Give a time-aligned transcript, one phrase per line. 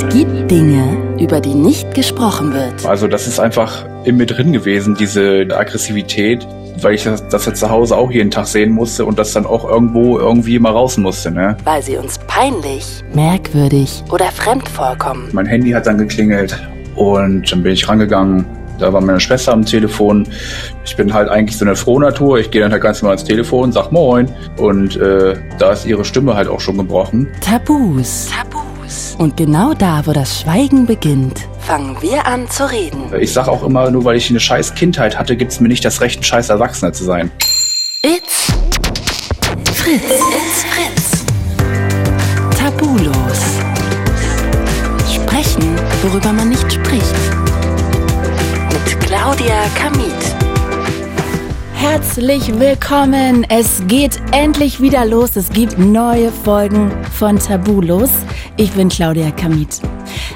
[0.00, 2.86] Es gibt Dinge, über die nicht gesprochen wird.
[2.86, 6.46] Also das ist einfach in mir drin gewesen, diese Aggressivität,
[6.80, 9.44] weil ich das, das jetzt zu Hause auch jeden Tag sehen musste und das dann
[9.44, 11.32] auch irgendwo irgendwie mal raus musste.
[11.32, 11.56] Ne?
[11.64, 15.30] Weil sie uns peinlich, merkwürdig oder fremd vorkommen.
[15.32, 16.56] Mein Handy hat dann geklingelt
[16.94, 18.46] und dann bin ich rangegangen.
[18.78, 20.28] Da war meine Schwester am Telefon.
[20.84, 22.38] Ich bin halt eigentlich so eine Frohnatur.
[22.38, 24.32] Ich gehe dann halt ganz normal ans Telefon, sag Moin.
[24.58, 27.26] Und äh, da ist ihre Stimme halt auch schon gebrochen.
[27.40, 28.28] Tabus.
[28.30, 28.67] Tabus.
[29.18, 33.12] Und genau da, wo das Schweigen beginnt, fangen wir an zu reden.
[33.20, 36.00] Ich sag auch immer, nur weil ich eine scheiß Kindheit hatte, gibt's mir nicht das
[36.00, 37.30] Recht, ein scheiß Erwachsener zu sein.
[38.02, 38.46] It's
[39.74, 40.02] Fritz.
[40.04, 41.24] It's Fritz.
[42.58, 43.40] Tabulos.
[45.12, 47.14] Sprechen, worüber man nicht spricht.
[48.72, 50.38] Mit Claudia Kamit.
[51.74, 53.46] Herzlich willkommen.
[53.48, 55.36] Es geht endlich wieder los.
[55.36, 58.10] Es gibt neue Folgen von Tabulos.
[58.60, 59.80] Ich bin Claudia Kamit.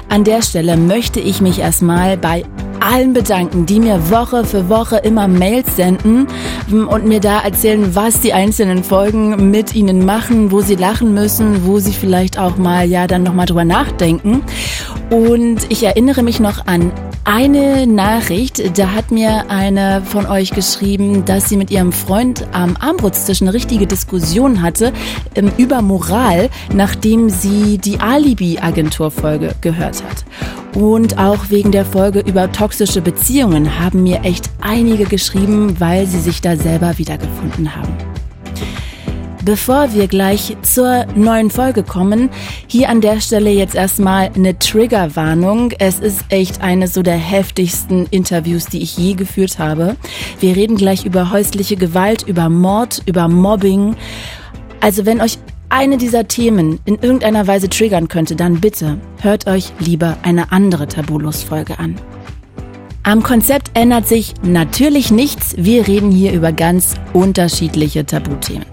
[0.07, 2.45] An der Stelle möchte ich mich erstmal bei
[2.79, 6.27] allen bedanken, die mir Woche für Woche immer Mails senden
[6.71, 11.65] und mir da erzählen, was die einzelnen Folgen mit ihnen machen, wo sie lachen müssen,
[11.65, 14.41] wo sie vielleicht auch mal ja dann nochmal drüber nachdenken.
[15.09, 16.93] Und ich erinnere mich noch an
[17.25, 22.75] eine Nachricht, da hat mir eine von euch geschrieben, dass sie mit ihrem Freund am
[22.79, 24.91] Armbrutstisch eine richtige Diskussion hatte
[25.35, 30.25] ähm, über Moral, nachdem sie die Alibi-Agentur-Folge gehört hat.
[30.75, 36.19] Und auch wegen der Folge über toxische Beziehungen haben mir echt einige geschrieben, weil sie
[36.19, 38.12] sich da selber wiedergefunden haben.
[39.45, 42.29] Bevor wir gleich zur neuen Folge kommen,
[42.67, 45.73] hier an der Stelle jetzt erstmal eine Triggerwarnung.
[45.79, 49.97] Es ist echt eine so der heftigsten Interviews, die ich je geführt habe.
[50.39, 53.97] Wir reden gleich über häusliche Gewalt, über Mord, über Mobbing.
[54.79, 59.73] Also wenn euch eine dieser Themen in irgendeiner Weise triggern könnte, dann bitte hört euch
[59.77, 61.95] lieber eine andere Tabulos-Folge an.
[63.05, 65.55] Am Konzept ändert sich natürlich nichts.
[65.57, 68.65] Wir reden hier über ganz unterschiedliche Tabuthemen.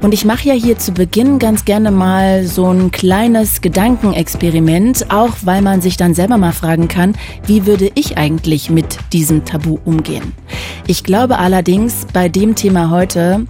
[0.00, 5.32] Und ich mache ja hier zu Beginn ganz gerne mal so ein kleines Gedankenexperiment, auch
[5.42, 9.80] weil man sich dann selber mal fragen kann, wie würde ich eigentlich mit diesem Tabu
[9.84, 10.32] umgehen?
[10.86, 13.46] Ich glaube allerdings bei dem Thema heute,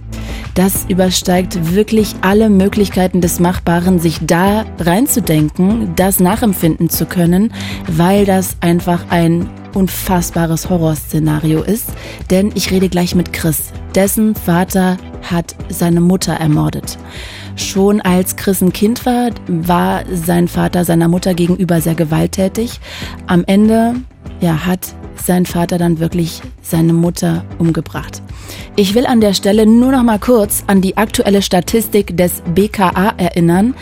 [0.53, 7.53] das übersteigt wirklich alle Möglichkeiten des Machbaren, sich da reinzudenken, das nachempfinden zu können,
[7.87, 11.89] weil das einfach ein unfassbares Horrorszenario ist,
[12.31, 13.71] denn ich rede gleich mit Chris.
[13.93, 16.97] Dessen Vater hat seine Mutter ermordet.
[17.55, 22.79] Schon als Chris ein Kind war, war sein Vater seiner Mutter gegenüber sehr gewalttätig.
[23.25, 23.95] Am Ende
[24.41, 28.21] ja, hat sein Vater dann wirklich seine Mutter umgebracht.
[28.75, 33.13] Ich will an der Stelle nur noch mal kurz an die aktuelle Statistik des BKA
[33.17, 33.73] erinnern,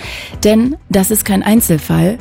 [0.43, 2.17] denn das ist kein Einzelfall.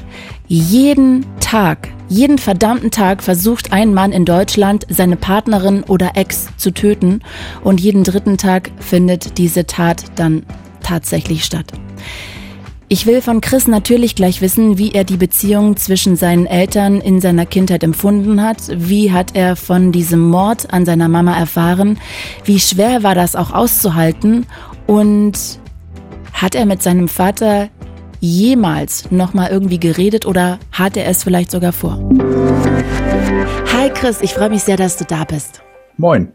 [0.46, 6.72] Jeden Tag, jeden verdammten Tag versucht ein Mann in Deutschland, seine Partnerin oder Ex zu
[6.72, 7.20] töten
[7.62, 10.44] und jeden dritten Tag findet diese Tat dann
[10.82, 11.72] tatsächlich statt.
[12.94, 17.20] Ich will von Chris natürlich gleich wissen, wie er die Beziehung zwischen seinen Eltern in
[17.20, 18.58] seiner Kindheit empfunden hat.
[18.72, 21.98] Wie hat er von diesem Mord an seiner Mama erfahren?
[22.44, 24.46] Wie schwer war das auch auszuhalten?
[24.86, 25.58] Und
[26.32, 27.68] hat er mit seinem Vater
[28.20, 31.98] jemals nochmal irgendwie geredet oder hat er es vielleicht sogar vor?
[33.72, 35.62] Hi Chris, ich freue mich sehr, dass du da bist.
[35.96, 36.32] Moin.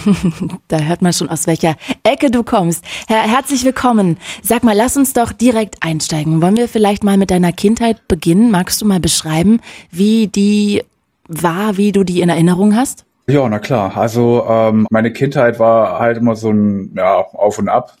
[0.68, 2.84] da hört man schon, aus welcher Ecke du kommst.
[3.08, 4.18] Her herzlich willkommen.
[4.42, 6.42] Sag mal, lass uns doch direkt einsteigen.
[6.42, 8.50] Wollen wir vielleicht mal mit deiner Kindheit beginnen?
[8.50, 9.60] Magst du mal beschreiben,
[9.90, 10.82] wie die
[11.28, 13.04] war, wie du die in Erinnerung hast?
[13.26, 13.96] Ja, na klar.
[13.96, 17.96] Also ähm, meine Kindheit war halt immer so ein ja, Auf und Ab.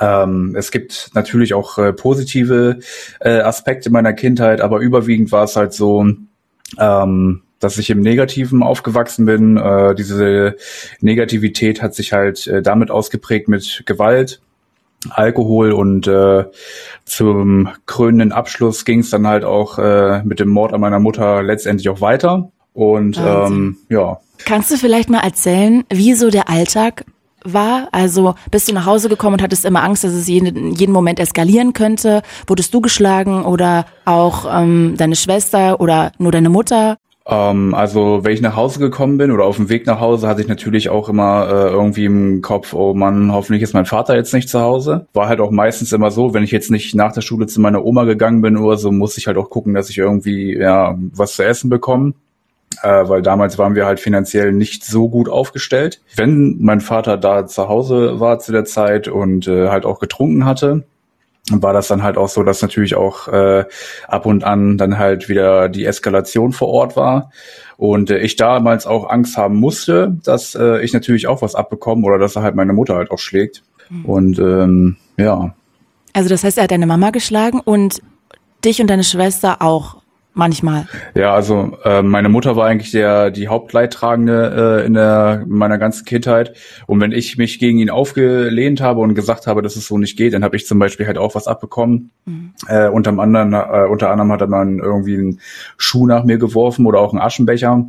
[0.00, 2.80] Ähm, es gibt natürlich auch äh, positive
[3.20, 6.06] äh, Aspekte meiner Kindheit, aber überwiegend war es halt so,
[6.78, 9.56] ähm, dass ich im Negativen aufgewachsen bin.
[9.56, 10.56] Äh, diese
[11.00, 14.40] Negativität hat sich halt äh, damit ausgeprägt mit Gewalt,
[15.08, 16.44] Alkohol und äh,
[17.04, 21.42] zum krönenden Abschluss ging es dann halt auch äh, mit dem Mord an meiner Mutter
[21.42, 22.50] letztendlich auch weiter.
[22.74, 24.20] Und ähm, ja.
[24.44, 27.04] Kannst du vielleicht mal erzählen, wie so der Alltag
[27.44, 27.88] war?
[27.92, 31.18] Also bist du nach Hause gekommen und hattest immer Angst, dass es jeden, jeden Moment
[31.18, 32.22] eskalieren könnte?
[32.46, 36.98] Wurdest du geschlagen oder auch ähm, deine Schwester oder nur deine Mutter?
[37.30, 40.42] Ähm, also wenn ich nach Hause gekommen bin oder auf dem Weg nach Hause, hatte
[40.42, 44.34] ich natürlich auch immer äh, irgendwie im Kopf, oh Mann, hoffentlich ist mein Vater jetzt
[44.34, 45.06] nicht zu Hause.
[45.12, 47.84] War halt auch meistens immer so, wenn ich jetzt nicht nach der Schule zu meiner
[47.84, 51.36] Oma gegangen bin oder so, muss ich halt auch gucken, dass ich irgendwie ja was
[51.36, 52.14] zu essen bekomme.
[52.82, 56.00] Äh, weil damals waren wir halt finanziell nicht so gut aufgestellt.
[56.16, 60.44] Wenn mein Vater da zu Hause war zu der Zeit und äh, halt auch getrunken
[60.46, 60.84] hatte,
[61.50, 63.64] war das dann halt auch so, dass natürlich auch äh,
[64.08, 67.30] ab und an dann halt wieder die Eskalation vor Ort war
[67.76, 72.06] und äh, ich damals auch Angst haben musste, dass äh, ich natürlich auch was abbekomme
[72.06, 73.62] oder dass er halt meine Mutter halt auch schlägt.
[73.88, 74.04] Mhm.
[74.04, 75.54] Und ähm, ja.
[76.12, 78.02] Also das heißt, er hat deine Mama geschlagen und
[78.64, 79.99] dich und deine Schwester auch
[80.40, 80.88] manchmal.
[81.14, 85.76] Ja, also äh, meine Mutter war eigentlich der die Hauptleidtragende äh, in der in meiner
[85.76, 86.56] ganzen Kindheit.
[86.86, 90.16] Und wenn ich mich gegen ihn aufgelehnt habe und gesagt habe, dass es so nicht
[90.16, 92.10] geht, dann habe ich zum Beispiel halt auch was abbekommen.
[92.24, 92.52] Mhm.
[92.66, 95.40] Äh, unter anderem, äh, unter anderem hat er dann irgendwie einen
[95.76, 97.84] Schuh nach mir geworfen oder auch einen Aschenbecher.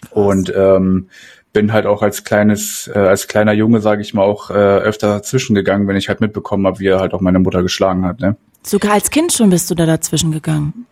[0.00, 0.12] Krass.
[0.12, 1.08] Und ähm,
[1.52, 5.08] bin halt auch als kleines, äh, als kleiner Junge, sage ich mal, auch äh, öfter
[5.08, 8.20] dazwischen gegangen, wenn ich halt mitbekommen habe, wie er halt auch meine Mutter geschlagen hat.
[8.20, 8.36] Ne?
[8.62, 10.86] Sogar als Kind schon bist du da dazwischen gegangen.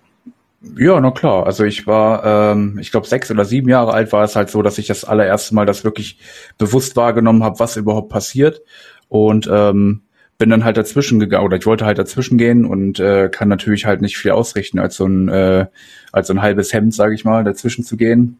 [0.77, 1.47] Ja, na klar.
[1.47, 4.63] Also ich war, ähm, ich glaube, sechs oder sieben Jahre alt war es halt so,
[4.63, 6.19] dass ich das allererste Mal das wirklich
[6.59, 8.63] bewusst wahrgenommen habe, was überhaupt passiert.
[9.09, 10.03] Und ähm,
[10.37, 13.87] bin dann halt dazwischen gegangen oder ich wollte halt dazwischen gehen und äh, kann natürlich
[13.87, 15.67] halt nicht viel ausrichten, als so ein, äh,
[16.13, 18.39] als so ein halbes Hemd, sage ich mal, dazwischen zu gehen.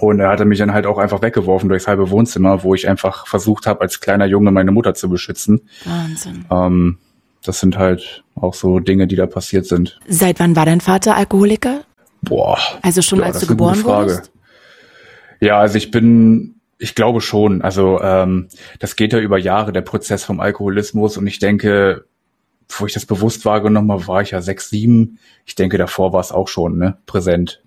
[0.00, 3.26] Und er hatte mich dann halt auch einfach weggeworfen durchs halbe Wohnzimmer, wo ich einfach
[3.26, 5.60] versucht habe, als kleiner Junge meine Mutter zu beschützen.
[5.84, 6.44] Wahnsinn.
[6.50, 6.98] Ähm,
[7.42, 9.98] das sind halt auch so Dinge, die da passiert sind.
[10.06, 11.82] Seit wann war dein Vater Alkoholiker?
[12.22, 12.58] Boah.
[12.82, 14.30] Also schon ja, als du geboren wurdest?
[15.40, 17.62] Ja, also ich bin, ich glaube schon.
[17.62, 18.48] Also ähm,
[18.78, 21.16] das geht ja über Jahre, der Prozess vom Alkoholismus.
[21.16, 22.04] Und ich denke,
[22.68, 25.18] wo ich das bewusst wahrgenommen habe, war ich ja sechs, sieben.
[25.44, 27.62] Ich denke, davor war es auch schon ne, präsent.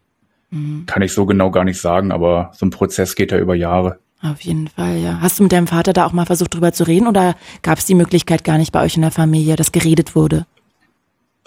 [0.51, 0.85] Mhm.
[0.85, 3.99] Kann ich so genau gar nicht sagen, aber so ein Prozess geht ja über Jahre.
[4.21, 5.21] Auf jeden Fall, ja.
[5.21, 7.85] Hast du mit deinem Vater da auch mal versucht, drüber zu reden oder gab es
[7.85, 10.45] die Möglichkeit gar nicht bei euch in der Familie, dass geredet wurde?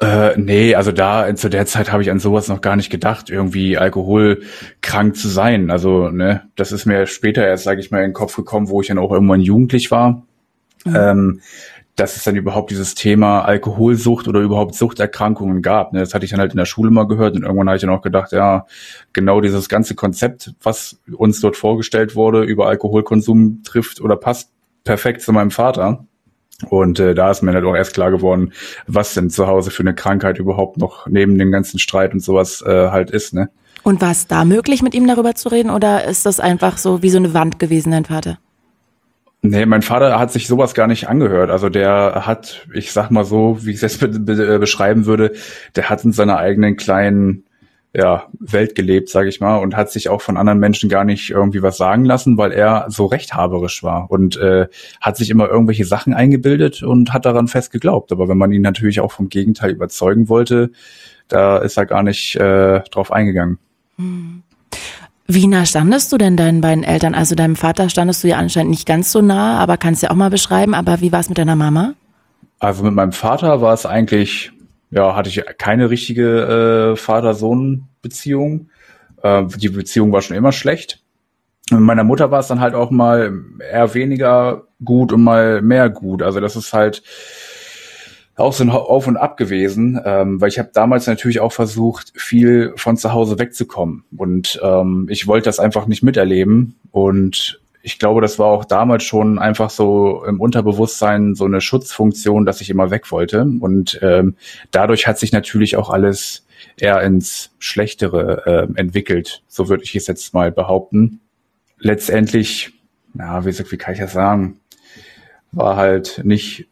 [0.03, 3.31] Äh, nee, also da zu der Zeit habe ich an sowas noch gar nicht gedacht,
[3.31, 5.71] irgendwie alkoholkrank zu sein.
[5.71, 8.81] Also, ne, das ist mir später erst, sage ich mal, in den Kopf gekommen, wo
[8.81, 10.27] ich dann auch irgendwann jugendlich war.
[10.85, 10.97] Mhm.
[10.97, 11.41] Ähm,
[11.95, 15.93] dass es dann überhaupt dieses Thema Alkoholsucht oder überhaupt Suchterkrankungen gab.
[15.93, 16.01] Ne?
[16.01, 17.91] Das hatte ich dann halt in der Schule mal gehört und irgendwann habe ich dann
[17.91, 18.67] auch gedacht, ja,
[19.13, 24.51] genau dieses ganze Konzept, was uns dort vorgestellt wurde über Alkoholkonsum trifft oder passt
[24.85, 26.07] perfekt zu meinem Vater.
[26.69, 28.53] Und äh, da ist mir halt auch erst klar geworden,
[28.87, 32.63] was denn zu Hause für eine Krankheit überhaupt noch neben dem ganzen Streit und sowas
[32.67, 33.35] äh, halt ist.
[33.35, 33.51] Ne?
[33.83, 37.03] Und war es da möglich, mit ihm darüber zu reden oder ist das einfach so
[37.03, 38.39] wie so eine Wand gewesen, dein Vater?
[39.45, 41.51] Nee, mein Vater hat sich sowas gar nicht angehört.
[41.51, 45.33] Also der hat, ich sag mal so, wie ich es jetzt be be beschreiben würde,
[45.75, 47.45] der hat in seiner eigenen kleinen
[47.95, 51.31] ja, Welt gelebt, sage ich mal, und hat sich auch von anderen Menschen gar nicht
[51.31, 54.69] irgendwie was sagen lassen, weil er so rechthaberisch war und äh,
[55.01, 58.11] hat sich immer irgendwelche Sachen eingebildet und hat daran fest geglaubt.
[58.11, 60.71] Aber wenn man ihn natürlich auch vom Gegenteil überzeugen wollte,
[61.29, 63.59] da ist er gar nicht äh, drauf eingegangen.
[63.97, 64.43] Hm.
[65.27, 67.15] Wie nah standest du denn deinen beiden Eltern?
[67.15, 70.11] Also deinem Vater standest du ja anscheinend nicht ganz so nah, aber kannst du ja
[70.11, 70.75] auch mal beschreiben.
[70.75, 71.95] Aber wie war es mit deiner Mama?
[72.59, 74.53] Also mit meinem Vater war es eigentlich,
[74.93, 78.69] ja, hatte ich keine richtige äh, Vater-Sohn-Beziehung.
[79.23, 81.03] Äh, die Beziehung war schon immer schlecht.
[81.71, 85.91] Mit meiner Mutter war es dann halt auch mal eher weniger gut und mal mehr
[85.91, 86.23] gut.
[86.23, 87.03] Also das ist halt,
[88.37, 92.13] auch so ein Auf und Ab gewesen, ähm, weil ich habe damals natürlich auch versucht,
[92.17, 94.05] viel von zu Hause wegzukommen.
[94.17, 96.77] Und ähm, ich wollte das einfach nicht miterleben.
[96.91, 102.47] Und ich glaube, das war auch damals schon einfach so im Unterbewusstsein so eine Schutzfunktion,
[102.47, 103.43] dass ich immer weg wollte.
[103.43, 104.37] Und ähm,
[104.71, 106.47] dadurch hat sich natürlich auch alles
[106.77, 109.43] eher ins Schlechtere äh, entwickelt.
[109.49, 111.21] So würde ich es jetzt mal behaupten.
[111.79, 112.73] Letztendlich,
[113.15, 114.61] na, wie, wie kann ich das sagen,
[115.51, 116.69] war halt nicht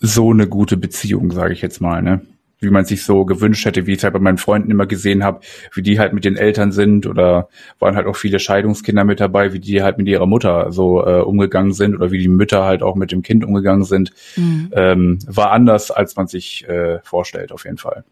[0.00, 2.20] so eine gute Beziehung, sage ich jetzt mal, ne?
[2.60, 5.22] Wie man sich so gewünscht hätte, wie ich es halt bei meinen Freunden immer gesehen
[5.22, 5.40] habe,
[5.74, 7.48] wie die halt mit den Eltern sind oder
[7.78, 11.20] waren halt auch viele Scheidungskinder mit dabei, wie die halt mit ihrer Mutter so äh,
[11.20, 14.12] umgegangen sind oder wie die Mütter halt auch mit dem Kind umgegangen sind.
[14.36, 14.70] Mhm.
[14.72, 18.04] Ähm, war anders, als man sich äh, vorstellt, auf jeden Fall.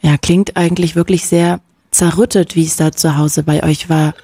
[0.00, 1.60] Ja, klingt eigentlich wirklich sehr
[1.96, 4.14] zerrüttet, wie es da zu Hause bei euch war.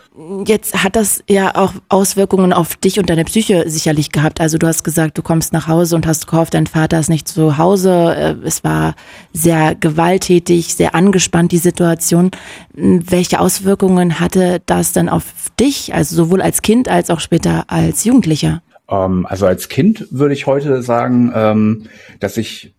[0.45, 4.43] Jetzt hat das ja auch Auswirkungen auf dich und deine Psyche sicherlich gehabt.
[4.43, 7.27] Also du hast gesagt, du kommst nach Hause und hast gehofft, dein Vater ist nicht
[7.27, 8.15] zu Hause.
[8.15, 8.95] Äh, es war
[9.33, 12.31] sehr gewalttätig, sehr angespannt, die Situation.
[12.75, 15.25] Welche Auswirkungen hatte das dann auf
[15.59, 18.63] dich, also sowohl als Kind als auch später als Jugendlicher?
[18.91, 21.85] Ähm, also als Kind würde ich heute sagen, ähm,
[22.21, 22.75] dass ich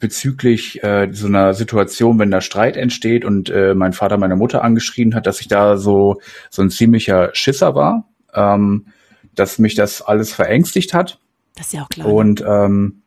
[0.00, 4.64] bezüglich äh, so einer Situation, wenn da Streit entsteht und äh, mein Vater meine Mutter
[4.64, 8.86] angeschrien hat, dass ich da so so ein ziemlicher Schisser war, ähm,
[9.34, 11.20] dass mich das alles verängstigt hat.
[11.54, 12.08] Das ist ja auch klar.
[12.08, 13.02] Und ähm,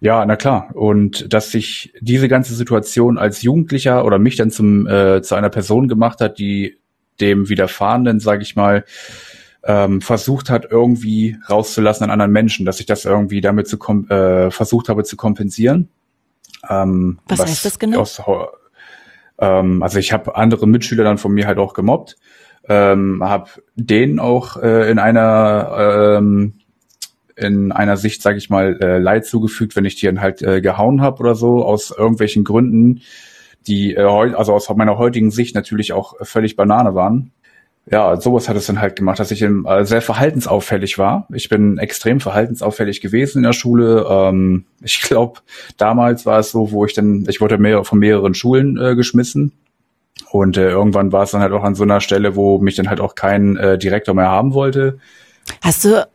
[0.00, 0.70] ja, na klar.
[0.74, 5.50] Und dass sich diese ganze Situation als Jugendlicher oder mich dann zum äh, zu einer
[5.50, 6.78] Person gemacht hat, die
[7.20, 8.84] dem Widerfahrenden, sage ich mal,
[9.64, 13.76] ähm, versucht hat, irgendwie rauszulassen an anderen Menschen, dass ich das irgendwie damit zu
[14.08, 15.88] äh, versucht habe zu kompensieren
[16.68, 18.00] Ähm, was, was heißt das genau?
[18.00, 18.22] Aus,
[19.38, 22.16] ähm, also ich habe andere Mitschüler dann von mir halt auch gemobbt,
[22.68, 26.54] ähm, habe denen auch äh, in einer ähm,
[27.36, 30.60] in einer Sicht, sage ich mal, äh, Leid zugefügt, wenn ich die dann halt äh,
[30.60, 33.02] gehauen habe oder so, aus irgendwelchen Gründen,
[33.68, 37.32] die äh, also aus meiner heutigen Sicht natürlich auch völlig Banane waren
[37.90, 41.26] ja, sowas hat es dann halt gemacht, dass ich äh, sehr verhaltensauffällig war.
[41.32, 44.06] Ich bin extrem verhaltensauffällig gewesen in der Schule.
[44.08, 45.40] Ähm, ich glaube,
[45.76, 49.52] damals war es so, wo ich dann, ich wurde mehr, von mehreren Schulen äh, geschmissen.
[50.30, 52.88] Und äh, irgendwann war es dann halt auch an so einer Stelle, wo mich dann
[52.88, 54.98] halt auch kein äh, Direktor mehr haben wollte.
[55.62, 56.06] Hast du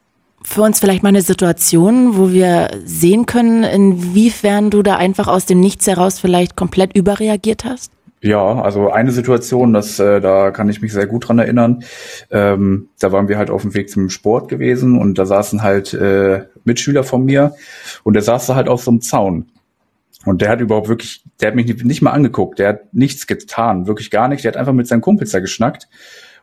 [0.43, 5.45] für uns vielleicht mal eine Situation, wo wir sehen können, inwiefern du da einfach aus
[5.45, 7.91] dem Nichts heraus vielleicht komplett überreagiert hast?
[8.23, 11.83] Ja, also eine Situation, das, äh, da kann ich mich sehr gut dran erinnern.
[12.31, 15.93] Ähm, da waren wir halt auf dem Weg zum Sport gewesen und da saßen halt
[15.93, 17.53] äh, Mitschüler von mir
[18.03, 19.51] und der saß da halt auf so einem Zaun.
[20.25, 23.87] Und der hat überhaupt wirklich, der hat mich nicht mal angeguckt, der hat nichts getan,
[23.87, 24.45] wirklich gar nicht.
[24.45, 25.89] Der hat einfach mit seinen Kumpels da geschnackt.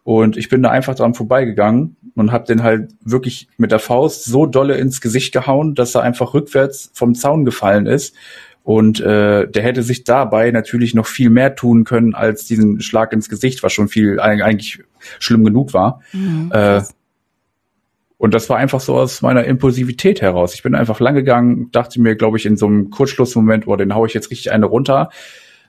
[0.02, 4.24] Und ich bin da einfach dran vorbeigegangen und hab den halt wirklich mit der Faust
[4.24, 8.14] so dolle ins Gesicht gehauen, dass er einfach rückwärts vom Zaun gefallen ist
[8.70, 13.12] und äh, der hätte sich dabei natürlich noch viel mehr tun können als diesen Schlag
[13.12, 14.84] ins Gesicht, was schon viel eigentlich
[15.18, 16.02] schlimm genug war.
[16.12, 16.80] Mhm, äh,
[18.16, 20.54] und das war einfach so aus meiner Impulsivität heraus.
[20.54, 23.92] Ich bin einfach lang gegangen, dachte mir, glaube ich, in so einem Kurzschlussmoment, oh, den
[23.92, 25.10] hau ich jetzt richtig eine runter,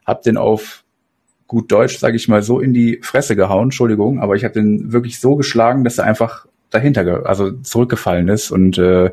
[0.06, 0.84] hab den auf
[1.48, 4.94] gut Deutsch, sage ich mal, so in die Fresse gehauen, Entschuldigung, aber ich habe den
[4.94, 9.12] wirklich so geschlagen, dass er einfach dahinter, also zurückgefallen ist und äh,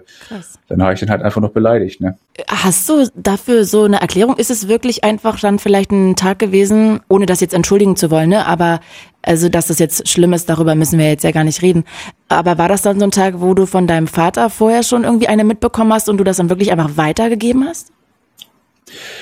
[0.68, 2.00] dann habe ich den halt einfach noch beleidigt.
[2.00, 2.16] Ne?
[2.46, 4.36] Hast du dafür so eine Erklärung?
[4.36, 8.30] Ist es wirklich einfach dann vielleicht ein Tag gewesen, ohne das jetzt entschuldigen zu wollen,
[8.30, 8.46] ne?
[8.46, 8.80] Aber
[9.22, 11.84] also, dass das jetzt schlimm ist, darüber müssen wir jetzt ja gar nicht reden.
[12.28, 15.28] Aber war das dann so ein Tag, wo du von deinem Vater vorher schon irgendwie
[15.28, 17.92] eine mitbekommen hast und du das dann wirklich einfach weitergegeben hast?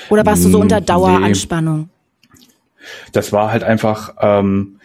[0.09, 1.89] Oder warst du so unter Daueranspannung?
[2.39, 2.47] Nee.
[3.11, 4.79] Das war halt einfach, ähm,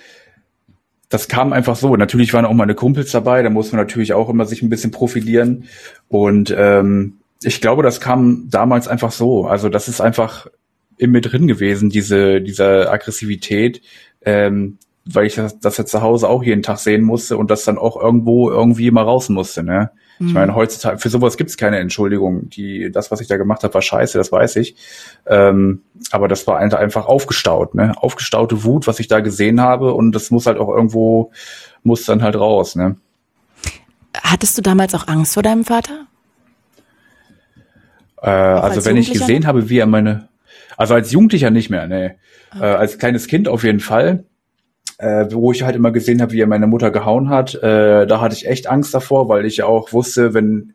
[1.12, 1.94] das kam einfach so.
[1.94, 4.92] Natürlich waren auch meine Kumpels dabei, da muss man natürlich auch immer sich ein bisschen
[4.92, 5.64] profilieren.
[6.08, 9.44] Und ähm, ich glaube, das kam damals einfach so.
[9.44, 10.46] Also das ist einfach
[10.96, 13.82] in mir drin gewesen, diese, diese Aggressivität,
[14.24, 17.64] ähm, weil ich das, das ja zu Hause auch jeden Tag sehen musste und das
[17.64, 19.62] dann auch irgendwo irgendwie mal raus musste.
[19.62, 19.90] Ne?
[20.22, 20.28] Mhm.
[20.28, 22.48] Ich meine, heutzutage, für sowas gibt es keine Entschuldigung.
[22.48, 24.76] Die, das, was ich da gemacht habe, war scheiße, das weiß ich.
[25.26, 27.94] Ähm, aber das war einfach aufgestaut, ne?
[27.96, 31.32] Aufgestaute Wut, was ich da gesehen habe und das muss halt auch irgendwo,
[31.82, 32.96] muss dann halt raus, ne?
[34.14, 36.06] Hattest du damals auch Angst vor deinem Vater?
[38.22, 40.28] Äh, also wenn ich gesehen habe, wie er meine,
[40.76, 42.16] also als Jugendlicher nicht mehr, ne.
[42.54, 42.64] Okay.
[42.64, 44.24] Äh, als kleines Kind auf jeden Fall
[45.02, 48.20] äh, wo ich halt immer gesehen habe, wie er meine Mutter gehauen hat, äh, da
[48.20, 50.74] hatte ich echt Angst davor, weil ich ja auch wusste, wenn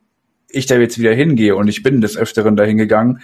[0.49, 3.21] ich da jetzt wieder hingehe und ich bin des Öfteren dahin gegangen,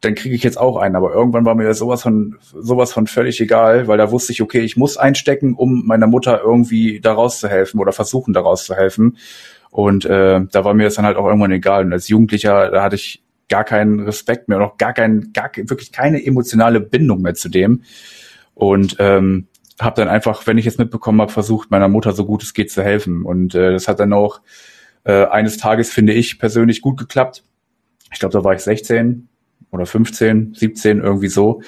[0.00, 0.96] dann kriege ich jetzt auch einen.
[0.96, 4.60] Aber irgendwann war mir sowas von sowas von völlig egal, weil da wusste ich, okay,
[4.60, 9.18] ich muss einstecken, um meiner Mutter irgendwie daraus zu helfen oder versuchen daraus zu helfen.
[9.70, 11.84] Und äh, da war mir das dann halt auch irgendwann egal.
[11.84, 15.92] Und als Jugendlicher, da hatte ich gar keinen Respekt mehr, noch gar keinen, gar wirklich
[15.92, 17.82] keine emotionale Bindung mehr zu dem.
[18.54, 19.46] Und ähm,
[19.80, 22.70] habe dann einfach, wenn ich es mitbekommen habe, versucht, meiner Mutter so gut es geht
[22.70, 23.24] zu helfen.
[23.24, 24.40] Und äh, das hat dann auch
[25.04, 27.44] äh, eines Tages, finde ich, persönlich gut geklappt.
[28.12, 29.28] Ich glaube, da war ich 16
[29.70, 31.62] oder 15, 17, irgendwie so.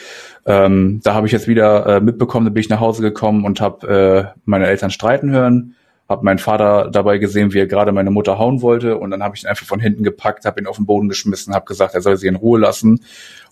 [0.45, 3.61] Ähm, da habe ich jetzt wieder äh, mitbekommen, da bin ich nach Hause gekommen und
[3.61, 5.76] habe äh, meine Eltern streiten hören,
[6.09, 9.37] habe meinen Vater dabei gesehen, wie er gerade meine Mutter hauen wollte und dann habe
[9.37, 12.02] ich ihn einfach von hinten gepackt, habe ihn auf den Boden geschmissen, habe gesagt, er
[12.02, 13.04] soll sie in Ruhe lassen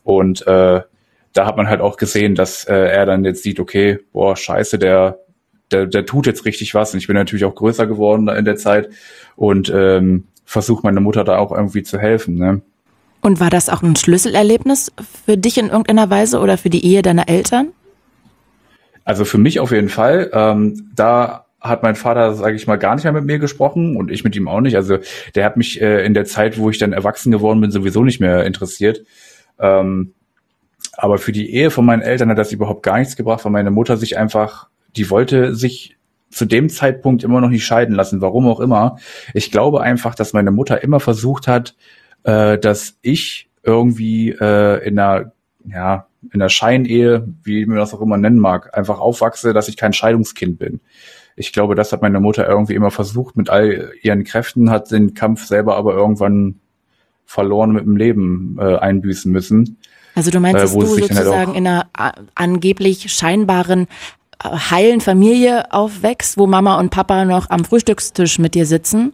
[0.02, 0.80] und äh,
[1.32, 4.78] da hat man halt auch gesehen, dass äh, er dann jetzt sieht, okay, boah, scheiße,
[4.78, 5.18] der,
[5.70, 6.92] der, der tut jetzt richtig was.
[6.92, 8.88] Und ich bin natürlich auch größer geworden in der Zeit
[9.36, 12.34] und ähm, versuche meiner Mutter da auch irgendwie zu helfen.
[12.36, 12.62] Ne?
[13.20, 14.92] Und war das auch ein Schlüsselerlebnis
[15.26, 17.68] für dich in irgendeiner Weise oder für die Ehe deiner Eltern?
[19.04, 20.30] Also für mich auf jeden Fall.
[20.32, 24.10] Ähm, da hat mein Vater, sage ich mal, gar nicht mehr mit mir gesprochen und
[24.10, 24.76] ich mit ihm auch nicht.
[24.76, 24.98] Also
[25.34, 28.20] der hat mich äh, in der Zeit, wo ich dann erwachsen geworden bin, sowieso nicht
[28.20, 29.04] mehr interessiert.
[29.58, 30.14] Ähm,
[30.96, 33.70] aber für die Ehe von meinen Eltern hat das überhaupt gar nichts gebracht, weil meine
[33.70, 35.96] Mutter sich einfach, die wollte sich
[36.30, 38.96] zu dem Zeitpunkt immer noch nicht scheiden lassen, warum auch immer.
[39.34, 41.74] Ich glaube einfach, dass meine Mutter immer versucht hat,
[42.22, 45.32] äh, dass ich irgendwie äh, in einer,
[45.66, 49.76] ja, in einer Scheinehe, wie man das auch immer nennen mag, einfach aufwachse, dass ich
[49.76, 50.80] kein Scheidungskind bin.
[51.34, 55.14] Ich glaube, das hat meine Mutter irgendwie immer versucht mit all ihren Kräften, hat den
[55.14, 56.60] Kampf selber aber irgendwann
[57.24, 59.78] verloren mit dem Leben äh, einbüßen müssen.
[60.14, 61.86] Also du meinst, äh, dass du halt sozusagen in einer
[62.34, 63.86] angeblich scheinbaren
[64.42, 69.12] äh, heilen Familie aufwächst, wo Mama und Papa noch am Frühstückstisch mit dir sitzen?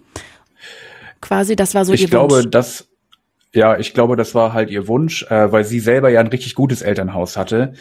[1.20, 2.50] Quasi, das war so ich ihr glaube, Wunsch.
[2.50, 2.88] Das,
[3.52, 6.54] Ja, ich glaube, das war halt ihr Wunsch, äh, weil sie selber ja ein richtig
[6.54, 7.72] gutes Elternhaus hatte.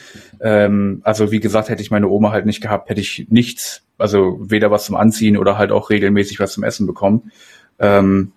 [0.42, 4.40] Ähm, also wie gesagt, hätte ich meine Oma halt nicht gehabt, hätte ich nichts, also
[4.42, 7.32] weder was zum Anziehen oder halt auch regelmäßig was zum Essen bekommen.
[7.78, 8.32] Ähm,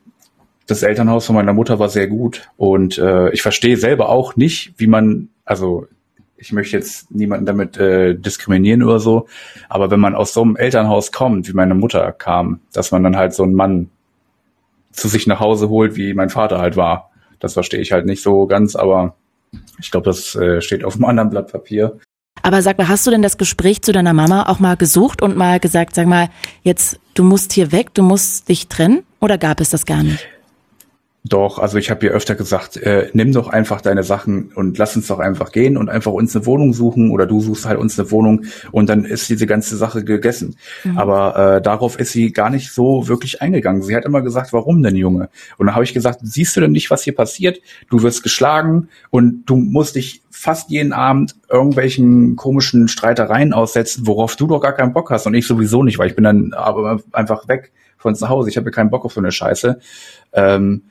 [0.69, 4.75] das Elternhaus von meiner Mutter war sehr gut und äh, ich verstehe selber auch nicht,
[4.77, 5.89] wie man, also
[6.37, 9.27] ich möchte jetzt niemanden damit äh, diskriminieren oder so,
[9.71, 13.17] aber wenn man aus so einem Elternhaus kommt, wie meine Mutter kam, dass man dann
[13.17, 13.89] halt so einen Mann
[14.93, 17.11] zu sich nach Hause holt, wie mein Vater halt war.
[17.41, 19.17] Das verstehe ich halt nicht so ganz, aber
[19.81, 21.99] ich glaube, das äh, steht auf einem anderen Blatt Papier.
[22.43, 25.37] Aber sag mal, hast du denn das Gespräch zu deiner Mama auch mal gesucht und
[25.37, 26.29] mal gesagt, sag mal,
[26.63, 29.03] jetzt, du musst hier weg, du musst dich trennen?
[29.21, 30.29] Oder gab es das gar nicht?
[31.25, 34.97] Doch, also ich habe ihr öfter gesagt, äh, nimm doch einfach deine Sachen und lass
[34.97, 37.99] uns doch einfach gehen und einfach uns eine Wohnung suchen oder du suchst halt uns
[37.99, 40.57] eine Wohnung und dann ist diese ganze Sache gegessen.
[40.85, 40.97] Mhm.
[40.97, 43.83] Aber äh, darauf ist sie gar nicht so wirklich eingegangen.
[43.83, 45.29] Sie hat immer gesagt, warum denn, Junge?
[45.59, 47.61] Und dann habe ich gesagt, siehst du denn nicht, was hier passiert?
[47.91, 54.37] Du wirst geschlagen und du musst dich fast jeden Abend irgendwelchen komischen Streitereien aussetzen, worauf
[54.37, 57.01] du doch gar keinen Bock hast und ich sowieso nicht, weil ich bin dann aber
[57.11, 58.49] einfach weg von zu Hause.
[58.49, 59.81] Ich habe keinen Bock auf so eine Scheiße.
[60.33, 60.85] Ähm,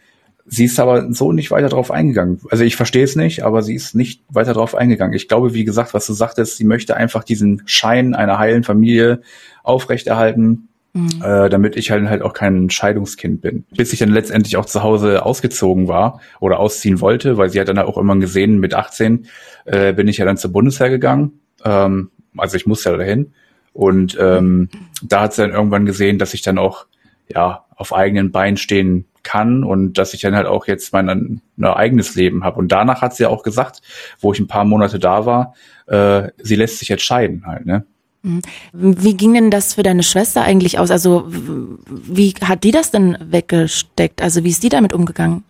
[0.49, 2.39] Sie ist aber so nicht weiter drauf eingegangen.
[2.49, 5.13] Also ich verstehe es nicht, aber sie ist nicht weiter drauf eingegangen.
[5.13, 9.21] Ich glaube, wie gesagt, was du sagtest, sie möchte einfach diesen Schein einer heilen Familie
[9.63, 11.21] aufrechterhalten, mhm.
[11.21, 13.65] äh, damit ich halt, halt auch kein Scheidungskind bin.
[13.75, 17.67] Bis ich dann letztendlich auch zu Hause ausgezogen war oder ausziehen wollte, weil sie hat
[17.67, 19.27] dann auch immer gesehen, mit 18
[19.65, 21.41] äh, bin ich ja dann zur Bundeswehr gegangen.
[21.65, 23.33] Ähm, also ich musste ja dahin.
[23.73, 24.69] Und ähm,
[25.03, 26.85] da hat sie dann irgendwann gesehen, dass ich dann auch
[27.27, 31.41] ja auf eigenen Beinen stehen kann und dass ich dann halt auch jetzt mein ein,
[31.61, 32.57] eigenes Leben habe.
[32.57, 33.81] Und danach hat sie auch gesagt,
[34.21, 35.53] wo ich ein paar Monate da war,
[35.87, 37.85] äh, sie lässt sich jetzt scheiden halt, ne?
[38.23, 38.41] Mhm.
[38.71, 40.91] Wie ging denn das für deine Schwester eigentlich aus?
[40.91, 44.21] Also wie hat die das denn weggesteckt?
[44.21, 45.43] Also wie ist die damit umgegangen?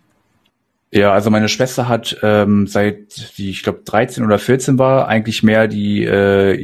[0.90, 5.42] Ja, also meine Schwester hat ähm, seit die, ich glaube, 13 oder 14 war, eigentlich
[5.42, 6.54] mehr die äh,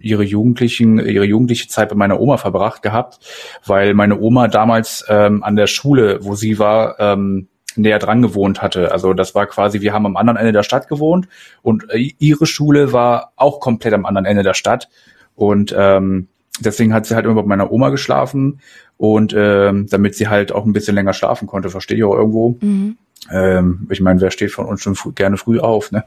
[0.00, 3.20] ihre Jugendlichen, ihre jugendliche Zeit bei meiner Oma verbracht gehabt,
[3.64, 8.60] weil meine Oma damals ähm, an der Schule, wo sie war, ähm, näher dran gewohnt
[8.60, 8.92] hatte.
[8.92, 11.28] Also das war quasi, wir haben am anderen Ende der Stadt gewohnt
[11.62, 14.90] und äh, ihre Schule war auch komplett am anderen Ende der Stadt.
[15.36, 16.28] Und ähm,
[16.60, 18.60] deswegen hat sie halt immer bei meiner Oma geschlafen
[18.98, 22.58] und ähm, damit sie halt auch ein bisschen länger schlafen konnte, verstehe ich auch irgendwo.
[22.60, 22.98] Mhm.
[23.30, 26.04] Ähm, ich meine, wer steht von uns schon fr gerne früh auf, ne?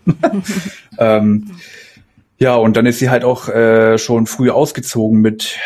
[0.97, 1.51] ähm,
[2.37, 5.57] ja, und dann ist sie halt auch äh, schon früh ausgezogen mit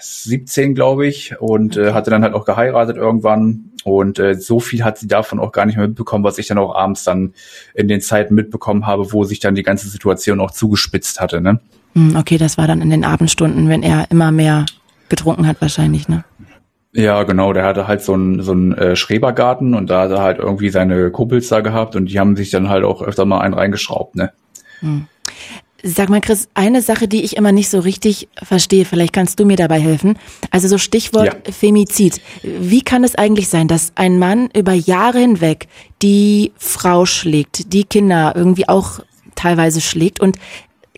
[0.00, 3.70] 17, glaube ich, und äh, hatte dann halt auch geheiratet irgendwann.
[3.84, 6.58] Und äh, so viel hat sie davon auch gar nicht mehr mitbekommen, was ich dann
[6.58, 7.34] auch abends dann
[7.74, 11.40] in den Zeiten mitbekommen habe, wo sich dann die ganze Situation auch zugespitzt hatte.
[11.40, 11.60] Ne?
[11.94, 14.66] Hm, okay, das war dann in den Abendstunden, wenn er immer mehr
[15.08, 16.24] getrunken hat wahrscheinlich, ne?
[16.94, 20.20] Ja, genau, der hatte halt so einen so einen äh, Schrebergarten und da hat er
[20.20, 23.40] halt irgendwie seine Kumpels da gehabt und die haben sich dann halt auch öfter mal
[23.40, 24.32] einen reingeschraubt, ne?
[24.80, 25.06] Hm.
[25.84, 29.44] Sag mal, Chris, eine Sache, die ich immer nicht so richtig verstehe, vielleicht kannst du
[29.44, 30.16] mir dabei helfen.
[30.52, 31.52] Also so Stichwort ja.
[31.52, 32.20] Femizid.
[32.42, 35.66] Wie kann es eigentlich sein, dass ein Mann über Jahre hinweg
[36.00, 39.00] die Frau schlägt, die Kinder irgendwie auch
[39.34, 40.36] teilweise schlägt und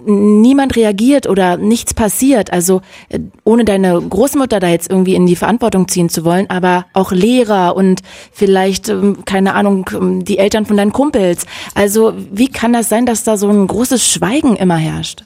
[0.05, 2.53] niemand reagiert oder nichts passiert.
[2.53, 6.87] Also äh, ohne deine Großmutter da jetzt irgendwie in die Verantwortung ziehen zu wollen, aber
[6.93, 8.01] auch Lehrer und
[8.33, 11.47] vielleicht, ähm, keine Ahnung, ähm, die Eltern von deinen Kumpels.
[11.75, 15.25] Also wie kann das sein, dass da so ein großes Schweigen immer herrscht?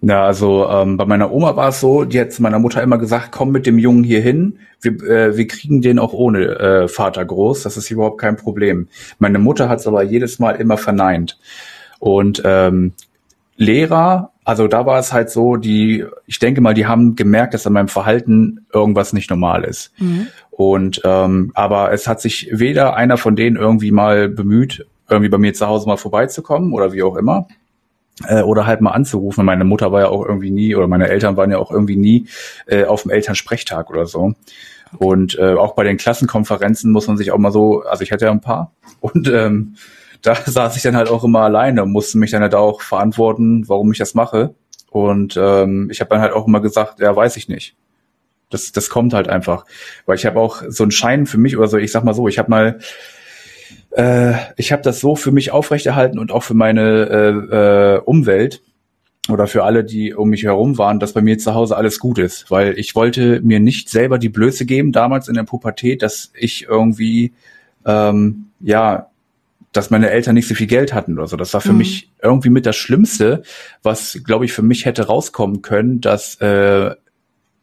[0.00, 2.98] Ja, also ähm, bei meiner Oma war es so, die hat zu meiner Mutter immer
[2.98, 6.88] gesagt, komm mit dem Jungen hier hin, wir, äh, wir kriegen den auch ohne äh,
[6.88, 8.88] Vater groß, das ist überhaupt kein Problem.
[9.18, 11.38] Meine Mutter hat es aber jedes Mal immer verneint.
[11.98, 12.92] Und ähm,
[13.56, 17.66] Lehrer, also da war es halt so, die, ich denke mal, die haben gemerkt, dass
[17.66, 19.92] an meinem Verhalten irgendwas nicht normal ist.
[19.98, 20.26] Mhm.
[20.50, 25.38] Und ähm, aber es hat sich weder einer von denen irgendwie mal bemüht, irgendwie bei
[25.38, 27.46] mir zu Hause mal vorbeizukommen oder wie auch immer.
[28.28, 29.44] Äh, oder halt mal anzurufen.
[29.44, 32.26] Meine Mutter war ja auch irgendwie nie, oder meine Eltern waren ja auch irgendwie nie
[32.66, 34.34] äh, auf dem Elternsprechtag oder so.
[34.98, 38.26] Und äh, auch bei den Klassenkonferenzen muss man sich auch mal so, also ich hatte
[38.26, 39.74] ja ein paar und ähm,
[40.24, 43.68] da saß ich dann halt auch immer alleine und musste mich dann halt auch verantworten,
[43.68, 44.54] warum ich das mache.
[44.90, 47.76] Und ähm, ich habe dann halt auch immer gesagt, ja, weiß ich nicht.
[48.50, 49.66] Das, das kommt halt einfach.
[50.06, 52.28] Weil ich habe auch so einen Schein für mich oder so, ich sag mal so,
[52.28, 52.78] ich habe mal,
[53.90, 58.62] äh, ich habe das so für mich aufrechterhalten und auch für meine äh, äh, Umwelt
[59.28, 62.18] oder für alle, die um mich herum waren, dass bei mir zu Hause alles gut
[62.18, 62.50] ist.
[62.50, 66.66] Weil ich wollte mir nicht selber die Blöße geben, damals in der Pubertät, dass ich
[66.68, 67.32] irgendwie
[67.84, 69.08] ähm, ja
[69.74, 71.36] dass meine Eltern nicht so viel Geld hatten oder so.
[71.36, 71.78] Das war für mhm.
[71.78, 73.42] mich irgendwie mit das Schlimmste,
[73.82, 76.94] was, glaube ich, für mich hätte rauskommen können, dass äh,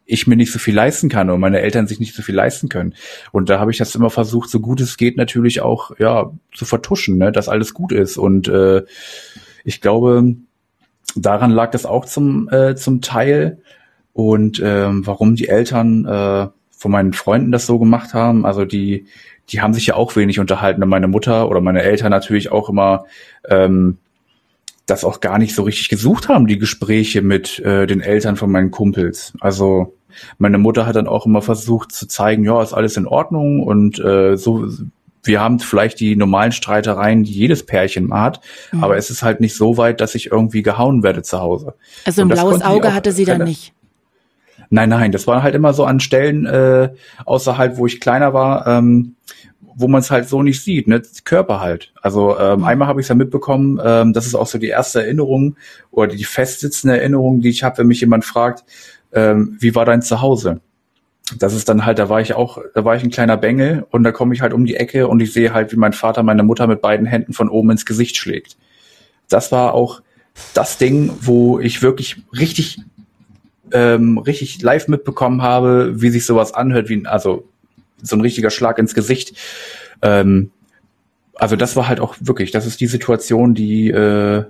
[0.04, 2.68] ich mir nicht so viel leisten kann und meine Eltern sich nicht so viel leisten
[2.68, 2.94] können.
[3.32, 6.66] Und da habe ich das immer versucht, so gut es geht, natürlich auch ja zu
[6.66, 8.18] vertuschen, ne, dass alles gut ist.
[8.18, 8.82] Und äh,
[9.64, 10.36] ich glaube,
[11.16, 13.62] daran lag das auch zum äh, zum Teil.
[14.12, 16.48] Und ähm, warum die Eltern äh,
[16.82, 19.06] von meinen Freunden das so gemacht haben, also die
[19.48, 20.82] die haben sich ja auch wenig unterhalten.
[20.82, 23.04] Und meine Mutter oder meine Eltern natürlich auch immer
[23.48, 23.98] ähm,
[24.86, 28.50] das auch gar nicht so richtig gesucht haben, die Gespräche mit äh, den Eltern von
[28.50, 29.32] meinen Kumpels.
[29.40, 29.94] Also
[30.38, 33.98] meine Mutter hat dann auch immer versucht zu zeigen, ja, ist alles in Ordnung und
[34.00, 34.68] äh, so
[35.24, 38.40] wir haben vielleicht die normalen Streitereien, die jedes Pärchen hat,
[38.72, 38.82] mhm.
[38.82, 41.74] aber es ist halt nicht so weit, dass ich irgendwie gehauen werde zu Hause.
[42.04, 43.72] Also ein blaues Auge hatte sie dann nicht.
[44.72, 46.88] Nein, nein, das war halt immer so an Stellen äh,
[47.26, 49.16] außerhalb, wo ich kleiner war, ähm,
[49.60, 51.02] wo man es halt so nicht sieht, ne?
[51.24, 51.92] Körper halt.
[52.00, 52.64] Also ähm, mhm.
[52.64, 55.56] einmal habe ich es ja mitbekommen, ähm, das ist auch so die erste Erinnerung
[55.90, 58.64] oder die festsitzende Erinnerung, die ich habe, wenn mich jemand fragt,
[59.12, 60.62] ähm, wie war dein Zuhause?
[61.38, 64.04] Das ist dann halt, da war ich auch, da war ich ein kleiner Bengel und
[64.04, 66.44] da komme ich halt um die Ecke und ich sehe halt, wie mein Vater meine
[66.44, 68.56] Mutter mit beiden Händen von oben ins Gesicht schlägt.
[69.28, 70.00] Das war auch
[70.54, 72.80] das Ding, wo ich wirklich richtig,
[73.72, 77.48] ähm, richtig live mitbekommen habe, wie sich sowas anhört, wie, also
[78.02, 79.36] so ein richtiger Schlag ins Gesicht.
[80.02, 80.50] Ähm,
[81.34, 84.44] also das war halt auch wirklich, das ist die Situation, die äh,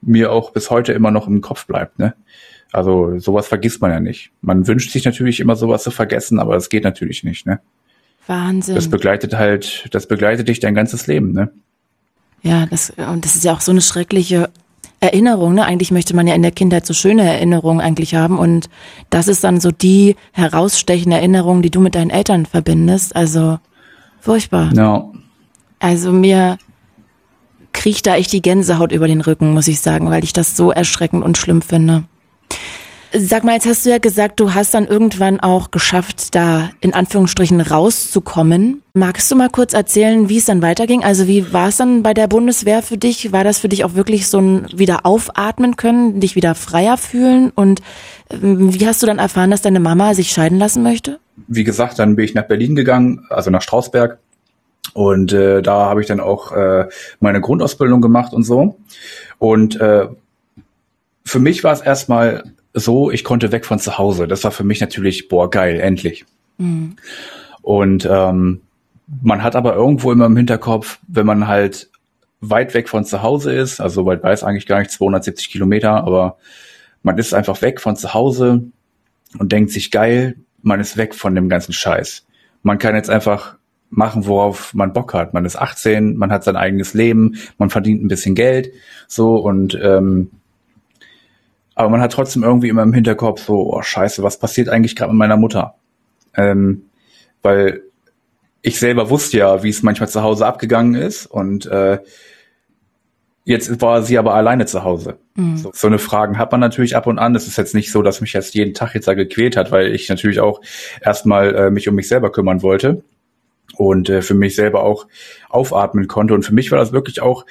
[0.00, 1.98] mir auch bis heute immer noch im Kopf bleibt.
[1.98, 2.14] Ne?
[2.72, 4.32] Also sowas vergisst man ja nicht.
[4.40, 7.46] Man wünscht sich natürlich immer sowas zu vergessen, aber es geht natürlich nicht.
[7.46, 7.60] Ne?
[8.26, 8.74] Wahnsinn.
[8.74, 11.32] Das begleitet halt, das begleitet dich dein ganzes Leben.
[11.32, 11.50] Ne?
[12.42, 14.50] Ja, das und das ist ja auch so eine schreckliche
[15.02, 15.54] Erinnerung.
[15.54, 15.64] Ne?
[15.64, 18.70] Eigentlich möchte man ja in der Kindheit so schöne Erinnerungen eigentlich haben und
[19.10, 23.16] das ist dann so die herausstechende Erinnerung, die du mit deinen Eltern verbindest.
[23.16, 23.58] Also
[24.20, 24.72] furchtbar.
[24.74, 25.10] Ja.
[25.80, 26.56] Also mir
[27.72, 30.70] kriecht da echt die Gänsehaut über den Rücken, muss ich sagen, weil ich das so
[30.70, 32.04] erschreckend und schlimm finde.
[33.14, 36.94] Sag mal, jetzt hast du ja gesagt, du hast dann irgendwann auch geschafft, da in
[36.94, 38.82] Anführungsstrichen rauszukommen.
[38.94, 41.04] Magst du mal kurz erzählen, wie es dann weiterging?
[41.04, 43.30] Also wie war es dann bei der Bundeswehr für dich?
[43.30, 47.52] War das für dich auch wirklich so ein wieder aufatmen können, dich wieder freier fühlen?
[47.54, 47.82] Und
[48.30, 51.18] ähm, wie hast du dann erfahren, dass deine Mama sich scheiden lassen möchte?
[51.48, 54.20] Wie gesagt, dann bin ich nach Berlin gegangen, also nach Strausberg.
[54.94, 56.88] Und äh, da habe ich dann auch äh,
[57.20, 58.78] meine Grundausbildung gemacht und so.
[59.38, 60.06] Und äh,
[61.24, 64.26] für mich war es erstmal so, ich konnte weg von zu Hause.
[64.26, 66.24] Das war für mich natürlich, boah, geil, endlich.
[66.58, 66.96] Mhm.
[67.60, 68.60] Und ähm,
[69.22, 71.90] man hat aber irgendwo immer im Hinterkopf, wenn man halt
[72.40, 76.38] weit weg von zu Hause ist, also weit weiß eigentlich gar nicht, 270 Kilometer, aber
[77.02, 78.64] man ist einfach weg von zu Hause
[79.38, 82.26] und denkt sich, geil, man ist weg von dem ganzen Scheiß.
[82.62, 83.56] Man kann jetzt einfach
[83.90, 85.34] machen, worauf man Bock hat.
[85.34, 88.72] Man ist 18, man hat sein eigenes Leben, man verdient ein bisschen Geld,
[89.06, 90.30] so und ähm,
[91.74, 95.12] aber man hat trotzdem irgendwie immer im Hinterkopf so, oh scheiße, was passiert eigentlich gerade
[95.12, 95.74] mit meiner Mutter?
[96.34, 96.86] Ähm,
[97.42, 97.82] weil
[98.62, 101.98] ich selber wusste ja, wie es manchmal zu Hause abgegangen ist und äh,
[103.44, 105.18] jetzt war sie aber alleine zu Hause.
[105.34, 105.56] Mhm.
[105.56, 107.34] So, so eine Fragen hat man natürlich ab und an.
[107.34, 109.94] Es ist jetzt nicht so, dass mich jetzt jeden Tag jetzt da gequält hat, weil
[109.94, 110.60] ich natürlich auch
[111.00, 113.02] erstmal äh, mich um mich selber kümmern wollte
[113.76, 115.06] und äh, für mich selber auch
[115.48, 116.34] aufatmen konnte.
[116.34, 117.44] Und für mich war das wirklich auch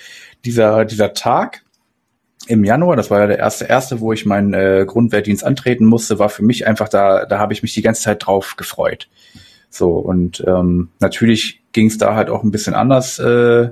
[0.45, 1.63] dieser, dieser Tag,
[2.47, 6.19] im Januar, das war ja der erste erste, wo ich meinen äh, Grundwehrdienst antreten musste,
[6.19, 9.07] war für mich einfach da, da habe ich mich die ganze Zeit drauf gefreut.
[9.69, 13.19] So und ähm, natürlich ging es da halt auch ein bisschen anders.
[13.19, 13.69] Äh,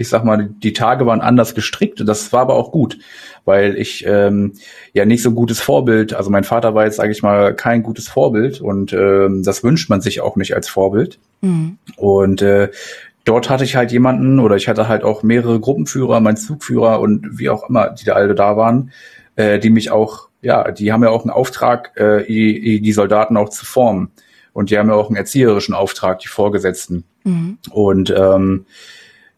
[0.00, 2.00] ich sag mal, die Tage waren anders gestrickt.
[2.06, 2.98] Das war aber auch gut,
[3.44, 4.52] weil ich ähm,
[4.92, 6.14] ja nicht so gutes Vorbild.
[6.14, 9.90] Also mein Vater war jetzt, sage ich mal, kein gutes Vorbild und ähm, das wünscht
[9.90, 11.18] man sich auch nicht als Vorbild.
[11.40, 11.78] Mhm.
[11.96, 12.70] Und äh,
[13.28, 17.38] dort hatte ich halt jemanden oder ich hatte halt auch mehrere Gruppenführer, mein Zugführer und
[17.38, 18.90] wie auch immer, die da alle da waren,
[19.36, 23.36] äh, die mich auch, ja, die haben ja auch einen Auftrag, äh, die, die Soldaten
[23.36, 24.10] auch zu formen.
[24.54, 27.04] Und die haben ja auch einen erzieherischen Auftrag, die Vorgesetzten.
[27.24, 27.58] Mhm.
[27.70, 28.64] Und ähm,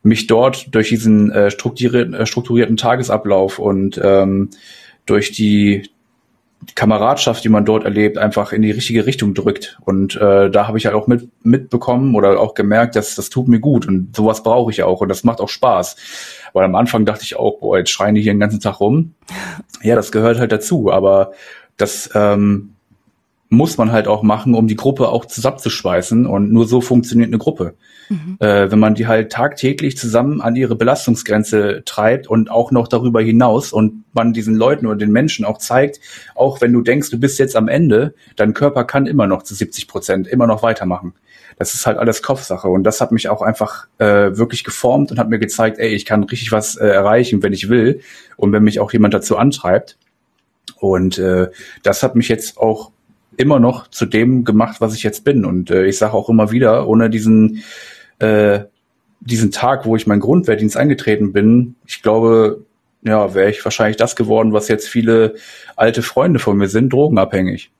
[0.02, 4.50] mich dort durch diesen äh, strukturierten, strukturierten Tagesablauf und ähm,
[5.04, 5.90] durch die
[6.74, 9.78] Kameradschaft, die man dort erlebt, einfach in die richtige Richtung drückt.
[9.80, 13.48] Und äh, da habe ich halt auch mit, mitbekommen oder auch gemerkt, dass das tut
[13.48, 15.96] mir gut und sowas brauche ich auch und das macht auch Spaß.
[16.52, 19.14] Weil am Anfang dachte ich auch, boah, jetzt schreien die hier den ganzen Tag rum.
[19.82, 21.32] Ja, das gehört halt dazu, aber
[21.76, 22.74] das ähm,
[23.52, 27.38] muss man halt auch machen, um die Gruppe auch zusammenzuschweißen und nur so funktioniert eine
[27.38, 27.74] Gruppe.
[28.08, 28.36] Mhm.
[28.38, 33.20] Äh, wenn man die halt tagtäglich zusammen an ihre Belastungsgrenze treibt und auch noch darüber
[33.20, 36.00] hinaus und man diesen Leuten oder den Menschen auch zeigt,
[36.36, 39.56] auch wenn du denkst, du bist jetzt am Ende, dein Körper kann immer noch zu
[39.56, 41.14] 70 Prozent immer noch weitermachen.
[41.58, 45.18] Das ist halt alles Kopfsache und das hat mich auch einfach äh, wirklich geformt und
[45.18, 48.00] hat mir gezeigt, ey, ich kann richtig was äh, erreichen, wenn ich will
[48.36, 49.98] und wenn mich auch jemand dazu antreibt.
[50.78, 51.48] Und äh,
[51.82, 52.92] das hat mich jetzt auch
[53.36, 55.44] immer noch zu dem gemacht, was ich jetzt bin.
[55.44, 57.62] Und äh, ich sage auch immer wieder, ohne diesen
[58.18, 58.60] äh,
[59.20, 62.64] diesen Tag, wo ich meinen Grundwehrdienst eingetreten bin, ich glaube,
[63.02, 65.34] ja, wäre ich wahrscheinlich das geworden, was jetzt viele
[65.76, 67.70] alte Freunde von mir sind, drogenabhängig.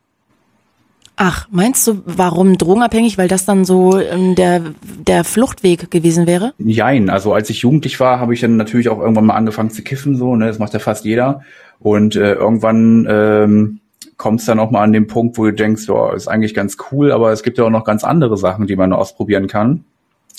[1.16, 3.18] Ach, meinst du, warum drogenabhängig?
[3.18, 4.62] Weil das dann so ähm, der,
[5.06, 6.54] der Fluchtweg gewesen wäre?
[6.58, 9.82] Jein, also als ich jugendlich war, habe ich dann natürlich auch irgendwann mal angefangen zu
[9.82, 11.42] kiffen, so, ne, das macht ja fast jeder.
[11.78, 13.80] Und äh, irgendwann ähm,
[14.20, 16.76] kommt es dann auch mal an den Punkt, wo du denkst, ja, ist eigentlich ganz
[16.92, 19.84] cool, aber es gibt ja auch noch ganz andere Sachen, die man ausprobieren kann.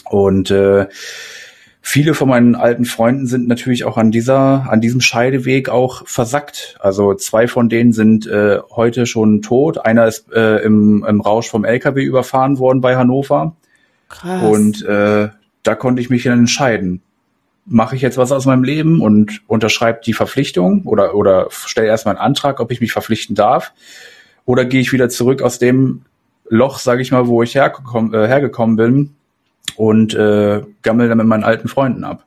[0.06, 0.86] Und äh,
[1.82, 6.78] viele von meinen alten Freunden sind natürlich auch an dieser, an diesem Scheideweg auch versackt.
[6.80, 9.84] Also zwei von denen sind äh, heute schon tot.
[9.84, 13.56] Einer ist äh, im, im Rausch vom LKW überfahren worden bei Hannover.
[14.10, 14.44] Krass.
[14.44, 15.30] Und äh,
[15.63, 17.02] da konnte ich mich dann entscheiden.
[17.65, 22.15] Mache ich jetzt was aus meinem Leben und unterschreibe die Verpflichtung oder, oder stelle erstmal
[22.15, 23.74] einen Antrag, ob ich mich verpflichten darf?
[24.45, 26.02] Oder gehe ich wieder zurück aus dem
[26.50, 29.15] Loch, sage ich mal, wo ich hergekommen, äh, hergekommen bin
[29.78, 32.26] und äh, gammel dann mit meinen alten Freunden ab.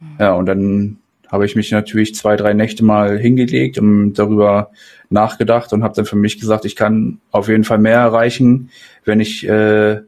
[0.00, 0.06] Mhm.
[0.18, 0.98] Ja, und dann
[1.30, 4.70] habe ich mich natürlich zwei, drei Nächte mal hingelegt und darüber
[5.08, 8.70] nachgedacht und habe dann für mich gesagt, ich kann auf jeden Fall mehr erreichen,
[9.04, 10.00] wenn ich äh,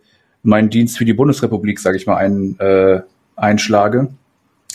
[0.42, 3.00] meinen Dienst für die Bundesrepublik, sage ich mal, ein, äh,
[3.36, 4.08] einschlage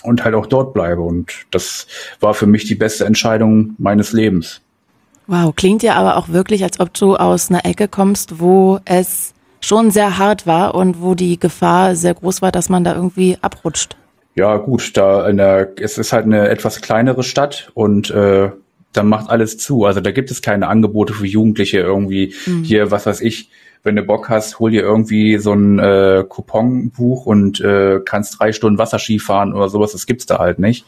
[0.03, 1.01] und halt auch dort bleibe.
[1.01, 1.87] Und das
[2.19, 4.61] war für mich die beste Entscheidung meines Lebens.
[5.27, 9.33] Wow, klingt ja aber auch wirklich, als ob du aus einer Ecke kommst, wo es
[9.61, 13.37] schon sehr hart war und wo die Gefahr sehr groß war, dass man da irgendwie
[13.41, 13.95] abrutscht.
[14.35, 18.49] Ja, gut, da in der, es ist halt eine etwas kleinere Stadt und äh,
[18.93, 19.85] dann macht alles zu.
[19.85, 22.63] Also da gibt es keine Angebote für Jugendliche irgendwie mhm.
[22.63, 23.49] hier, was weiß ich,
[23.83, 28.53] wenn du Bock hast, hol dir irgendwie so ein äh, Couponbuch und äh, kannst drei
[28.53, 29.91] Stunden Wasserski fahren oder sowas.
[29.91, 30.85] Das gibt's da halt nicht.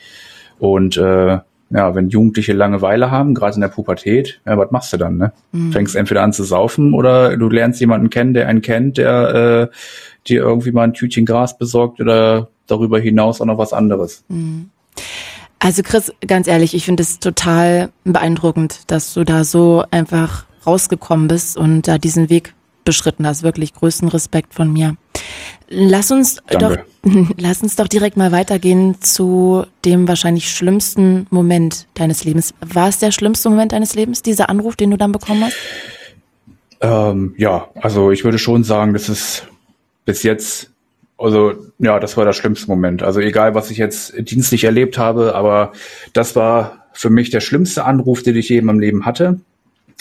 [0.60, 4.98] Und äh, ja, wenn Jugendliche Langeweile haben, gerade in der Pubertät, ja, was machst du
[4.98, 5.34] dann, ne?
[5.52, 5.72] Mhm.
[5.72, 9.76] Fängst entweder an zu saufen oder du lernst jemanden kennen, der einen kennt, der äh,
[10.28, 14.24] dir irgendwie mal ein Tütchen Gras besorgt oder darüber hinaus auch noch was anderes.
[14.30, 14.70] Mhm.
[15.58, 21.28] Also Chris, ganz ehrlich, ich finde es total beeindruckend, dass du da so einfach rausgekommen
[21.28, 22.54] bist und da diesen Weg
[22.84, 23.44] beschritten hast.
[23.44, 24.96] Wirklich größten Respekt von mir.
[25.70, 26.86] Lass uns Danke.
[27.04, 32.54] doch, lass uns doch direkt mal weitergehen zu dem wahrscheinlich schlimmsten Moment deines Lebens.
[32.62, 35.58] War es der schlimmste Moment deines Lebens, dieser Anruf, den du dann bekommen hast?
[36.82, 39.48] Ähm, ja, also ich würde schon sagen, das ist
[40.06, 40.72] bis jetzt,
[41.18, 43.04] also ja, das war der schlimmste Moment.
[43.04, 45.72] Also egal, was ich jetzt dienstlich erlebt habe, aber
[46.12, 49.40] das war für mich der schlimmste Anruf, den ich je in meinem Leben hatte.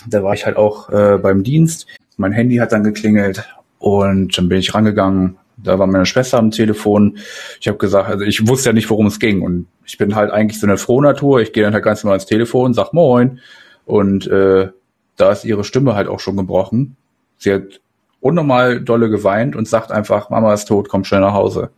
[0.09, 1.87] Da war ich halt auch äh, beim Dienst.
[2.17, 3.49] Mein Handy hat dann geklingelt
[3.79, 5.39] und dann bin ich rangegangen.
[5.57, 7.19] Da war meine Schwester am Telefon.
[7.61, 9.43] Ich habe gesagt, also ich wusste ja nicht, worum es ging.
[9.43, 11.41] Und ich bin halt eigentlich so eine Frohnatur.
[11.41, 13.41] Ich gehe dann halt ganz normal ans Telefon, sag Moin.
[13.85, 14.71] Und äh,
[15.17, 16.97] da ist ihre Stimme halt auch schon gebrochen.
[17.39, 17.81] Sie hat
[18.21, 21.71] unnormal dolle geweint und sagt einfach, Mama ist tot, komm schnell nach Hause.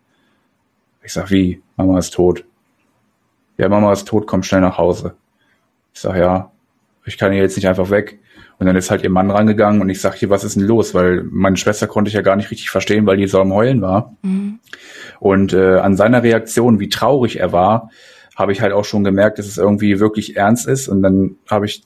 [1.02, 1.62] Ich sag, wie?
[1.76, 2.44] Mama ist tot.
[3.56, 5.14] Ja, Mama ist tot, komm schnell nach Hause.
[5.92, 6.50] Ich sag, ja,
[7.04, 8.18] ich kann hier jetzt nicht einfach weg.
[8.58, 10.94] Und dann ist halt ihr Mann rangegangen und ich sag hier, was ist denn los?
[10.94, 13.82] Weil meine Schwester konnte ich ja gar nicht richtig verstehen, weil die so am Heulen
[13.82, 14.14] war.
[14.22, 14.60] Mhm.
[15.20, 17.90] Und äh, an seiner Reaktion, wie traurig er war,
[18.36, 20.88] habe ich halt auch schon gemerkt, dass es irgendwie wirklich ernst ist.
[20.88, 21.84] Und dann habe ich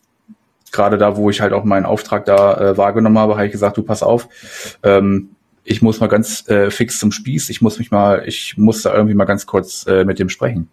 [0.73, 3.77] gerade da, wo ich halt auch meinen Auftrag da äh, wahrgenommen habe, habe ich gesagt,
[3.77, 4.29] du pass auf,
[4.83, 5.31] ähm,
[5.65, 8.95] ich muss mal ganz äh, fix zum Spieß, ich muss mich mal, ich muss da
[8.95, 10.69] irgendwie mal ganz kurz äh, mit dem sprechen.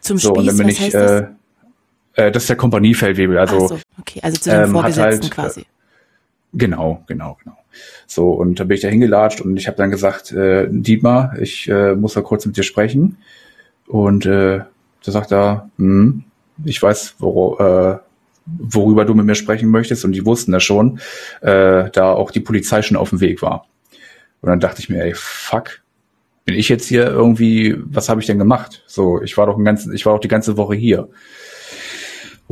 [0.00, 1.24] Zum so, Spieß, und dann bin was ich, heißt das?
[2.14, 3.38] Äh, das ist der Kompaniefeldwebel.
[3.38, 5.60] Also, so, okay, also zu den ähm, Vorgesetzten halt, quasi.
[5.60, 5.64] Äh,
[6.54, 7.56] genau, genau, genau.
[8.06, 11.68] So, und da bin ich da hingelatscht und ich habe dann gesagt, äh, Dietmar, ich
[11.68, 13.16] äh, muss da kurz mit dir sprechen.
[13.86, 14.60] Und äh,
[15.04, 16.24] da sagt er, hm,
[16.64, 17.98] ich weiß, wor äh,
[18.46, 20.04] worüber du mit mir sprechen möchtest.
[20.04, 20.98] Und die wussten das schon,
[21.40, 23.66] äh, da auch die Polizei schon auf dem Weg war.
[24.40, 25.80] Und dann dachte ich mir, ey, fuck,
[26.44, 28.82] bin ich jetzt hier irgendwie, was habe ich denn gemacht?
[28.86, 31.08] So, ich war doch ein ganzen, ich war doch die ganze Woche hier.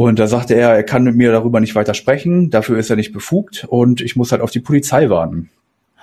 [0.00, 2.96] Und da sagte er, er kann mit mir darüber nicht weiter sprechen, dafür ist er
[2.96, 5.50] nicht befugt und ich muss halt auf die Polizei warten.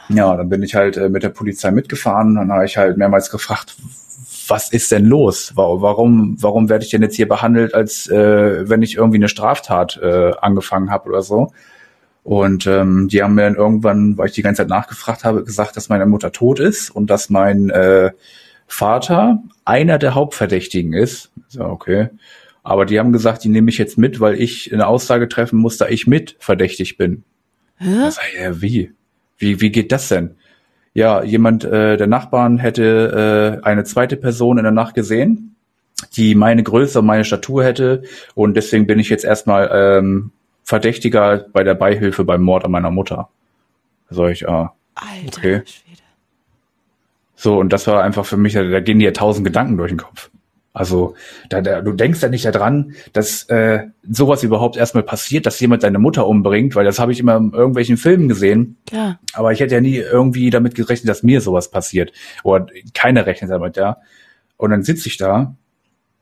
[0.09, 3.31] Ja, dann bin ich halt äh, mit der Polizei mitgefahren, dann habe ich halt mehrmals
[3.31, 3.75] gefragt,
[4.47, 5.53] was ist denn los?
[5.55, 9.99] Warum, warum werde ich denn jetzt hier behandelt, als äh, wenn ich irgendwie eine Straftat
[9.99, 11.51] äh, angefangen habe oder so?
[12.23, 15.75] Und ähm, die haben mir dann irgendwann, weil ich die ganze Zeit nachgefragt habe, gesagt,
[15.75, 18.11] dass meine Mutter tot ist und dass mein äh,
[18.67, 21.31] Vater einer der Hauptverdächtigen ist.
[21.47, 22.09] So, okay.
[22.67, 25.77] Aber die haben gesagt, die nehme ich jetzt mit, weil ich eine Aussage treffen muss,
[25.77, 27.23] da ich mit verdächtig bin.
[27.77, 28.09] Hä?
[28.09, 28.91] sag ich, ja, wie?
[29.37, 30.35] Wie, wie geht das denn?
[30.93, 35.55] Ja, jemand äh, der Nachbarn hätte äh, eine zweite Person in der Nacht gesehen,
[36.17, 38.03] die meine Größe und meine Statur hätte.
[38.35, 40.31] Und deswegen bin ich jetzt erstmal ähm,
[40.65, 43.29] Verdächtiger bei der Beihilfe beim Mord an meiner Mutter.
[44.09, 45.61] Sag ich, ah, Alter Okay.
[45.65, 46.01] Schwede.
[47.37, 50.29] So, und das war einfach für mich, da gehen dir tausend Gedanken durch den Kopf.
[50.77, 51.15] Also,
[51.49, 55.81] da, da, du denkst ja nicht daran, dass äh, sowas überhaupt erstmal passiert, dass jemand
[55.81, 58.77] deine Mutter umbringt, weil das habe ich immer in irgendwelchen Filmen gesehen.
[58.85, 59.19] Klar.
[59.33, 62.11] Aber ich hätte ja nie irgendwie damit gerechnet, dass mir sowas passiert.
[62.43, 63.97] Oder keiner rechnet damit, ja.
[64.55, 65.55] Und dann sitze ich da.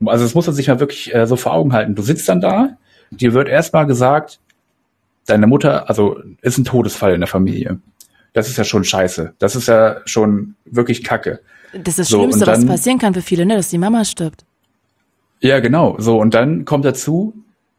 [0.06, 1.96] Also das muss man sich mal wirklich äh, so vor Augen halten.
[1.96, 2.78] Du sitzt dann da,
[3.12, 4.40] dir wird erstmal gesagt,
[5.26, 7.80] deine Mutter, also ist ein Todesfall in der Familie.
[8.32, 9.34] Das ist ja schon scheiße.
[9.38, 11.42] Das ist ja schon wirklich Kacke.
[11.84, 13.56] Das ist das So, Schlimmste, und was dann- passieren kann für viele, ne?
[13.56, 14.46] dass die Mama stirbt.
[15.42, 15.96] Ja, genau.
[16.00, 17.34] So, und dann kommt dazu,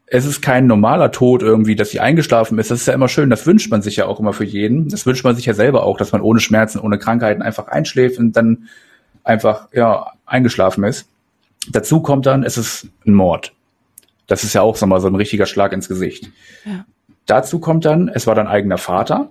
[0.05, 2.71] es ist kein normaler Tod irgendwie, dass sie eingeschlafen ist.
[2.71, 3.29] Das ist ja immer schön.
[3.29, 4.87] Das wünscht man sich ja auch immer für jeden.
[4.87, 8.17] Das wünscht man sich ja selber auch, dass man ohne Schmerzen, ohne Krankheiten einfach einschläft
[8.19, 8.69] und dann
[9.23, 11.09] einfach, ja, eingeschlafen ist.
[11.69, 13.53] Dazu kommt dann, es ist ein Mord.
[14.27, 16.29] Das ist ja auch so mal so ein richtiger Schlag ins Gesicht.
[16.63, 16.85] Ja.
[17.25, 19.29] Dazu kommt dann, es war dein eigener Vater.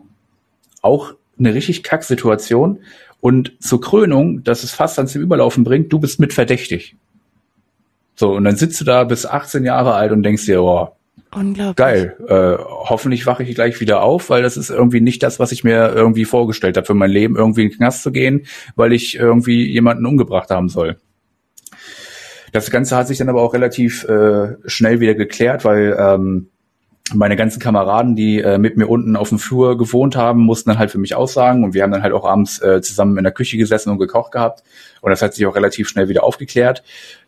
[0.83, 2.81] Auch eine richtig Kacksituation.
[3.26, 6.94] Und zur Krönung, dass es fast ans Überlaufen bringt, du bist mitverdächtig.
[8.14, 10.90] So, und dann sitzt du da bis 18 Jahre alt und denkst dir, oh,
[11.34, 11.74] Unglaublich.
[11.74, 15.50] geil, äh, hoffentlich wache ich gleich wieder auf, weil das ist irgendwie nicht das, was
[15.50, 18.92] ich mir irgendwie vorgestellt habe für mein Leben, irgendwie in den Knast zu gehen, weil
[18.92, 20.96] ich irgendwie jemanden umgebracht haben soll.
[22.52, 26.50] Das Ganze hat sich dann aber auch relativ äh, schnell wieder geklärt, weil ähm,
[27.14, 30.78] meine ganzen Kameraden, die äh, mit mir unten auf dem Flur gewohnt haben, mussten dann
[30.78, 33.32] halt für mich aussagen und wir haben dann halt auch abends äh, zusammen in der
[33.32, 34.62] Küche gesessen und gekocht gehabt
[35.02, 36.82] und das hat sich auch relativ schnell wieder aufgeklärt.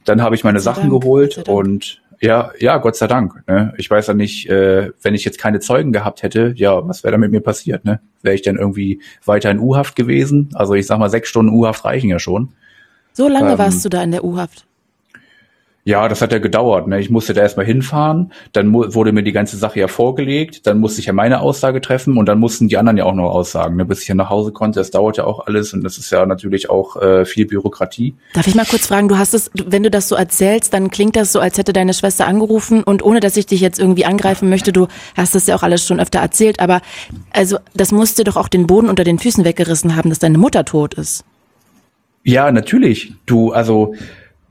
[0.05, 3.45] Dann habe ich meine Sachen Dank, geholt und ja, ja, Gott sei Dank.
[3.47, 3.73] Ne?
[3.77, 7.13] Ich weiß ja nicht, äh, wenn ich jetzt keine Zeugen gehabt hätte, ja, was wäre
[7.13, 7.85] da mit mir passiert?
[7.85, 8.01] Ne?
[8.23, 10.51] Wäre ich dann irgendwie weiter in U-Haft gewesen?
[10.55, 12.49] Also ich sag mal, sechs Stunden U-Haft reichen ja schon.
[13.13, 14.67] So lange Ähm, warst du da in der U-Haft.
[15.89, 16.87] Ja, das hat ja gedauert.
[16.87, 17.01] Ne?
[17.01, 21.01] Ich musste da erstmal hinfahren, dann wurde mir die ganze Sache ja vorgelegt, dann musste
[21.01, 23.87] ich ja meine Aussage treffen und dann mussten die anderen ja auch noch aussagen, ne?
[23.87, 24.81] bis ich ja nach Hause konnte.
[24.81, 28.15] Das dauert ja auch alles und das ist ja natürlich auch äh, viel Bürokratie.
[28.35, 31.17] Darf ich mal kurz fragen, du hast es, wenn du das so erzählst, dann klingt
[31.17, 34.51] das so, als hätte deine Schwester angerufen und ohne, dass ich dich jetzt irgendwie angreifen
[34.51, 36.83] möchte, du hast das ja auch alles schon öfter erzählt, aber
[37.31, 40.67] also das musste doch auch den Boden unter den Füßen weggerissen haben, dass deine Mutter
[40.67, 41.25] tot ist.
[42.25, 43.15] Ja, natürlich.
[43.25, 43.95] Du, also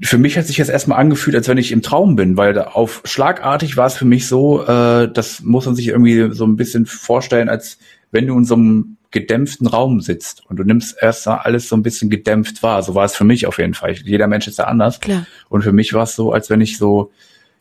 [0.02, 2.66] für mich hat sich das erstmal angefühlt, als wenn ich im Traum bin, weil da
[2.66, 6.56] auf schlagartig war es für mich so, äh, das muss man sich irgendwie so ein
[6.56, 7.80] bisschen vorstellen, als
[8.12, 11.84] wenn du in so einem gedämpften Raum sitzt und du nimmst erst alles so ein
[11.84, 12.84] bisschen gedämpft wahr.
[12.84, 13.94] So war es für mich auf jeden Fall.
[13.94, 15.00] Jeder Mensch ist ja anders.
[15.00, 15.26] Klar.
[15.50, 17.12] Und für mich war es so, als wenn ich so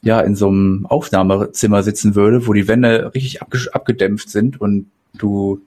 [0.03, 4.91] ja in so einem Aufnahmezimmer sitzen würde, wo die Wände richtig abge abgedämpft sind und
[5.15, 5.63] du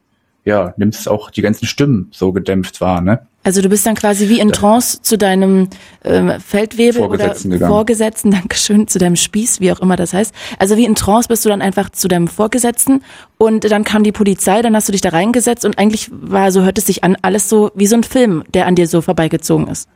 [0.50, 3.22] ja nimmst auch die ganzen Stimmen so gedämpft wahr, ne?
[3.42, 5.70] Also du bist dann quasi wie in Trance zu deinem
[6.04, 7.72] ähm, Feldwebel Vorgesetzten oder gegangen.
[7.72, 10.34] Vorgesetzten, Dankeschön, zu deinem Spieß, wie auch immer das heißt.
[10.60, 13.02] Also wie in Trance bist du dann einfach zu deinem Vorgesetzten
[13.38, 16.64] und dann kam die Polizei, dann hast du dich da reingesetzt und eigentlich war, so
[16.64, 19.68] hört es sich an, alles so wie so ein Film, der an dir so vorbeigezogen
[19.68, 19.88] ist.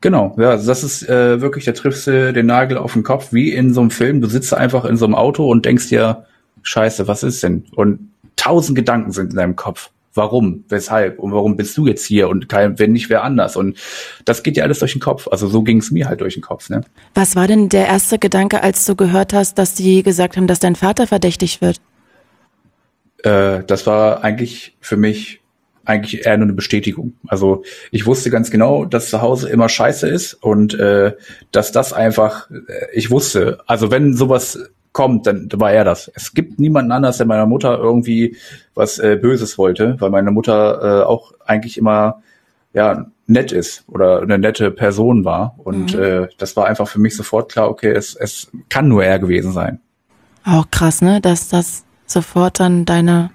[0.00, 3.32] Genau, ja, also das ist äh, wirklich, da triffst du den Nagel auf den Kopf,
[3.32, 4.22] wie in so einem Film.
[4.22, 6.24] Du sitzt einfach in so einem Auto und denkst dir,
[6.62, 7.64] scheiße, was ist denn?
[7.74, 8.09] Und
[8.40, 9.90] tausend Gedanken sind in deinem Kopf.
[10.14, 10.64] Warum?
[10.68, 11.20] Weshalb?
[11.20, 12.28] Und warum bist du jetzt hier?
[12.28, 13.56] Und kein, wenn nicht, wer anders?
[13.56, 13.78] Und
[14.24, 15.28] das geht dir alles durch den Kopf.
[15.30, 16.80] Also so ging es mir halt durch den Kopf, ne?
[17.14, 20.58] Was war denn der erste Gedanke, als du gehört hast, dass die gesagt haben, dass
[20.58, 21.80] dein Vater verdächtig wird?
[23.22, 25.40] Äh, das war eigentlich für mich
[25.84, 27.14] eigentlich eher nur eine Bestätigung.
[27.28, 31.12] Also ich wusste ganz genau, dass zu Hause immer scheiße ist und äh,
[31.52, 34.58] dass das einfach, äh, ich wusste, also wenn sowas
[34.92, 36.10] kommt, dann war er das.
[36.14, 38.36] Es gibt niemanden anders, der meiner Mutter irgendwie
[38.74, 42.22] was äh, Böses wollte, weil meine Mutter äh, auch eigentlich immer
[42.72, 47.16] ja nett ist oder eine nette Person war und äh, das war einfach für mich
[47.16, 49.80] sofort klar, okay, es, es kann nur er gewesen sein.
[50.44, 51.20] Auch krass, ne?
[51.20, 53.30] Dass das sofort dann deine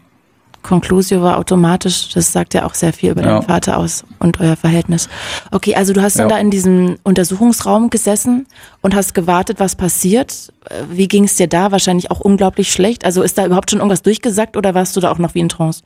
[0.66, 2.10] Conclusio war automatisch.
[2.14, 3.28] Das sagt ja auch sehr viel über Ja.
[3.40, 5.08] deinen Vater aus und euer Verhältnis.
[5.52, 6.36] Okay, also du hast dann Ja.
[6.36, 8.48] da in diesem Untersuchungsraum gesessen
[8.82, 10.52] und hast gewartet, was passiert.
[10.70, 11.72] Äh, Wie ging es dir da?
[11.72, 13.06] Wahrscheinlich auch unglaublich schlecht.
[13.06, 15.50] Also ist da überhaupt schon irgendwas durchgesackt oder warst du da auch noch wie in
[15.50, 15.84] Trance?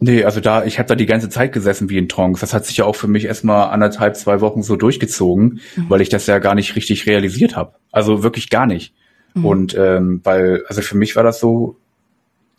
[0.00, 2.40] Nee, also da, ich habe da die ganze Zeit gesessen wie in Trance.
[2.40, 6.08] Das hat sich ja auch für mich erstmal anderthalb, zwei Wochen so durchgezogen, weil ich
[6.08, 7.72] das ja gar nicht richtig realisiert habe.
[7.90, 8.94] Also wirklich gar nicht.
[9.34, 11.76] Und ähm, weil, also für mich war das so,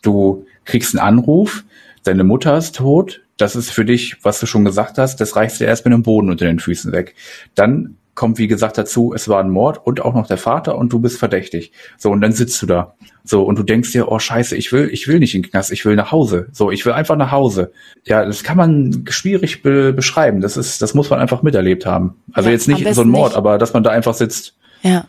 [0.01, 1.63] du kriegst einen Anruf,
[2.03, 5.59] deine Mutter ist tot, das ist für dich, was du schon gesagt hast, das reißt
[5.59, 7.15] dir erst mit dem Boden unter den Füßen weg.
[7.55, 10.91] Dann kommt, wie gesagt, dazu, es war ein Mord und auch noch der Vater und
[10.91, 11.71] du bist verdächtig.
[11.97, 12.95] So, und dann sitzt du da.
[13.23, 15.71] So, und du denkst dir, oh scheiße, ich will, ich will nicht in den Knast,
[15.71, 16.47] ich will nach Hause.
[16.51, 17.71] So, ich will einfach nach Hause.
[18.05, 20.41] Ja, das kann man schwierig be beschreiben.
[20.41, 22.17] Das ist, das muss man einfach miterlebt haben.
[22.33, 23.37] Also Ja, jetzt nicht so ein Mord, nicht.
[23.37, 24.53] aber dass man da einfach sitzt.
[24.81, 25.05] Ja.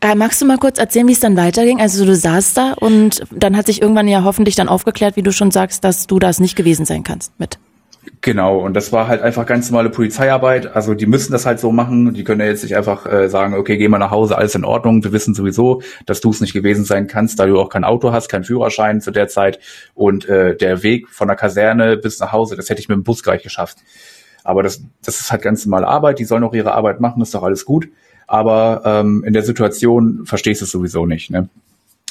[0.00, 1.80] Äh, magst du mal kurz erzählen, wie es dann weiterging?
[1.80, 5.32] Also du saßt da und dann hat sich irgendwann ja hoffentlich dann aufgeklärt, wie du
[5.32, 7.58] schon sagst, dass du das nicht gewesen sein kannst mit.
[8.20, 10.74] Genau, und das war halt einfach ganz normale Polizeiarbeit.
[10.74, 12.14] Also die müssen das halt so machen.
[12.14, 14.64] Die können ja jetzt nicht einfach äh, sagen, okay, geh mal nach Hause, alles in
[14.64, 15.04] Ordnung.
[15.04, 18.12] Wir wissen sowieso, dass du es nicht gewesen sein kannst, da du auch kein Auto
[18.12, 19.60] hast, kein Führerschein zu der Zeit.
[19.94, 23.04] Und äh, der Weg von der Kaserne bis nach Hause, das hätte ich mit dem
[23.04, 23.78] Bus gleich geschafft.
[24.42, 26.18] Aber das, das ist halt ganz normale Arbeit.
[26.18, 27.88] Die sollen auch ihre Arbeit machen, ist doch alles gut.
[28.28, 31.30] Aber ähm, in der Situation verstehst du es sowieso nicht.
[31.30, 31.48] Ne?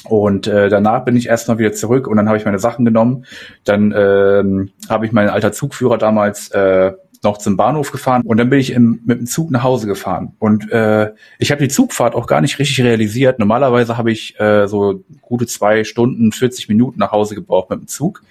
[0.04, 3.24] Und äh, danach bin ich erstmal wieder zurück und dann habe ich meine Sachen genommen.
[3.64, 6.92] Dann ähm, habe ich meinen alter Zugführer damals äh,
[7.22, 10.34] noch zum Bahnhof gefahren und dann bin ich im, mit dem Zug nach Hause gefahren.
[10.38, 13.38] Und äh, ich habe die Zugfahrt auch gar nicht richtig realisiert.
[13.38, 17.88] Normalerweise habe ich äh, so gute zwei Stunden, 40 Minuten nach Hause gebraucht mit dem
[17.88, 18.22] Zug.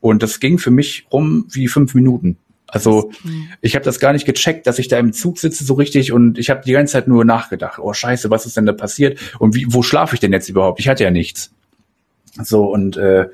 [0.00, 2.38] Und das ging für mich rum wie fünf Minuten.
[2.68, 3.10] Also
[3.60, 6.38] ich habe das gar nicht gecheckt, dass ich da im Zug sitze so richtig und
[6.38, 9.54] ich habe die ganze Zeit nur nachgedacht, oh scheiße, was ist denn da passiert und
[9.54, 10.80] wie, wo schlafe ich denn jetzt überhaupt?
[10.80, 11.52] Ich hatte ja nichts.
[12.42, 13.28] So und äh,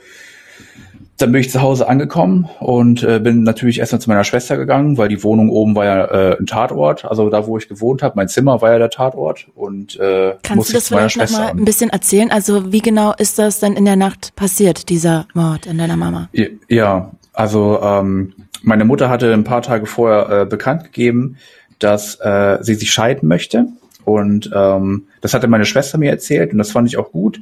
[1.23, 4.99] dann bin ich zu Hause angekommen und äh, bin natürlich erstmal zu meiner Schwester gegangen,
[4.99, 8.15] weil die Wohnung oben war ja äh, ein Tatort, also da, wo ich gewohnt habe,
[8.17, 11.65] mein Zimmer war ja der Tatort und äh, Kannst du das vielleicht noch mal ein
[11.65, 12.31] bisschen erzählen?
[12.31, 16.29] Also wie genau ist das denn in der Nacht passiert, dieser Mord an deiner Mama?
[16.69, 21.37] Ja, also ähm, meine Mutter hatte ein paar Tage vorher äh, bekannt gegeben,
[21.79, 23.67] dass äh, sie sich scheiden möchte.
[24.05, 27.41] Und ähm, das hatte meine Schwester mir erzählt und das fand ich auch gut.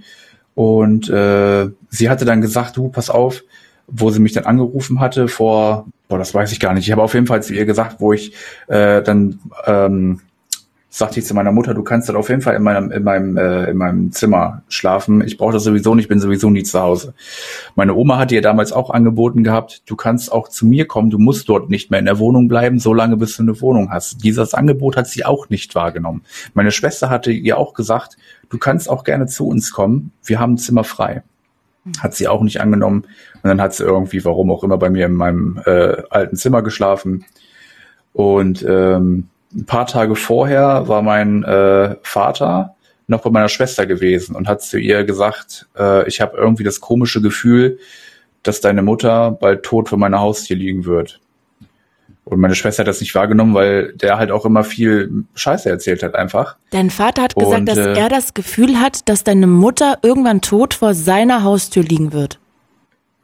[0.54, 3.42] Und äh, sie hatte dann gesagt, du, pass auf,
[3.86, 6.86] wo sie mich dann angerufen hatte vor, boah, das weiß ich gar nicht.
[6.86, 8.34] Ich habe auf jeden Fall zu ihr gesagt, wo ich
[8.68, 10.20] äh, dann ähm,
[10.92, 13.36] sagte ich zu meiner Mutter, du kannst dann auf jeden Fall in meinem, in meinem,
[13.36, 15.22] äh, in meinem Zimmer schlafen.
[15.24, 17.14] Ich brauche das sowieso nicht, bin sowieso nie zu Hause.
[17.76, 21.18] Meine Oma hat ihr damals auch angeboten gehabt, du kannst auch zu mir kommen, du
[21.18, 24.24] musst dort nicht mehr in der Wohnung bleiben, solange bis du eine Wohnung hast.
[24.24, 26.22] Dieses Angebot hat sie auch nicht wahrgenommen.
[26.54, 28.16] Meine Schwester hatte ihr auch gesagt,
[28.48, 31.22] du kannst auch gerne zu uns kommen, wir haben ein Zimmer frei.
[32.00, 33.04] Hat sie auch nicht angenommen.
[33.42, 36.62] Und dann hat sie irgendwie, warum auch immer, bei mir in meinem äh, alten Zimmer
[36.62, 37.24] geschlafen.
[38.12, 42.74] Und ähm, ein paar Tage vorher war mein äh, Vater
[43.06, 46.80] noch bei meiner Schwester gewesen und hat zu ihr gesagt, äh, ich habe irgendwie das
[46.80, 47.78] komische Gefühl,
[48.42, 51.20] dass deine Mutter bald tot vor meiner Haustür liegen wird.
[52.24, 56.04] Und meine Schwester hat das nicht wahrgenommen, weil der halt auch immer viel Scheiße erzählt
[56.04, 56.56] hat einfach.
[56.70, 60.40] Dein Vater hat gesagt, und, dass äh, er das Gefühl hat, dass deine Mutter irgendwann
[60.40, 62.38] tot vor seiner Haustür liegen wird.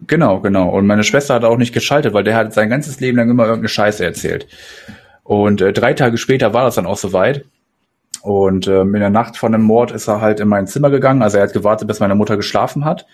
[0.06, 0.68] Genau, genau.
[0.70, 3.44] Und meine Schwester hat auch nicht geschaltet, weil der hat sein ganzes Leben lang immer
[3.44, 4.48] irgendeine Scheiße erzählt.
[5.26, 7.44] Und äh, drei Tage später war das dann auch soweit.
[8.22, 11.22] Und ähm, in der Nacht von dem Mord ist er halt in mein Zimmer gegangen.
[11.22, 13.06] Also er hat gewartet, bis meine Mutter geschlafen hat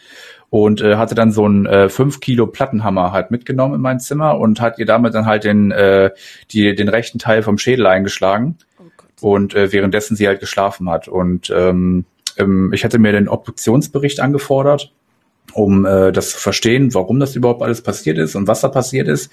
[0.51, 4.39] und äh, hatte dann so einen äh, 5 Kilo Plattenhammer halt mitgenommen in mein Zimmer
[4.39, 6.11] und hat ihr damit dann halt den, äh,
[6.51, 8.57] die, den rechten Teil vom Schädel eingeschlagen.
[8.79, 11.09] Oh und äh, währenddessen sie halt geschlafen hat.
[11.09, 12.05] Und ähm,
[12.37, 14.93] ähm, ich hatte mir den Obduktionsbericht angefordert
[15.53, 19.09] um äh, das zu verstehen, warum das überhaupt alles passiert ist und was da passiert
[19.09, 19.31] ist.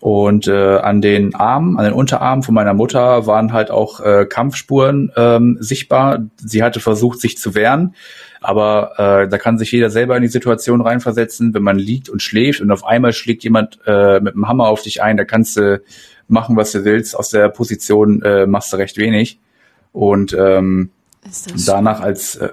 [0.00, 4.26] Und äh, an den Armen, an den Unterarmen von meiner Mutter waren halt auch äh,
[4.26, 6.24] Kampfspuren ähm, sichtbar.
[6.36, 7.94] Sie hatte versucht, sich zu wehren,
[8.40, 12.22] aber äh, da kann sich jeder selber in die Situation reinversetzen, wenn man liegt und
[12.22, 15.56] schläft und auf einmal schlägt jemand äh, mit einem Hammer auf dich ein, da kannst
[15.56, 15.80] du
[16.28, 17.16] machen, was du willst.
[17.16, 19.38] Aus der Position äh, machst du recht wenig.
[19.92, 20.90] Und ähm,
[21.66, 22.48] danach als äh,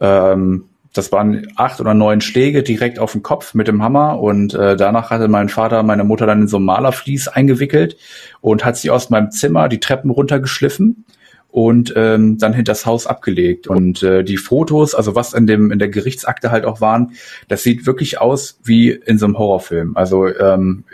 [0.00, 0.64] ähm,
[0.98, 4.76] das waren acht oder neun Schläge direkt auf den Kopf mit dem Hammer und äh,
[4.76, 7.96] danach hatte mein Vater meine Mutter dann in so ein Malerflies eingewickelt
[8.40, 11.04] und hat sie aus meinem Zimmer die Treppen runtergeschliffen
[11.50, 13.68] und ähm, dann hinter das Haus abgelegt.
[13.68, 17.12] Und äh, die Fotos, also was in dem in der Gerichtsakte halt auch waren,
[17.46, 19.96] das sieht wirklich aus wie in so einem Horrorfilm.
[19.96, 20.84] Also ähm,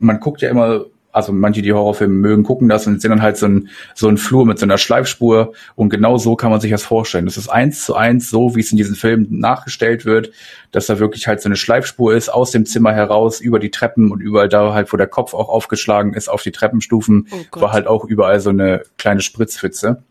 [0.00, 3.36] man guckt ja immer also manche, die Horrorfilme mögen, gucken das und sehen dann halt
[3.36, 6.70] so ein, so ein Flur mit so einer Schleifspur und genau so kann man sich
[6.70, 7.24] das vorstellen.
[7.24, 10.30] Das ist eins zu eins so, wie es in diesen Filmen nachgestellt wird,
[10.70, 14.12] dass da wirklich halt so eine Schleifspur ist, aus dem Zimmer heraus, über die Treppen
[14.12, 17.72] und überall da halt, wo der Kopf auch aufgeschlagen ist, auf die Treppenstufen, oh war
[17.72, 20.02] halt auch überall so eine kleine Spritzpfütze.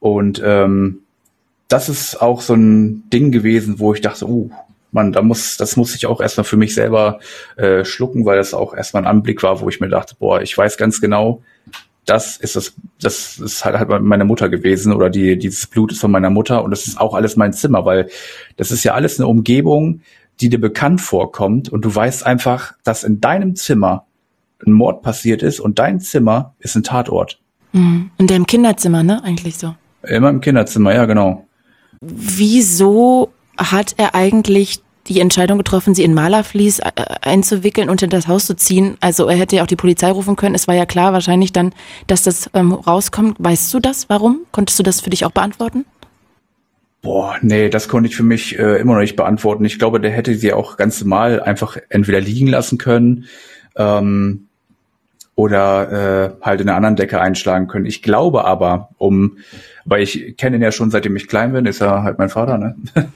[0.00, 1.02] Und ähm,
[1.68, 4.50] das ist auch so ein Ding gewesen, wo ich dachte, uh,
[4.92, 7.18] man, da muss, das muss ich auch erstmal für mich selber
[7.56, 10.56] äh, schlucken, weil das auch erstmal ein Anblick war, wo ich mir dachte, boah, ich
[10.56, 11.42] weiß ganz genau,
[12.04, 16.00] das ist das, das ist halt, halt meine Mutter gewesen oder die, dieses Blut ist
[16.00, 18.08] von meiner Mutter und das ist auch alles mein Zimmer, weil
[18.56, 20.00] das ist ja alles eine Umgebung,
[20.40, 24.06] die dir bekannt vorkommt und du weißt einfach, dass in deinem Zimmer
[24.64, 27.40] ein Mord passiert ist und dein Zimmer ist ein Tatort.
[27.72, 28.10] Mhm.
[28.18, 29.22] In deinem Kinderzimmer, ne?
[29.24, 29.74] Eigentlich so.
[30.02, 31.46] Immer im Kinderzimmer, ja, genau.
[32.00, 36.90] Wieso hat er eigentlich die Entscheidung getroffen, sie in Malerflies äh,
[37.22, 38.96] einzuwickeln und in das Haus zu ziehen.
[39.00, 40.54] Also er hätte ja auch die Polizei rufen können.
[40.54, 41.72] Es war ja klar wahrscheinlich dann,
[42.06, 43.36] dass das ähm, rauskommt.
[43.38, 44.08] Weißt du das?
[44.08, 44.40] Warum?
[44.52, 45.84] Konntest du das für dich auch beantworten?
[47.02, 49.64] Boah, nee, das konnte ich für mich äh, immer noch nicht beantworten.
[49.64, 53.26] Ich glaube, der hätte sie auch ganz normal einfach entweder liegen lassen können
[53.76, 54.46] ähm,
[55.34, 57.86] oder äh, halt in einer anderen Decke einschlagen können.
[57.86, 59.38] Ich glaube aber, um,
[59.84, 62.58] weil ich kenne ihn ja schon seitdem ich klein bin, ist er halt mein Vater,
[62.58, 62.76] ne?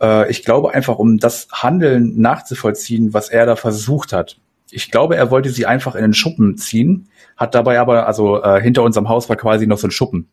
[0.00, 4.36] äh, ich glaube einfach, um das Handeln nachzuvollziehen, was er da versucht hat.
[4.70, 8.60] Ich glaube, er wollte sie einfach in den Schuppen ziehen, hat dabei aber, also äh,
[8.60, 10.28] hinter unserem Haus war quasi noch so ein Schuppen.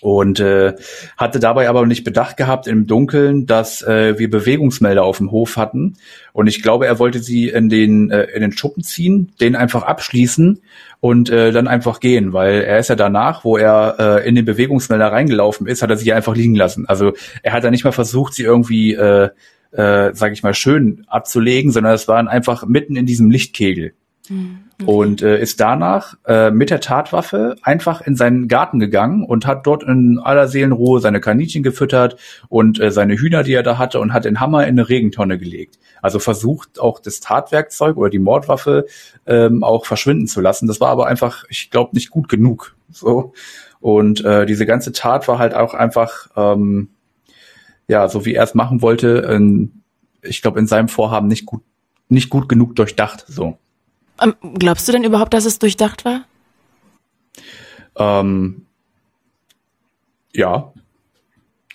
[0.00, 0.74] Und äh,
[1.16, 5.56] hatte dabei aber nicht bedacht gehabt im Dunkeln, dass äh, wir Bewegungsmelder auf dem Hof
[5.56, 5.96] hatten.
[6.32, 9.82] Und ich glaube, er wollte sie in den, äh, in den Schuppen ziehen, den einfach
[9.82, 10.60] abschließen
[11.00, 14.44] und äh, dann einfach gehen, weil er ist ja danach, wo er äh, in den
[14.44, 16.86] Bewegungsmelder reingelaufen ist, hat er sie einfach liegen lassen.
[16.86, 17.12] Also
[17.42, 19.30] er hat da nicht mal versucht, sie irgendwie, äh,
[19.72, 23.92] äh, sag ich mal, schön abzulegen, sondern es waren einfach mitten in diesem Lichtkegel.
[24.28, 24.58] Mhm.
[24.80, 24.90] Okay.
[24.90, 29.66] Und äh, ist danach äh, mit der Tatwaffe einfach in seinen Garten gegangen und hat
[29.66, 32.16] dort in aller Seelenruhe seine Kaninchen gefüttert
[32.48, 35.38] und äh, seine Hühner, die er da hatte, und hat den Hammer in eine Regentonne
[35.38, 35.78] gelegt.
[36.02, 38.86] Also versucht auch das Tatwerkzeug oder die Mordwaffe
[39.26, 40.66] ähm, auch verschwinden zu lassen.
[40.66, 42.74] Das war aber einfach, ich glaube, nicht gut genug.
[42.90, 43.32] So
[43.84, 46.88] und äh, diese ganze Tat war halt auch einfach, ähm,
[47.86, 49.82] ja, so wie er es machen wollte, in,
[50.22, 51.62] ich glaube, in seinem Vorhaben nicht gut,
[52.08, 53.26] nicht gut genug durchdacht.
[53.28, 53.58] So.
[54.22, 56.24] Ähm, glaubst du denn überhaupt, dass es durchdacht war?
[57.96, 58.66] Ähm,
[60.32, 60.72] ja,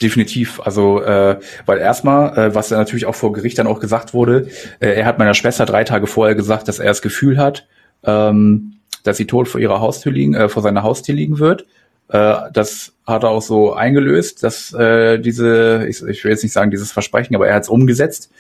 [0.01, 0.59] definitiv.
[0.61, 4.49] Also, äh, weil erstmal, äh, was ja natürlich auch vor Gericht dann auch gesagt wurde,
[4.79, 7.67] äh, er hat meiner Schwester drei Tage vorher gesagt, dass er das Gefühl hat,
[8.03, 11.65] ähm, dass sie tot vor ihrer Haustür liegen, äh, vor seiner Haustür liegen wird.
[12.09, 16.53] Äh, das hat er auch so eingelöst, dass äh, diese, ich, ich will jetzt nicht
[16.53, 18.31] sagen dieses Versprechen, aber er hat es umgesetzt.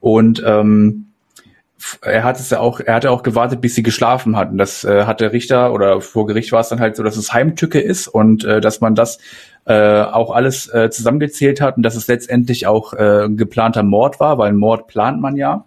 [0.00, 1.11] Und ähm,
[2.02, 4.50] er hat es ja auch, er hatte auch gewartet, bis sie geschlafen hat.
[4.50, 7.16] Und das äh, hat der Richter oder vor Gericht war es dann halt so, dass
[7.16, 9.18] es Heimtücke ist und äh, dass man das
[9.64, 14.20] äh, auch alles äh, zusammengezählt hat und dass es letztendlich auch äh, ein geplanter Mord
[14.20, 15.64] war, weil Mord plant man ja.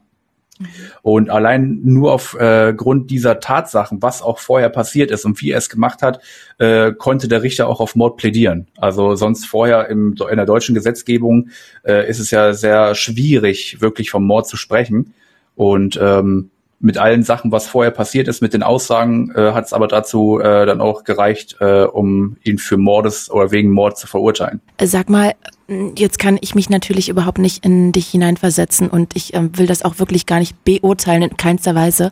[1.01, 2.73] Und allein nur auf äh,
[3.05, 6.21] dieser Tatsachen, was auch vorher passiert ist und wie er es gemacht hat,
[6.59, 8.67] äh, konnte der Richter auch auf Mord plädieren.
[8.77, 11.49] Also sonst vorher im, in der deutschen Gesetzgebung
[11.83, 15.13] äh, ist es ja sehr schwierig, wirklich vom Mord zu sprechen.
[15.55, 19.73] Und ähm, mit allen Sachen, was vorher passiert ist, mit den Aussagen, äh, hat es
[19.73, 24.07] aber dazu äh, dann auch gereicht, äh, um ihn für Mordes oder wegen Mord zu
[24.07, 24.61] verurteilen.
[24.81, 25.33] Sag mal,
[25.67, 29.83] Jetzt kann ich mich natürlich überhaupt nicht in dich hineinversetzen und ich ähm, will das
[29.83, 32.11] auch wirklich gar nicht beurteilen in keinster Weise.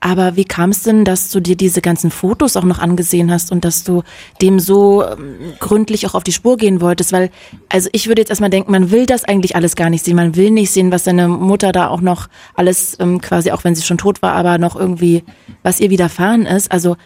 [0.00, 3.52] Aber wie kam es denn, dass du dir diese ganzen Fotos auch noch angesehen hast
[3.52, 4.04] und dass du
[4.40, 7.12] dem so ähm, gründlich auch auf die Spur gehen wolltest?
[7.12, 7.30] Weil,
[7.68, 10.16] also ich würde jetzt erstmal denken, man will das eigentlich alles gar nicht sehen.
[10.16, 13.74] Man will nicht sehen, was deine Mutter da auch noch alles ähm, quasi, auch wenn
[13.74, 15.24] sie schon tot war, aber noch irgendwie,
[15.62, 16.72] was ihr widerfahren ist.
[16.72, 16.96] Also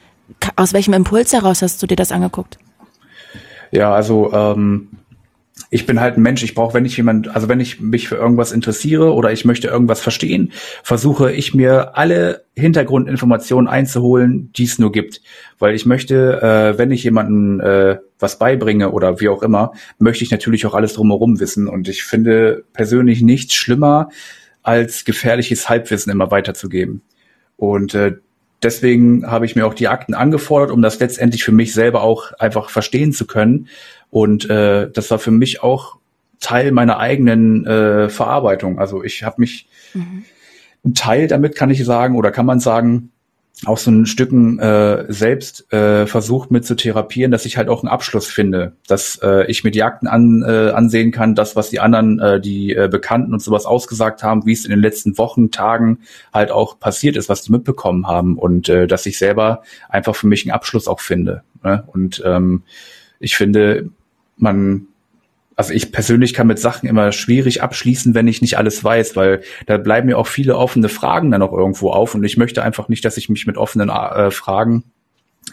[0.55, 2.57] aus welchem Impuls heraus hast du dir das angeguckt?
[3.72, 4.90] Ja, also ähm
[5.70, 8.16] ich bin halt ein Mensch, ich brauche, wenn ich jemand, also wenn ich mich für
[8.16, 10.52] irgendwas interessiere oder ich möchte irgendwas verstehen,
[10.82, 15.20] versuche ich mir alle Hintergrundinformationen einzuholen, die es nur gibt.
[15.59, 20.24] Weil ich möchte, äh, wenn ich jemanden äh, was beibringe oder wie auch immer, möchte
[20.24, 21.68] ich natürlich auch alles drumherum wissen.
[21.68, 24.11] Und ich finde persönlich nichts schlimmer,
[24.62, 27.02] als gefährliches Halbwissen immer weiterzugeben.
[27.56, 28.16] Und äh,
[28.62, 32.32] deswegen habe ich mir auch die Akten angefordert, um das letztendlich für mich selber auch
[32.38, 33.68] einfach verstehen zu können
[34.11, 35.96] und äh, das war für mich auch
[36.40, 38.78] Teil meiner eigenen äh, Verarbeitung.
[38.78, 40.24] Also ich habe mich mhm.
[40.84, 43.11] ein Teil damit, kann ich sagen, oder kann man sagen,
[43.66, 47.82] auch so ein Stücken äh, selbst äh, versucht mit zu therapieren, dass ich halt auch
[47.82, 51.68] einen Abschluss finde, dass äh, ich mir die Akten an, äh, ansehen kann, das, was
[51.68, 55.18] die anderen, äh, die äh, Bekannten und sowas ausgesagt haben, wie es in den letzten
[55.18, 55.98] Wochen, Tagen
[56.32, 60.28] halt auch passiert ist, was die mitbekommen haben und äh, dass ich selber einfach für
[60.28, 61.42] mich einen Abschluss auch finde.
[61.64, 61.82] Ne?
[61.88, 62.62] Und ähm,
[63.18, 63.90] ich finde,
[64.39, 64.86] man,
[65.57, 69.43] also ich persönlich kann mit Sachen immer schwierig abschließen, wenn ich nicht alles weiß, weil
[69.66, 72.89] da bleiben mir auch viele offene Fragen dann auch irgendwo auf und ich möchte einfach
[72.89, 74.84] nicht, dass ich mich mit offenen äh, Fragen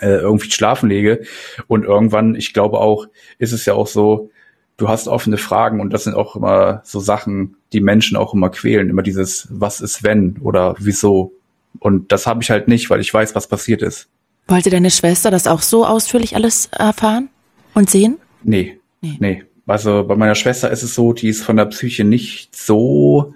[0.02, 1.24] äh, irgendwie schlafen lege.
[1.68, 3.08] Und irgendwann, ich glaube auch,
[3.38, 4.30] ist es ja auch so,
[4.78, 8.50] du hast offene Fragen und das sind auch immer so Sachen, die Menschen auch immer
[8.50, 11.34] quälen, immer dieses was ist wenn oder wieso.
[11.80, 14.08] Und das habe ich halt nicht, weil ich weiß, was passiert ist.
[14.48, 17.30] Wollte deine Schwester das auch so ausführlich alles erfahren
[17.74, 18.18] und sehen?
[18.46, 19.18] Nee, nee.
[19.20, 19.44] Nee.
[19.68, 23.34] Also bei meiner Schwester ist es so, die ist von der Psyche nicht so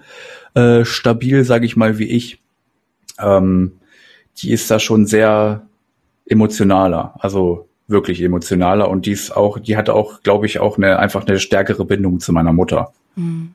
[0.54, 2.40] äh, stabil, sage ich mal, wie ich.
[3.18, 3.72] Ähm,
[4.38, 5.66] die ist da schon sehr
[6.26, 10.98] emotionaler, also wirklich emotionaler und die ist auch, die hatte auch, glaube ich, auch eine
[10.98, 12.92] einfach eine stärkere Bindung zu meiner Mutter.
[13.16, 13.54] Mhm.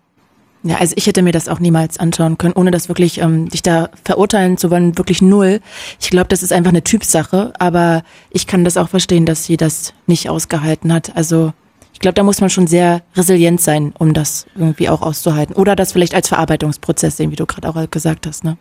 [0.65, 3.61] Ja, also ich hätte mir das auch niemals anschauen können, ohne das wirklich ähm, dich
[3.61, 5.61] da verurteilen zu wollen, wirklich null.
[6.01, 8.01] Ich glaube, das ist einfach eine Typsache, aber
[8.31, 11.15] ich kann das auch verstehen, dass sie das nicht ausgehalten hat.
[11.15, 11.53] Also
[11.93, 15.55] ich glaube, da muss man schon sehr resilient sein, um das irgendwie auch auszuhalten.
[15.55, 18.57] Oder das vielleicht als Verarbeitungsprozess sehen, wie du gerade auch gesagt hast, ne?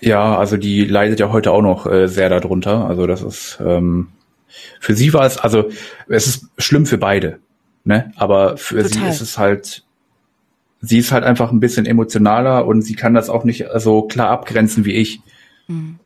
[0.00, 2.84] Ja, also die leidet ja heute auch noch äh, sehr darunter.
[2.84, 4.08] Also das ist ähm,
[4.78, 5.70] für sie war es, also
[6.06, 7.38] es ist schlimm für beide,
[7.84, 8.12] ne?
[8.16, 8.90] Aber für Total.
[8.90, 9.84] sie ist es halt,
[10.80, 14.30] sie ist halt einfach ein bisschen emotionaler und sie kann das auch nicht so klar
[14.30, 15.20] abgrenzen wie ich.
[15.66, 15.98] Mhm.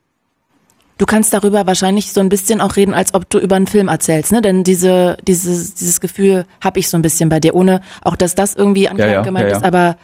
[0.98, 3.88] Du kannst darüber wahrscheinlich so ein bisschen auch reden, als ob du über einen Film
[3.88, 4.40] erzählst, ne?
[4.40, 8.34] Denn diese, dieses, dieses Gefühl habe ich so ein bisschen bei dir, ohne auch, dass
[8.34, 9.64] das irgendwie an ja, ja, gemeint ja, ist.
[9.64, 9.96] Aber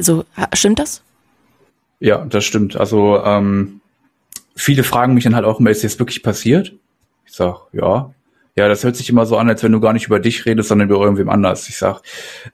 [0.00, 1.02] so stimmt das?
[2.00, 2.76] Ja, das stimmt.
[2.76, 3.80] Also ähm,
[4.56, 6.72] viele fragen mich dann halt auch immer, ist das wirklich passiert?
[7.26, 8.12] Ich sag, ja.
[8.56, 10.68] Ja, das hört sich immer so an, als wenn du gar nicht über dich redest,
[10.68, 11.68] sondern über irgendwem anders.
[11.68, 12.02] Ich sag,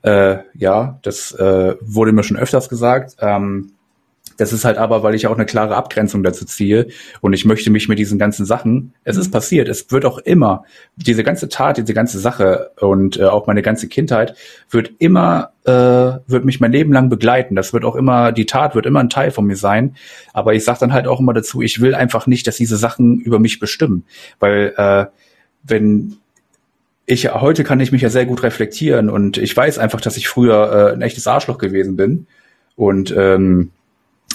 [0.01, 3.17] äh, ja, das äh, wurde mir schon öfters gesagt.
[3.19, 3.73] Ähm,
[4.37, 6.87] das ist halt aber, weil ich auch eine klare Abgrenzung dazu ziehe
[7.21, 9.33] und ich möchte mich mit diesen ganzen Sachen, es ist mhm.
[9.33, 10.63] passiert, es wird auch immer,
[10.95, 14.35] diese ganze Tat, diese ganze Sache und äh, auch meine ganze Kindheit
[14.71, 15.71] wird immer, äh,
[16.25, 17.55] wird mich mein Leben lang begleiten.
[17.55, 19.95] Das wird auch immer, die Tat wird immer ein Teil von mir sein.
[20.33, 23.19] Aber ich sage dann halt auch immer dazu, ich will einfach nicht, dass diese Sachen
[23.19, 24.05] über mich bestimmen.
[24.39, 25.05] Weil äh,
[25.63, 26.17] wenn
[27.05, 30.27] ich heute kann ich mich ja sehr gut reflektieren und ich weiß einfach, dass ich
[30.27, 32.27] früher äh, ein echtes Arschloch gewesen bin.
[32.75, 33.71] Und ähm,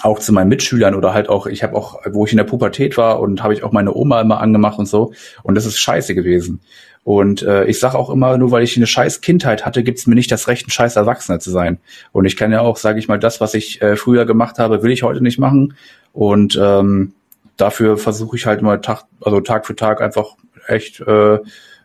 [0.03, 2.97] auch zu meinen Mitschülern oder halt auch, ich habe auch, wo ich in der Pubertät
[2.97, 5.13] war und habe ich auch meine Oma immer angemacht und so.
[5.43, 6.61] Und das ist scheiße gewesen.
[7.03, 10.07] Und äh, ich sage auch immer, nur weil ich eine scheiß Kindheit hatte, gibt es
[10.07, 11.79] mir nicht das Recht, ein scheiß Erwachsener zu sein.
[12.13, 14.83] Und ich kann ja auch, sage ich mal, das, was ich äh, früher gemacht habe,
[14.83, 15.75] will ich heute nicht machen.
[16.13, 17.13] Und ähm,
[17.57, 21.39] dafür versuche ich halt mal Tag, also Tag für Tag einfach echt, äh,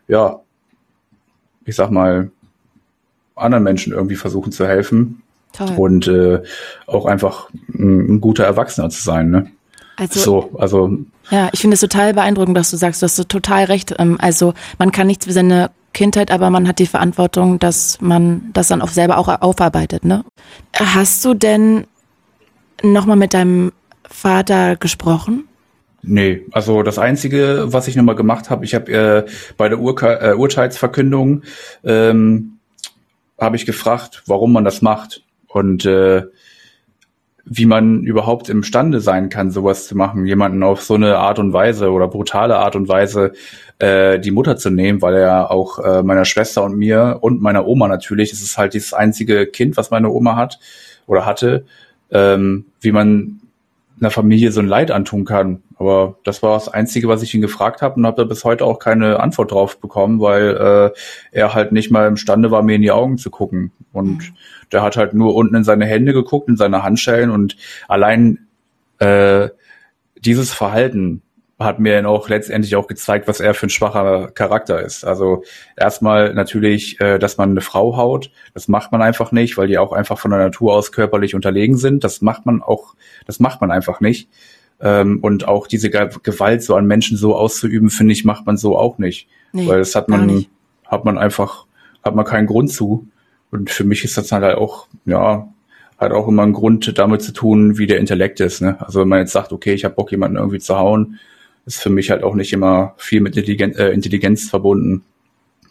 [0.08, 0.40] ja,
[1.64, 2.30] ich sag mal,
[3.34, 5.22] anderen Menschen irgendwie versuchen zu helfen.
[5.52, 5.74] Toll.
[5.76, 6.42] Und äh,
[6.86, 9.50] auch einfach ein, ein guter Erwachsener zu sein, ne?
[9.96, 10.98] Also, so, also.
[11.30, 13.94] Ja, ich finde es total beeindruckend, dass du sagst, du hast so total recht.
[13.98, 18.50] Ähm, also man kann nichts für seine Kindheit, aber man hat die Verantwortung, dass man
[18.54, 20.24] das dann auch selber auch aufarbeitet, ne?
[20.74, 21.86] Hast du denn
[22.82, 23.72] nochmal mit deinem
[24.04, 25.44] Vater gesprochen?
[26.02, 29.26] Nee, also das Einzige, was ich nochmal gemacht habe, ich habe äh,
[29.56, 31.42] bei der Ur äh, Urteilsverkündung
[31.84, 32.58] ähm,
[33.38, 36.24] habe ich gefragt, warum man das macht und äh,
[37.44, 41.52] wie man überhaupt imstande sein kann, sowas zu machen, jemanden auf so eine Art und
[41.52, 43.32] Weise oder brutale Art und Weise
[43.78, 47.66] äh, die Mutter zu nehmen, weil er auch äh, meiner Schwester und mir und meiner
[47.66, 50.58] Oma natürlich, es ist halt dieses einzige Kind, was meine Oma hat
[51.06, 51.64] oder hatte,
[52.10, 53.41] ähm, wie man
[54.02, 55.62] einer Familie so ein Leid antun kann.
[55.76, 58.64] Aber das war das Einzige, was ich ihn gefragt habe und habe da bis heute
[58.64, 60.98] auch keine Antwort drauf bekommen, weil äh,
[61.30, 63.72] er halt nicht mal imstande war, mir in die Augen zu gucken.
[63.92, 64.32] Und
[64.72, 67.56] der hat halt nur unten in seine Hände geguckt, in seine Handschellen und
[67.88, 68.46] allein
[68.98, 69.48] äh,
[70.16, 71.22] dieses Verhalten
[71.64, 75.04] hat mir dann auch letztendlich auch gezeigt, was er für ein schwacher Charakter ist.
[75.04, 75.44] Also
[75.76, 79.78] erstmal natürlich, äh, dass man eine Frau haut, das macht man einfach nicht, weil die
[79.78, 82.04] auch einfach von der Natur aus körperlich unterlegen sind.
[82.04, 82.94] Das macht man auch,
[83.26, 84.28] das macht man einfach nicht.
[84.80, 88.76] Ähm, und auch diese Gewalt so an Menschen so auszuüben, finde ich, macht man so
[88.76, 89.28] auch nicht.
[89.52, 90.46] Nee, weil das hat man,
[90.86, 91.66] hat man einfach,
[92.02, 93.08] hat man keinen Grund zu.
[93.50, 95.48] Und für mich ist das halt auch, ja,
[95.98, 98.60] hat auch immer einen Grund damit zu tun, wie der Intellekt ist.
[98.60, 98.76] Ne?
[98.80, 101.18] Also wenn man jetzt sagt, okay, ich habe Bock, jemanden irgendwie zu hauen,
[101.66, 105.04] ist für mich halt auch nicht immer viel mit Intelligenz, äh, Intelligenz verbunden,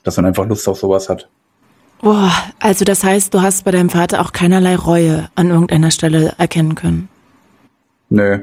[0.04, 1.30] dass man einfach Lust auf sowas hat.
[2.02, 6.34] Boah, also das heißt, du hast bei deinem Vater auch keinerlei Reue an irgendeiner Stelle
[6.38, 7.10] erkennen können.
[8.10, 8.40] Nö.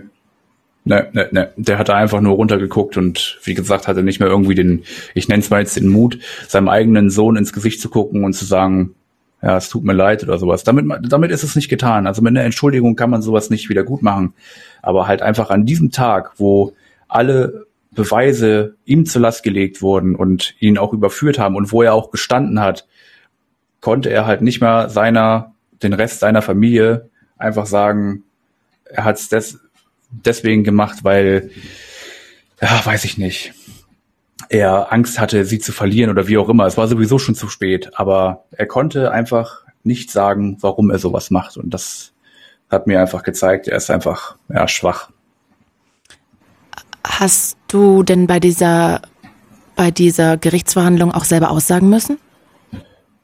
[0.85, 1.45] Nee, nee, nee.
[1.57, 4.85] Der hat da einfach nur runtergeguckt und wie gesagt, hatte nicht mehr irgendwie den,
[5.15, 8.33] ich nenne es mal jetzt den Mut, seinem eigenen Sohn ins Gesicht zu gucken und
[8.33, 8.95] zu sagen,
[9.43, 10.65] ja, es tut mir leid oder sowas.
[10.65, 12.07] Damit, damit ist es nicht getan.
[12.07, 14.35] Also mit einer Entschuldigung kann man sowas nicht wieder gut machen.
[14.81, 16.73] Aber halt einfach an diesem Tag, wo
[17.09, 21.95] alle Beweise ihm zur Last gelegt wurden und ihn auch überführt haben und wo er
[21.95, 22.87] auch gestanden hat,
[23.81, 28.25] konnte er halt nicht mehr seiner, den Rest seiner Familie einfach sagen,
[28.85, 29.59] er hat es des,
[30.11, 31.51] deswegen gemacht, weil,
[32.61, 33.55] ja, weiß ich nicht,
[34.49, 36.67] er Angst hatte, sie zu verlieren oder wie auch immer.
[36.67, 41.31] Es war sowieso schon zu spät, aber er konnte einfach nicht sagen, warum er sowas
[41.31, 42.13] macht und das
[42.71, 45.11] hat mir einfach gezeigt, er ist einfach ja, schwach.
[47.09, 49.01] Hast du denn bei dieser,
[49.75, 52.19] bei dieser Gerichtsverhandlung auch selber aussagen müssen?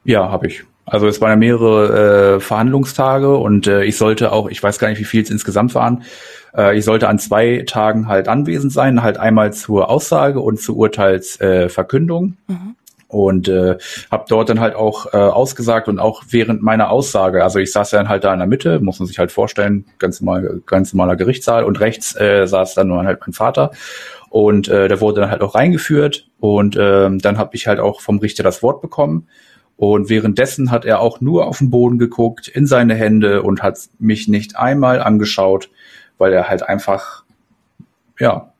[0.05, 0.64] Ja, habe ich.
[0.87, 4.89] Also es waren ja mehrere äh, Verhandlungstage und äh, ich sollte auch, ich weiß gar
[4.89, 6.03] nicht, wie viel es insgesamt waren,
[6.55, 10.76] äh, ich sollte an zwei Tagen halt anwesend sein, halt einmal zur Aussage und zur
[10.76, 12.37] Urteilsverkündung.
[12.49, 12.76] Äh, mhm.
[13.15, 13.79] Und äh,
[14.11, 17.91] habe dort dann halt auch äh, ausgesagt und auch während meiner Aussage, also ich saß
[17.91, 21.15] dann halt da in der Mitte, muss man sich halt vorstellen, ganz normal, ganz normaler
[21.15, 23.71] Gerichtssaal und rechts äh, saß dann nur halt mein Vater.
[24.31, 28.01] Und äh, der wurde dann halt auch reingeführt und äh, dann habe ich halt auch
[28.01, 29.29] vom Richter das Wort bekommen.
[29.77, 33.79] Und währenddessen hat er auch nur auf den Boden geguckt, in seine Hände und hat
[34.01, 35.71] mich nicht einmal angeschaut,
[36.19, 37.23] weil er halt einfach
[38.19, 38.54] ja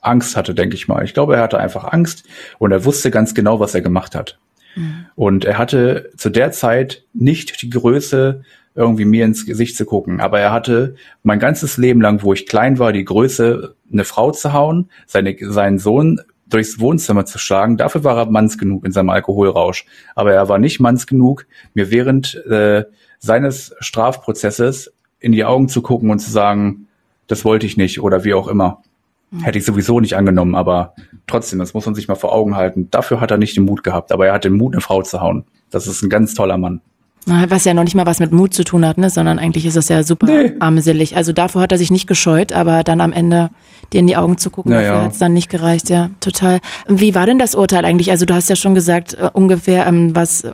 [0.00, 1.04] Angst hatte, denke ich mal.
[1.04, 2.24] Ich glaube, er hatte einfach Angst
[2.58, 4.38] und er wusste ganz genau, was er gemacht hat.
[4.76, 5.06] Mhm.
[5.14, 8.42] Und er hatte zu der Zeit nicht die Größe,
[8.74, 10.20] irgendwie mir ins Gesicht zu gucken.
[10.20, 14.30] Aber er hatte mein ganzes Leben lang, wo ich klein war, die Größe, eine Frau
[14.30, 17.76] zu hauen, seine, seinen Sohn durchs Wohnzimmer zu schlagen.
[17.76, 19.86] Dafür war er manns genug in seinem Alkoholrausch.
[20.14, 22.84] Aber er war nicht manns genug, mir während äh,
[23.18, 26.88] seines Strafprozesses in die Augen zu gucken und zu sagen,
[27.26, 28.82] das wollte ich nicht oder wie auch immer.
[29.30, 29.40] Mhm.
[29.40, 30.94] Hätte ich sowieso nicht angenommen, aber
[31.26, 32.88] trotzdem, das muss man sich mal vor Augen halten.
[32.90, 35.20] Dafür hat er nicht den Mut gehabt, aber er hat den Mut, eine Frau zu
[35.20, 35.44] hauen.
[35.70, 36.80] Das ist ein ganz toller Mann.
[37.26, 39.10] Was ja noch nicht mal was mit Mut zu tun hat, ne?
[39.10, 40.52] sondern eigentlich ist es ja super nee.
[40.58, 41.16] armselig.
[41.16, 43.50] Also davor hat er sich nicht gescheut, aber dann am Ende
[43.92, 44.88] dir in die Augen zu gucken, naja.
[44.88, 46.60] dafür hat es dann nicht gereicht, ja, total.
[46.88, 48.10] Wie war denn das Urteil eigentlich?
[48.10, 50.44] Also du hast ja schon gesagt, uh, ungefähr, ähm, was,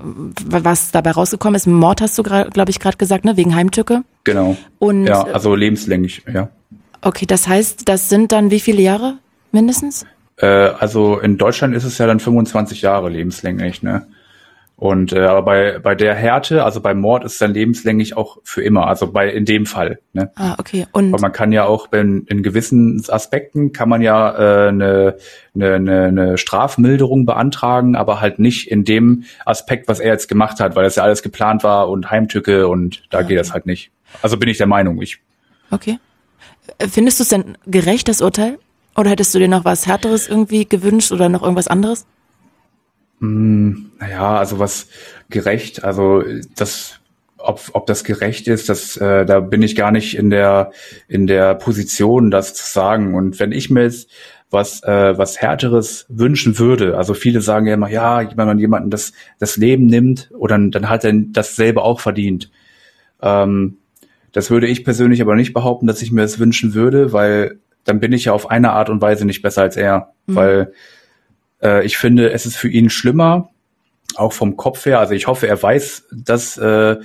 [0.44, 1.66] was dabei rausgekommen ist.
[1.66, 3.36] Mord hast du, glaube ich, gerade gesagt, ne?
[3.36, 4.02] wegen Heimtücke.
[4.24, 4.56] Genau.
[4.80, 6.48] Und, ja, also lebenslänglich, ja.
[7.02, 9.18] Okay, das heißt, das sind dann wie viele Jahre
[9.52, 10.06] mindestens?
[10.36, 14.06] Äh, also in Deutschland ist es ja dann 25 Jahre lebenslänglich, ne?
[14.78, 18.36] Und äh, aber bei bei der Härte, also beim Mord ist es dann lebenslänglich auch
[18.44, 20.00] für immer, also bei in dem Fall.
[20.12, 20.30] Ne?
[20.36, 20.86] Ah, okay.
[20.92, 25.16] Und aber man kann ja auch in, in gewissen Aspekten kann man ja äh, eine,
[25.54, 30.76] eine, eine Strafmilderung beantragen, aber halt nicht in dem Aspekt, was er jetzt gemacht hat,
[30.76, 33.28] weil das ja alles geplant war und Heimtücke und da okay.
[33.28, 33.90] geht das halt nicht.
[34.20, 35.20] Also bin ich der Meinung, ich.
[35.70, 35.98] Okay.
[36.90, 38.58] Findest du es denn gerecht, das Urteil?
[38.96, 42.06] Oder hättest du dir noch was Härteres irgendwie gewünscht oder noch irgendwas anderes?
[43.20, 44.88] Mm, naja, also was
[45.28, 46.22] gerecht, also
[46.56, 47.00] das,
[47.38, 50.72] ob, ob das gerecht ist, das, äh, da bin ich gar nicht in der,
[51.08, 53.14] in der Position, das zu sagen.
[53.14, 54.10] Und wenn ich mir jetzt
[54.50, 58.90] was, äh, was Härteres wünschen würde, also viele sagen ja immer, ja, wenn man jemanden
[58.90, 62.50] das, das Leben nimmt, oder dann hat er dasselbe auch verdient.
[63.20, 63.78] Ähm,
[64.36, 68.00] das würde ich persönlich aber nicht behaupten, dass ich mir das wünschen würde, weil dann
[68.00, 70.12] bin ich ja auf eine Art und Weise nicht besser als er.
[70.26, 70.34] Mhm.
[70.34, 70.72] Weil
[71.62, 73.48] äh, ich finde, es ist für ihn schlimmer,
[74.14, 75.00] auch vom Kopf her.
[75.00, 76.96] Also ich hoffe, er weiß, dass äh,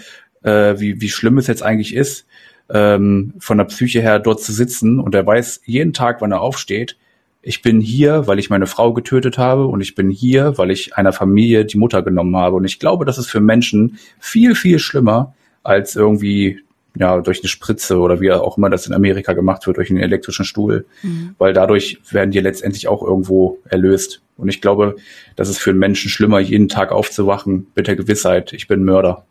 [0.44, 2.26] äh, wie, wie schlimm es jetzt eigentlich ist,
[2.70, 5.00] ähm, von der Psyche her dort zu sitzen.
[5.00, 6.98] Und er weiß jeden Tag, wann er aufsteht,
[7.42, 10.98] ich bin hier, weil ich meine Frau getötet habe und ich bin hier, weil ich
[10.98, 12.58] einer Familie die Mutter genommen habe.
[12.58, 16.60] Und ich glaube, das ist für Menschen viel, viel schlimmer, als irgendwie
[16.96, 20.00] ja, durch eine Spritze oder wie auch immer das in Amerika gemacht wird, durch einen
[20.00, 20.86] elektrischen Stuhl.
[21.04, 21.36] Mhm.
[21.38, 24.22] Weil dadurch werden die letztendlich auch irgendwo erlöst.
[24.38, 24.96] Und ich glaube,
[25.36, 29.26] das ist für einen Menschen schlimmer, jeden Tag aufzuwachen mit der Gewissheit, ich bin Mörder.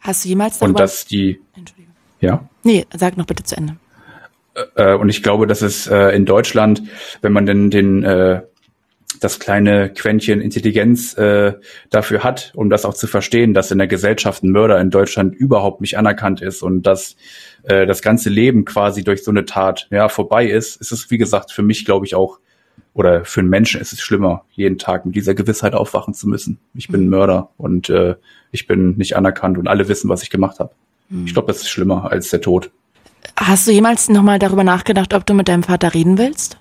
[0.00, 0.70] Hast du jemals darüber...
[0.70, 1.40] Und dass die...
[1.54, 1.94] Entschuldigung.
[2.20, 2.48] Ja?
[2.62, 3.76] Nee, sag noch bitte zu Ende.
[4.74, 6.82] Äh, und ich glaube, dass es äh, in Deutschland,
[7.20, 8.42] wenn man denn den äh,
[9.20, 11.54] das kleine Quäntchen Intelligenz äh,
[11.90, 15.34] dafür hat, um das auch zu verstehen, dass in der Gesellschaft ein Mörder in Deutschland
[15.34, 17.16] überhaupt nicht anerkannt ist und dass
[17.64, 21.18] äh, das ganze Leben quasi durch so eine Tat ja vorbei ist, ist es wie
[21.18, 22.38] gesagt für mich glaube ich auch
[22.94, 26.58] oder für einen Menschen ist es schlimmer, jeden Tag mit dieser Gewissheit aufwachen zu müssen.
[26.74, 28.16] Ich bin ein Mörder und äh,
[28.52, 30.70] ich bin nicht anerkannt und alle wissen, was ich gemacht habe.
[31.10, 31.26] Mhm.
[31.26, 32.70] Ich glaube, das ist schlimmer als der Tod.
[33.36, 36.56] Hast du jemals nochmal darüber nachgedacht, ob du mit deinem Vater reden willst?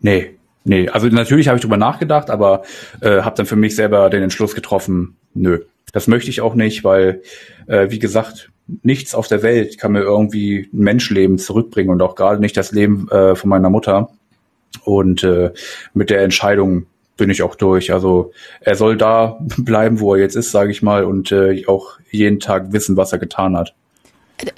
[0.00, 0.37] Nee,
[0.68, 2.62] Nee, also natürlich habe ich drüber nachgedacht, aber
[3.00, 5.60] äh, habe dann für mich selber den Entschluss getroffen, nö,
[5.92, 7.22] das möchte ich auch nicht, weil,
[7.66, 8.50] äh, wie gesagt,
[8.82, 12.72] nichts auf der Welt kann mir irgendwie ein Menschenleben zurückbringen und auch gerade nicht das
[12.72, 14.10] Leben äh, von meiner Mutter.
[14.84, 15.52] Und äh,
[15.94, 16.84] mit der Entscheidung
[17.16, 17.90] bin ich auch durch.
[17.94, 21.98] Also er soll da bleiben, wo er jetzt ist, sage ich mal, und äh, auch
[22.10, 23.74] jeden Tag wissen, was er getan hat.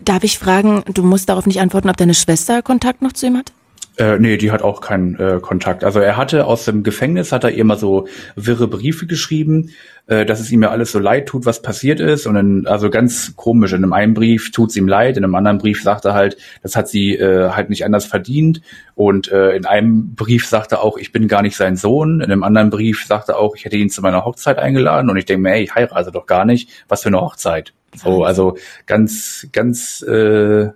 [0.04, 3.36] Darf ich fragen, du musst darauf nicht antworten, ob deine Schwester Kontakt noch zu ihm
[3.36, 3.52] hat?
[4.00, 5.84] Äh, nee, die hat auch keinen äh, Kontakt.
[5.84, 9.72] Also er hatte aus dem Gefängnis, hat er ihr mal so wirre Briefe geschrieben,
[10.06, 12.26] äh, dass es ihm ja alles so leid tut, was passiert ist.
[12.26, 15.34] Und dann, also ganz komisch, in einem einen Brief tut es ihm leid, in einem
[15.34, 18.62] anderen Brief sagt er halt, das hat sie äh, halt nicht anders verdient.
[18.94, 22.22] Und äh, in einem Brief sagt er auch, ich bin gar nicht sein Sohn.
[22.22, 25.10] In einem anderen Brief sagt er auch, ich hätte ihn zu meiner Hochzeit eingeladen.
[25.10, 26.70] Und ich denke mir, ey, ich heirate doch gar nicht.
[26.88, 27.74] Was für eine Hochzeit.
[27.96, 30.70] So, also ganz, ganz äh,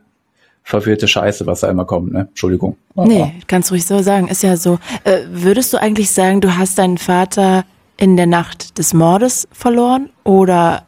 [0.64, 2.26] verwirrte Scheiße, was da immer kommt, ne?
[2.30, 2.76] Entschuldigung.
[2.96, 4.78] Oh, nee, kannst ruhig so sagen, ist ja so.
[5.04, 7.64] Äh, würdest du eigentlich sagen, du hast deinen Vater
[7.98, 10.86] in der Nacht des Mordes verloren oder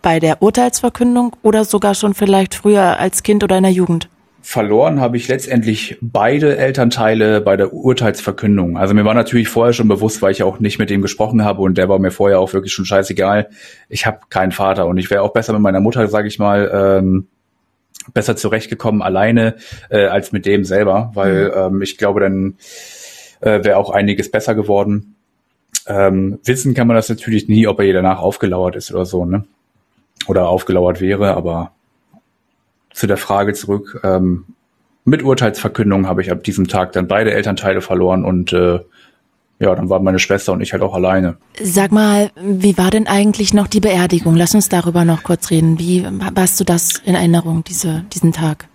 [0.00, 4.08] bei der Urteilsverkündung oder sogar schon vielleicht früher als Kind oder in der Jugend?
[4.40, 8.78] verloren habe ich letztendlich beide Elternteile bei der Urteilsverkündung.
[8.78, 11.60] Also mir war natürlich vorher schon bewusst, weil ich auch nicht mit ihm gesprochen habe
[11.60, 13.50] und der war mir vorher auch wirklich schon scheißegal.
[13.90, 16.70] Ich habe keinen Vater und ich wäre auch besser mit meiner Mutter, sage ich mal,
[16.72, 17.28] ähm,
[18.12, 19.56] besser zurechtgekommen alleine
[19.90, 21.76] äh, als mit dem selber, weil mhm.
[21.76, 22.56] ähm, ich glaube, dann
[23.40, 25.14] äh, wäre auch einiges besser geworden.
[25.86, 29.24] Ähm, wissen kann man das natürlich nie, ob er ihr danach aufgelauert ist oder so,
[29.24, 29.44] ne?
[30.26, 31.72] Oder aufgelauert wäre, aber
[32.92, 34.00] zu der Frage zurück.
[34.02, 34.44] Ähm,
[35.04, 38.80] mit Urteilsverkündung habe ich ab diesem Tag dann beide Elternteile verloren und äh,
[39.60, 41.36] ja, dann waren meine Schwester und ich halt auch alleine.
[41.60, 44.36] Sag mal, wie war denn eigentlich noch die Beerdigung?
[44.36, 45.78] Lass uns darüber noch kurz reden.
[45.78, 46.06] Wie
[46.36, 48.68] hast du das in Erinnerung, diese, diesen Tag?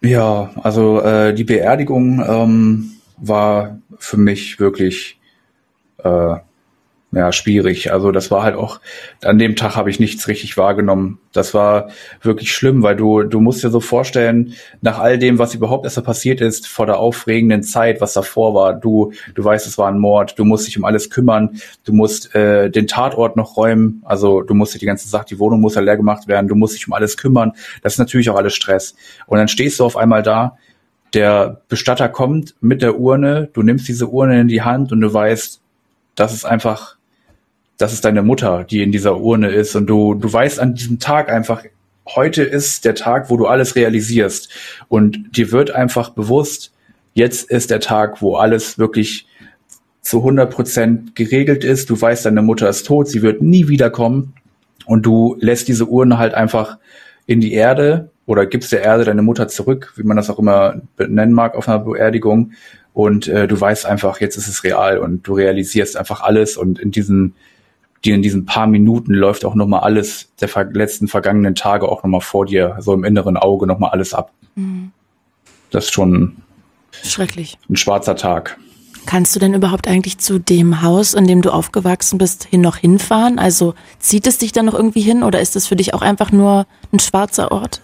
[0.00, 5.18] Ja, also äh, die Beerdigung ähm, war für mich wirklich
[6.02, 6.36] äh,
[7.14, 7.92] ja, schwierig.
[7.92, 8.80] Also das war halt auch,
[9.22, 11.18] an dem Tag habe ich nichts richtig wahrgenommen.
[11.32, 11.90] Das war
[12.22, 16.02] wirklich schlimm, weil du, du musst dir so vorstellen, nach all dem, was überhaupt erst
[16.04, 19.98] passiert ist, vor der aufregenden Zeit, was davor war, du, du weißt, es war ein
[19.98, 24.42] Mord, du musst dich um alles kümmern, du musst äh, den Tatort noch räumen, also
[24.42, 26.74] du musst dir die ganze Sache, die Wohnung muss ja leer gemacht werden, du musst
[26.74, 27.52] dich um alles kümmern.
[27.82, 28.96] Das ist natürlich auch alles Stress.
[29.26, 30.56] Und dann stehst du auf einmal da,
[31.14, 35.12] der Bestatter kommt mit der Urne, du nimmst diese Urne in die Hand und du
[35.12, 35.60] weißt,
[36.14, 36.93] das ist einfach
[37.76, 40.98] das ist deine Mutter, die in dieser Urne ist und du, du weißt an diesem
[40.98, 41.64] Tag einfach,
[42.06, 44.50] heute ist der Tag, wo du alles realisierst
[44.88, 46.72] und dir wird einfach bewusst,
[47.14, 49.26] jetzt ist der Tag, wo alles wirklich
[50.02, 51.88] zu 100 Prozent geregelt ist.
[51.88, 54.34] Du weißt, deine Mutter ist tot, sie wird nie wiederkommen
[54.86, 56.78] und du lässt diese Urne halt einfach
[57.26, 60.82] in die Erde oder gibst der Erde deine Mutter zurück, wie man das auch immer
[60.98, 62.52] nennen mag auf einer Beerdigung.
[62.92, 66.78] Und äh, du weißt einfach, jetzt ist es real und du realisierst einfach alles und
[66.78, 67.34] in diesen
[68.04, 72.20] die in diesen paar Minuten läuft auch nochmal alles der letzten vergangenen Tage auch nochmal
[72.20, 74.32] vor dir, so im inneren Auge nochmal alles ab.
[74.54, 74.92] Mhm.
[75.70, 76.36] Das ist schon
[77.02, 77.58] schrecklich.
[77.68, 78.58] Ein schwarzer Tag.
[79.06, 82.76] Kannst du denn überhaupt eigentlich zu dem Haus, in dem du aufgewachsen bist, hin noch
[82.76, 83.38] hinfahren?
[83.38, 86.32] Also zieht es dich dann noch irgendwie hin oder ist es für dich auch einfach
[86.32, 87.82] nur ein schwarzer Ort?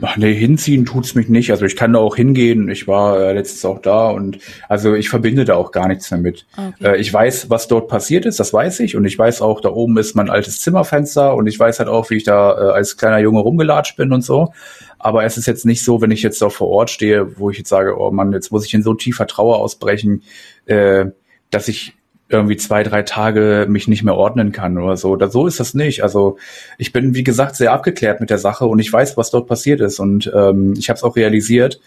[0.00, 1.50] Ach nee, hinziehen tut's mich nicht.
[1.50, 2.68] Also ich kann da auch hingehen.
[2.68, 4.38] Ich war äh, letztens auch da und
[4.68, 6.46] also ich verbinde da auch gar nichts damit.
[6.56, 6.92] Okay.
[6.92, 8.94] Äh, ich weiß, was dort passiert ist, das weiß ich.
[8.94, 12.10] Und ich weiß auch, da oben ist mein altes Zimmerfenster und ich weiß halt auch,
[12.10, 14.52] wie ich da äh, als kleiner Junge rumgelatscht bin und so.
[15.00, 17.58] Aber es ist jetzt nicht so, wenn ich jetzt da vor Ort stehe, wo ich
[17.58, 20.22] jetzt sage, oh Mann, jetzt muss ich in so tiefer Trauer ausbrechen,
[20.66, 21.06] äh,
[21.50, 21.97] dass ich
[22.28, 25.10] irgendwie zwei, drei Tage mich nicht mehr ordnen kann oder so.
[25.10, 26.02] Oder so ist das nicht.
[26.02, 26.38] Also
[26.76, 29.80] ich bin, wie gesagt, sehr abgeklärt mit der Sache und ich weiß, was dort passiert
[29.80, 29.98] ist.
[29.98, 31.80] Und ähm, ich habe es auch realisiert.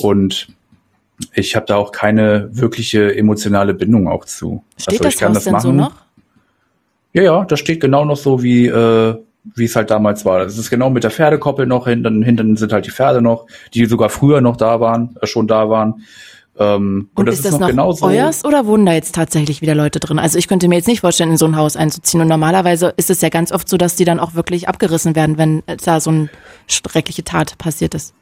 [0.00, 0.48] Und
[1.34, 4.62] ich habe da auch keine wirkliche emotionale Bindung auch zu.
[4.76, 5.62] Steht also ich das kann Haus das machen.
[5.62, 5.92] So noch?
[7.12, 9.16] Ja, ja, das steht genau noch so wie äh,
[9.54, 10.42] wie es halt damals war.
[10.42, 13.86] Es ist genau mit der Pferdekoppel noch hinten, hinten sind halt die Pferde noch, die
[13.86, 16.02] sogar früher noch da waren, äh, schon da waren.
[16.58, 18.06] Ähm, und, und das ist, das ist noch, noch genauso.
[18.06, 20.18] euers oder wohnen da jetzt tatsächlich wieder Leute drin?
[20.18, 22.20] Also ich könnte mir jetzt nicht vorstellen, in so ein Haus einzuziehen.
[22.20, 25.38] Und normalerweise ist es ja ganz oft so, dass die dann auch wirklich abgerissen werden,
[25.38, 26.28] wenn da so eine
[26.66, 28.14] schreckliche Tat passiert ist.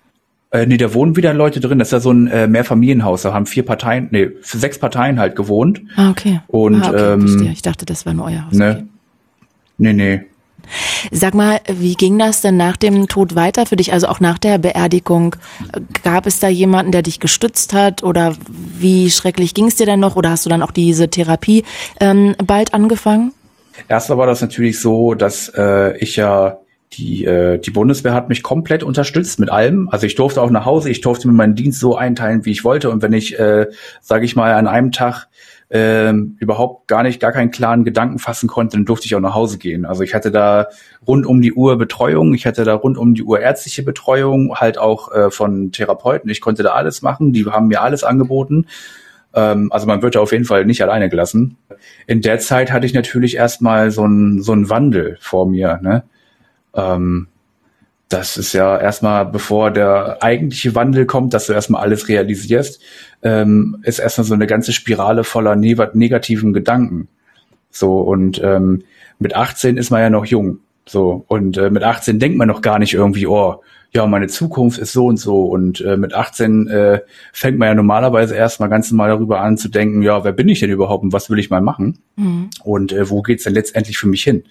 [0.51, 1.79] Äh, nee, da wohnen wieder Leute drin.
[1.79, 3.23] Das ist ja so ein äh, Mehrfamilienhaus.
[3.23, 5.81] Da haben vier Parteien, nee, sechs Parteien halt gewohnt.
[5.97, 6.41] Ah, okay.
[6.47, 7.53] Und, ah, okay, ähm, verstehe.
[7.53, 8.53] Ich dachte, das war nur euer Haus.
[8.53, 8.85] Ne, okay.
[9.79, 10.21] Nee, nee.
[11.11, 13.93] Sag mal, wie ging das denn nach dem Tod weiter für dich?
[13.93, 15.37] Also auch nach der Beerdigung?
[16.03, 18.03] Gab es da jemanden, der dich gestützt hat?
[18.03, 20.17] Oder wie schrecklich ging es dir denn noch?
[20.17, 21.65] Oder hast du dann auch diese Therapie
[22.01, 23.33] ähm, bald angefangen?
[23.89, 26.59] Erstmal war das natürlich so, dass äh, ich ja
[26.93, 29.89] die, äh, die Bundeswehr hat mich komplett unterstützt mit allem.
[29.91, 32.65] Also ich durfte auch nach Hause, ich durfte mir meinen Dienst so einteilen, wie ich
[32.65, 32.91] wollte.
[32.91, 33.67] Und wenn ich, äh,
[34.01, 35.29] sage ich mal, an einem Tag
[35.69, 39.35] ähm, überhaupt gar nicht, gar keinen klaren Gedanken fassen konnte, dann durfte ich auch nach
[39.35, 39.85] Hause gehen.
[39.85, 40.69] Also ich hatte da
[41.07, 44.79] rund um die Uhr Betreuung, ich hatte da rund um die Uhr ärztliche Betreuung, halt
[44.79, 46.31] auch äh, von Therapeuten.
[46.31, 48.67] Ich konnte da alles machen, die haben mir alles angeboten.
[49.35, 51.57] Ähm, also man wird da auf jeden Fall nicht alleine gelassen.
[52.07, 55.81] In der Zeit hatte ich natürlich erstmal so einen so einen Wandel vor mir.
[55.83, 56.05] Ne?
[56.75, 57.27] Ähm,
[58.09, 62.81] das ist ja erstmal, bevor der eigentliche Wandel kommt, dass du erstmal alles realisierst,
[63.23, 67.09] ähm, ist erstmal so eine ganze Spirale voller negativen Gedanken.
[67.71, 68.83] So, und ähm,
[69.19, 70.61] mit 18 ist man ja noch jung.
[70.89, 73.61] So, und äh, mit 18 denkt man noch gar nicht irgendwie, oh,
[73.93, 75.45] ja, meine Zukunft ist so und so.
[75.45, 77.01] Und äh, mit 18 äh,
[77.33, 80.61] fängt man ja normalerweise erstmal ganz normal darüber an zu denken, ja, wer bin ich
[80.61, 81.99] denn überhaupt und was will ich mal machen?
[82.17, 82.51] Mhm.
[82.63, 84.45] Und äh, wo geht's denn letztendlich für mich hin?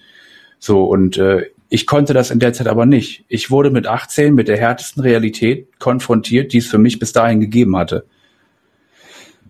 [0.58, 3.24] So, und äh, ich konnte das in der Zeit aber nicht.
[3.28, 7.40] Ich wurde mit 18 mit der härtesten Realität konfrontiert, die es für mich bis dahin
[7.40, 8.06] gegeben hatte.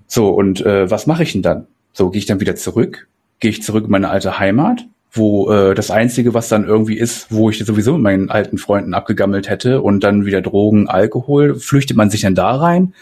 [0.06, 1.66] So, und äh, was mache ich denn dann?
[1.92, 3.08] So, gehe ich dann wieder zurück?
[3.40, 4.86] Gehe ich zurück in meine alte Heimat?
[5.16, 8.94] wo äh, das Einzige, was dann irgendwie ist, wo ich sowieso mit meinen alten Freunden
[8.94, 12.94] abgegammelt hätte und dann wieder Drogen, Alkohol, flüchtet man sich dann da rein?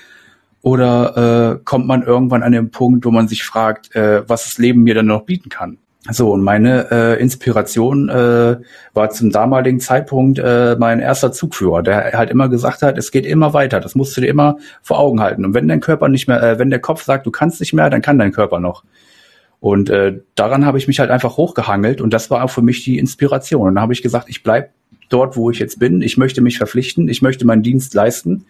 [0.63, 4.59] Oder äh, kommt man irgendwann an den Punkt, wo man sich fragt, äh, was das
[4.59, 5.79] Leben mir dann noch bieten kann?
[6.11, 8.57] So, und meine äh, Inspiration äh,
[8.93, 13.25] war zum damaligen Zeitpunkt äh, mein erster Zugführer, der halt immer gesagt hat, es geht
[13.25, 15.47] immer weiter, das musst du dir immer vor Augen halten.
[15.47, 17.89] Und wenn dein Körper nicht mehr, äh, wenn der Kopf sagt, du kannst nicht mehr,
[17.89, 18.85] dann kann dein Körper noch.
[19.61, 22.85] Und äh, daran habe ich mich halt einfach hochgehangelt und das war auch für mich
[22.85, 23.69] die Inspiration.
[23.69, 24.73] Und dann habe ich gesagt, ich bleib
[25.09, 28.45] dort, wo ich jetzt bin, ich möchte mich verpflichten, ich möchte meinen Dienst leisten.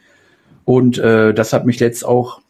[0.64, 2.40] Und äh, das hat mich jetzt auch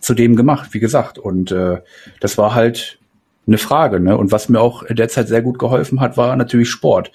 [0.00, 1.18] zu dem gemacht, wie gesagt.
[1.18, 1.78] Und äh,
[2.20, 3.00] das war halt
[3.48, 3.98] eine Frage.
[4.00, 4.16] Ne?
[4.16, 7.10] Und was mir auch derzeit sehr gut geholfen hat, war natürlich Sport.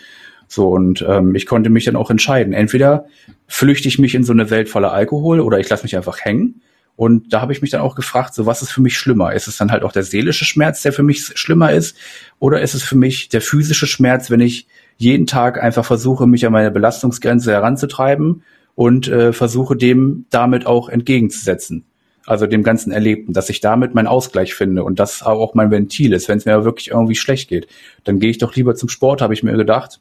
[0.48, 2.54] So, und ähm, ich konnte mich dann auch entscheiden.
[2.54, 3.06] Entweder
[3.48, 6.62] flüchte ich mich in so eine Welt voller Alkohol oder ich lasse mich einfach hängen.
[6.96, 9.34] Und da habe ich mich dann auch gefragt, so was ist für mich schlimmer?
[9.34, 11.98] Ist es dann halt auch der seelische Schmerz, der für mich schlimmer ist?
[12.40, 14.68] Oder ist es für mich der physische Schmerz, wenn ich
[14.98, 18.44] jeden Tag einfach versuche, mich an meine Belastungsgrenze heranzutreiben
[18.76, 21.86] und äh, versuche dem damit auch entgegenzusetzen?
[22.26, 26.14] Also dem ganzen Erlebten, dass ich damit meinen Ausgleich finde und das auch mein Ventil
[26.14, 27.68] ist, wenn es mir wirklich irgendwie schlecht geht.
[28.06, 30.00] Dann gehe ich doch lieber zum Sport, habe ich mir gedacht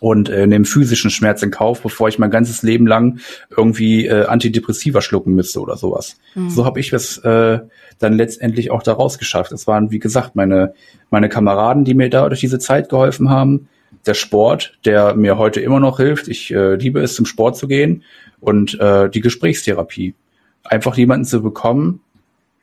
[0.00, 3.20] und äh, nehme physischen Schmerz in Kauf, bevor ich mein ganzes Leben lang
[3.56, 6.18] irgendwie äh, Antidepressiva schlucken müsste oder sowas.
[6.34, 6.50] Mhm.
[6.50, 7.60] So habe ich es äh,
[7.98, 9.52] dann letztendlich auch daraus geschafft.
[9.52, 10.74] Es waren, wie gesagt, meine,
[11.10, 13.68] meine Kameraden, die mir da durch diese Zeit geholfen haben.
[14.06, 16.28] Der Sport, der mir heute immer noch hilft.
[16.28, 18.02] Ich äh, liebe es, zum Sport zu gehen.
[18.40, 20.14] Und äh, die Gesprächstherapie.
[20.64, 22.00] Einfach jemanden zu bekommen,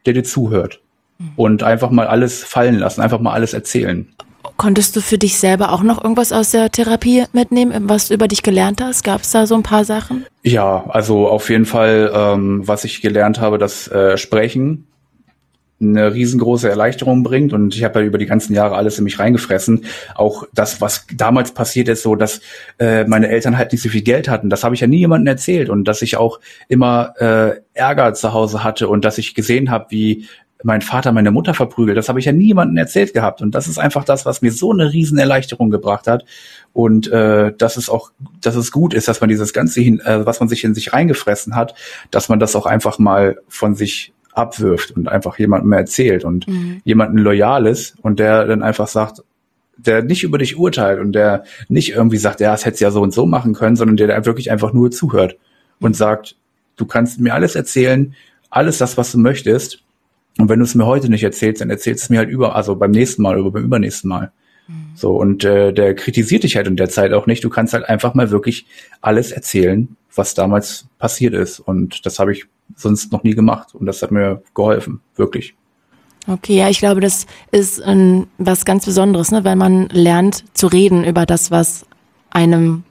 [0.06, 0.82] der dir zuhört.
[1.20, 1.32] Mhm.
[1.36, 4.08] Und einfach mal alles fallen lassen, einfach mal alles erzählen.
[4.58, 8.28] Konntest du für dich selber auch noch irgendwas aus der Therapie mitnehmen, was du über
[8.28, 9.04] dich gelernt hast?
[9.04, 10.26] Gab es da so ein paar Sachen?
[10.44, 14.88] Ja, also auf jeden Fall, ähm, was ich gelernt habe, das äh, Sprechen
[15.82, 19.20] eine riesengroße Erleichterung bringt und ich habe ja über die ganzen Jahre alles in mich
[19.20, 19.86] reingefressen.
[20.16, 22.42] Auch das, was damals passiert ist, so dass
[22.80, 25.28] äh, meine Eltern halt nicht so viel Geld hatten, das habe ich ja nie jemandem
[25.28, 29.72] erzählt und dass ich auch immer äh, Ärger zu Hause hatte und dass ich gesehen
[29.72, 30.28] habe, wie
[30.64, 31.98] mein Vater meine Mutter verprügelt.
[31.98, 33.42] Das habe ich ja niemandem erzählt gehabt.
[33.42, 36.26] Und das ist einfach das, was mir so eine riesen Erleichterung gebracht hat.
[36.74, 38.12] Und äh, dass es auch,
[38.42, 40.94] dass es gut ist, dass man dieses Ganze hin, äh, was man sich in sich
[40.94, 41.76] reingefressen hat,
[42.12, 46.82] dass man das auch einfach mal von sich abwirft und einfach jemandem erzählt und mhm.
[46.84, 49.24] jemanden loyal ist und der dann einfach sagt,
[49.78, 53.02] der nicht über dich urteilt und der nicht irgendwie sagt, ja, es hätte ja so
[53.02, 55.38] und so machen können, sondern der, der wirklich einfach nur zuhört
[55.80, 56.36] und sagt,
[56.76, 58.16] du kannst mir alles erzählen,
[58.50, 59.84] alles das, was du möchtest
[60.38, 62.56] und wenn du es mir heute nicht erzählst, dann erzählst du es mir halt über,
[62.56, 64.32] also beim nächsten Mal oder beim übernächsten Mal.
[64.68, 64.92] Mhm.
[64.96, 67.44] So, und äh, der kritisiert dich halt in der Zeit auch nicht.
[67.44, 68.66] Du kannst halt einfach mal wirklich
[69.02, 71.60] alles erzählen, was damals passiert ist.
[71.60, 73.74] Und das habe ich sonst noch nie gemacht.
[73.74, 75.56] Und das hat mir geholfen, wirklich.
[76.28, 79.44] Okay, ja, ich glaube, das ist ein, was ganz Besonderes, ne?
[79.44, 81.86] weil man lernt zu reden über das, was
[82.30, 82.84] einem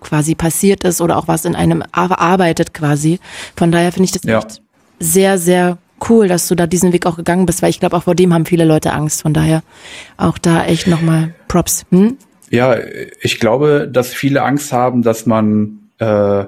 [0.00, 3.18] quasi passiert ist oder auch was in einem arbeitet quasi.
[3.56, 4.38] Von daher finde ich das ja.
[4.38, 4.62] echt
[5.00, 8.02] sehr, sehr cool, dass du da diesen Weg auch gegangen bist, weil ich glaube, auch
[8.02, 9.22] vor dem haben viele Leute Angst.
[9.22, 9.62] Von daher
[10.18, 11.86] auch da echt nochmal Props.
[11.90, 12.18] Hm?
[12.50, 12.76] Ja,
[13.20, 16.44] ich glaube, dass viele Angst haben, dass man äh,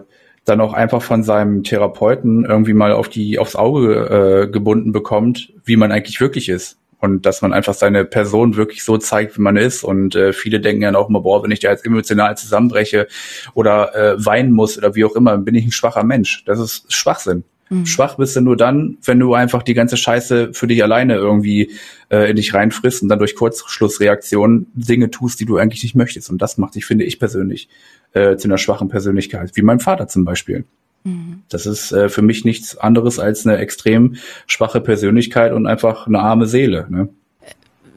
[0.48, 5.52] dann auch einfach von seinem Therapeuten irgendwie mal auf die aufs Auge äh, gebunden bekommt,
[5.64, 9.42] wie man eigentlich wirklich ist und dass man einfach seine Person wirklich so zeigt, wie
[9.42, 9.84] man ist.
[9.84, 13.06] Und äh, viele denken ja auch immer, boah, wenn ich da jetzt emotional zusammenbreche
[13.54, 16.44] oder äh, weinen muss oder wie auch immer, bin ich ein schwacher Mensch.
[16.44, 17.44] Das ist Schwachsinn.
[17.70, 17.86] Mhm.
[17.86, 21.72] Schwach bist du nur dann, wenn du einfach die ganze Scheiße für dich alleine irgendwie
[22.10, 26.30] äh, in dich reinfrisst und dann durch Kurzschlussreaktionen Dinge tust, die du eigentlich nicht möchtest.
[26.30, 27.68] Und das macht dich, finde ich persönlich,
[28.12, 30.64] äh, zu einer schwachen Persönlichkeit, wie mein Vater zum Beispiel.
[31.04, 31.42] Mhm.
[31.48, 34.16] Das ist äh, für mich nichts anderes als eine extrem
[34.46, 36.86] schwache Persönlichkeit und einfach eine arme Seele.
[36.88, 37.08] Ne?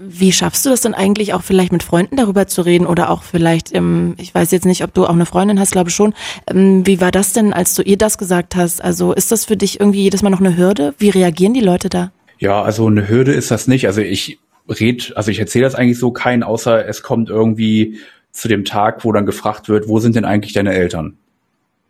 [0.04, 3.24] Wie schaffst du das denn eigentlich auch vielleicht mit Freunden darüber zu reden oder auch
[3.24, 6.14] vielleicht, ähm, ich weiß jetzt nicht, ob du auch eine Freundin hast, glaube schon.
[6.48, 8.84] Ähm, wie war das denn, als du ihr das gesagt hast?
[8.84, 10.96] Also ist das für dich irgendwie jedes Mal noch eine Hürde?
[10.98, 12.12] Wie reagieren die Leute da?
[12.40, 13.86] Ja, also eine Hürde ist das nicht.
[13.86, 18.00] Also ich red, also ich erzähle das eigentlich so keinen, außer es kommt irgendwie
[18.32, 21.18] zu dem Tag, wo dann gefragt wird, wo sind denn eigentlich deine Eltern?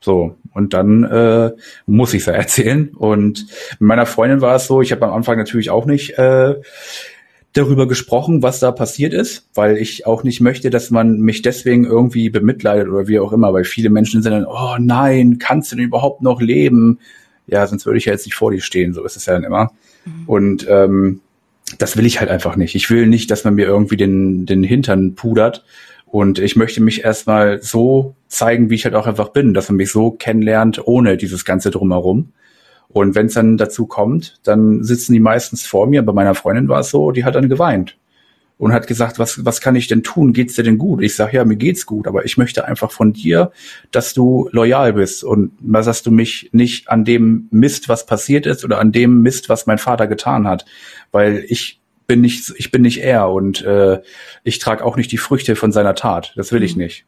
[0.03, 1.51] So, und dann äh,
[1.86, 2.89] muss ich es ja erzählen.
[2.95, 3.45] Und
[3.80, 6.55] mit meiner Freundin war es so, ich habe am Anfang natürlich auch nicht äh,
[7.54, 11.86] darüber gesprochen, was da passiert ist, weil ich auch nicht möchte, dass man mich deswegen
[11.86, 15.76] irgendwie bemitleidet oder wie auch immer, weil viele Menschen sind dann, oh nein, kannst du
[15.76, 16.99] denn überhaupt noch leben?
[17.47, 19.43] Ja, sonst würde ich ja jetzt nicht vor dir stehen, so ist es ja dann
[19.43, 19.72] immer.
[20.06, 20.24] Mhm.
[20.28, 21.20] Und ähm,
[21.78, 22.76] das will ich halt einfach nicht.
[22.76, 25.66] Ich will nicht, dass man mir irgendwie den, den Hintern pudert.
[26.06, 29.78] Und ich möchte mich erstmal so zeigen, wie ich halt auch einfach bin, dass man
[29.78, 32.32] mich so kennenlernt, ohne dieses Ganze drumherum.
[32.93, 36.01] Und wenn es dann dazu kommt, dann sitzen die meistens vor mir.
[36.01, 37.97] Bei meiner Freundin war es so, die hat dann geweint.
[38.61, 40.33] und hat gesagt, was, was kann ich denn tun?
[40.33, 41.01] Geht's dir denn gut?
[41.01, 43.51] Ich sage, ja, mir geht's gut, aber ich möchte einfach von dir,
[43.89, 48.63] dass du loyal bist und dass du mich nicht an dem Mist, was passiert ist
[48.63, 50.67] oder an dem Mist, was mein Vater getan hat,
[51.11, 53.99] weil ich bin nicht, ich bin nicht er und äh,
[54.43, 56.31] ich trage auch nicht die Früchte von seiner Tat.
[56.35, 56.83] Das will ich mhm.
[56.83, 57.05] nicht.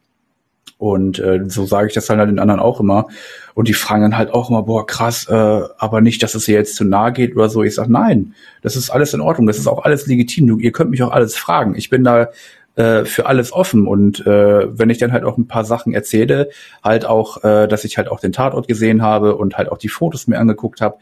[0.78, 3.06] Und äh, so sage ich das halt den anderen auch immer.
[3.54, 6.56] Und die fragen dann halt auch immer, boah, krass, äh, aber nicht, dass es ihr
[6.56, 7.62] jetzt zu nahe geht oder so.
[7.62, 10.46] Ich sage, nein, das ist alles in Ordnung, das ist auch alles legitim.
[10.46, 11.74] Du, ihr könnt mich auch alles fragen.
[11.76, 12.28] Ich bin da
[12.76, 13.86] äh, für alles offen.
[13.86, 16.50] Und äh, wenn ich dann halt auch ein paar Sachen erzähle,
[16.82, 19.88] halt auch, äh, dass ich halt auch den Tatort gesehen habe und halt auch die
[19.88, 20.96] Fotos mir angeguckt habe,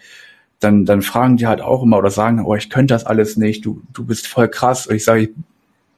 [0.60, 3.64] dann, dann fragen die halt auch immer oder sagen, oh, ich könnte das alles nicht,
[3.64, 4.86] du, du bist voll krass.
[4.86, 5.30] Und ich sage,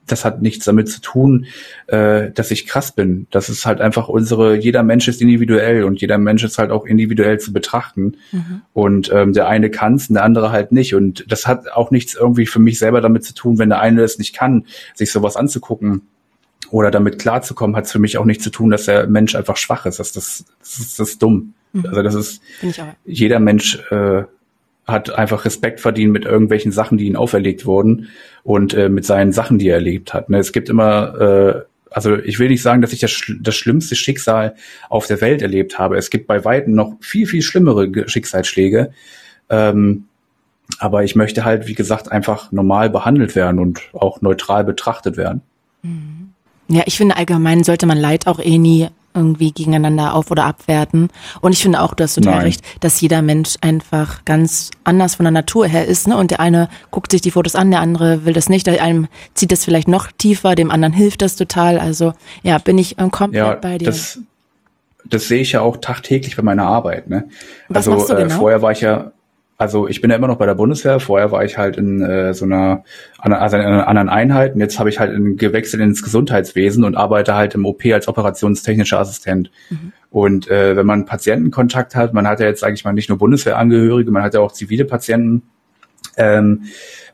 [0.07, 1.47] das hat nichts damit zu tun,
[1.87, 3.27] äh, dass ich krass bin.
[3.31, 6.85] Das ist halt einfach unsere, jeder Mensch ist individuell und jeder Mensch ist halt auch
[6.85, 8.17] individuell zu betrachten.
[8.33, 8.63] Mhm.
[8.73, 10.95] Und ähm, der eine kann es, der andere halt nicht.
[10.95, 14.03] Und das hat auch nichts irgendwie für mich selber damit zu tun, wenn der eine
[14.03, 16.03] es nicht kann, sich sowas anzugucken
[16.71, 19.57] oder damit klarzukommen, hat es für mich auch nichts zu tun, dass der Mensch einfach
[19.57, 19.99] schwach ist.
[19.99, 21.55] Das, das, das, ist, das ist dumm.
[21.73, 21.87] Mhm.
[21.87, 22.43] Also das ist
[23.05, 24.25] jeder Mensch äh,
[24.87, 28.09] hat einfach Respekt verdient mit irgendwelchen Sachen, die ihm auferlegt wurden
[28.43, 30.29] und äh, mit seinen Sachen, die er erlebt hat.
[30.29, 30.39] Ne?
[30.39, 34.55] Es gibt immer, äh, also ich will nicht sagen, dass ich das, das schlimmste Schicksal
[34.91, 35.97] auf der Welt erlebt habe.
[35.97, 38.93] Es gibt bei Weitem noch viel, viel schlimmere Schicksalsschläge.
[39.49, 40.05] Ähm,
[40.79, 45.43] aber ich möchte halt, wie gesagt, einfach normal behandelt werden und auch neutral betrachtet werden.
[45.83, 46.31] Mhm.
[46.69, 51.09] Ja, ich finde allgemein sollte man Leid auch eh nie irgendwie gegeneinander auf oder abwerten.
[51.41, 52.43] Und ich finde auch, du hast total Nein.
[52.43, 56.09] recht, dass jeder Mensch einfach ganz anders von der Natur her ist.
[56.09, 56.17] Ne?
[56.17, 58.67] Und der eine guckt sich die Fotos an, der andere will das nicht.
[58.67, 61.79] Der einem zieht das vielleicht noch tiefer, dem anderen hilft das total.
[61.79, 62.13] Also
[62.43, 63.87] ja, bin ich ähm, komplett ja, bei dir.
[63.87, 64.19] Das,
[65.05, 67.09] das sehe ich ja auch tagtäglich bei meiner Arbeit.
[67.09, 67.29] Ne?
[67.69, 68.35] Was also äh, genau?
[68.35, 69.13] äh, vorher war ich ja
[69.57, 70.99] also ich bin ja immer noch bei der Bundeswehr.
[71.01, 72.85] Vorher war ich halt in äh, so einer,
[73.19, 76.97] also in einer anderen Einheit und jetzt habe ich halt in, gewechselt ins Gesundheitswesen und
[76.97, 79.51] arbeite halt im OP als operationstechnischer Assistent.
[79.71, 79.93] Mhm.
[80.11, 83.19] Und äh, wenn man Patientenkontakt hat, man hat ja jetzt, sage ich mal, nicht nur
[83.19, 85.43] Bundeswehrangehörige, man hat ja auch zivile Patienten.
[86.17, 86.65] Ähm,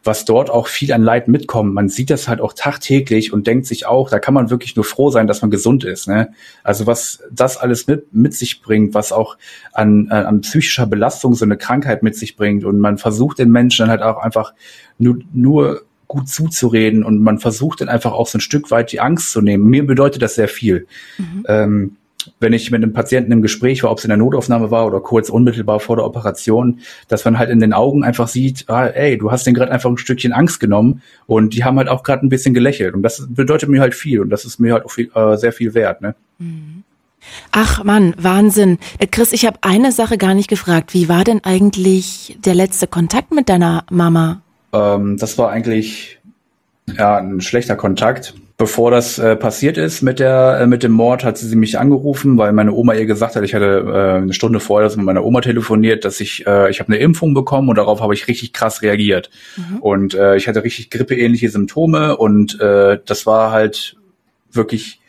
[0.03, 1.74] was dort auch viel an Leid mitkommt.
[1.74, 4.84] Man sieht das halt auch tagtäglich und denkt sich auch, da kann man wirklich nur
[4.84, 6.09] froh sein, dass man gesund ist.
[6.09, 6.30] Ne?
[6.64, 9.36] Also was das alles mit, mit sich bringt, was auch
[9.72, 12.64] an, äh, an psychischer Belastung so eine Krankheit mit sich bringt.
[12.64, 14.55] Und man versucht den Menschen dann halt auch einfach
[14.98, 19.01] nur, nur gut zuzureden und man versucht dann einfach auch so ein Stück weit die
[19.01, 19.66] Angst zu nehmen.
[19.66, 20.88] Mir bedeutet das sehr viel.
[21.18, 21.44] Mhm.
[21.46, 21.96] Ähm,
[22.38, 25.00] wenn ich mit einem Patienten im Gespräch war, ob es in der Notaufnahme war oder
[25.00, 29.18] kurz unmittelbar vor der Operation, dass man halt in den Augen einfach sieht, ah, ey,
[29.18, 32.24] du hast den gerade einfach ein Stückchen Angst genommen und die haben halt auch gerade
[32.26, 34.90] ein bisschen gelächelt und das bedeutet mir halt viel und das ist mir halt auch
[34.90, 36.00] viel, äh, sehr viel wert.
[36.02, 36.14] Ne?
[36.38, 36.84] Mhm.
[37.52, 38.78] Ach Mann, Wahnsinn.
[38.98, 40.94] Äh, Chris, ich habe eine Sache gar nicht gefragt.
[40.94, 44.42] Wie war denn eigentlich der letzte Kontakt mit deiner Mama?
[44.72, 46.18] Ähm, das war eigentlich
[46.96, 51.24] ja ein schlechter Kontakt bevor das äh, passiert ist mit der äh, mit dem Mord,
[51.24, 54.61] hat sie, mich angerufen, weil meine Oma ihr gesagt hat, ich hatte äh, eine Stunde
[54.61, 57.78] vorher das mit meiner Oma telefoniert, dass ich äh, ich habe eine Impfung bekommen und
[57.78, 59.78] darauf habe ich richtig krass reagiert mhm.
[59.78, 63.96] und äh, ich hatte richtig grippeähnliche Symptome und äh, das war halt
[64.52, 65.00] wirklich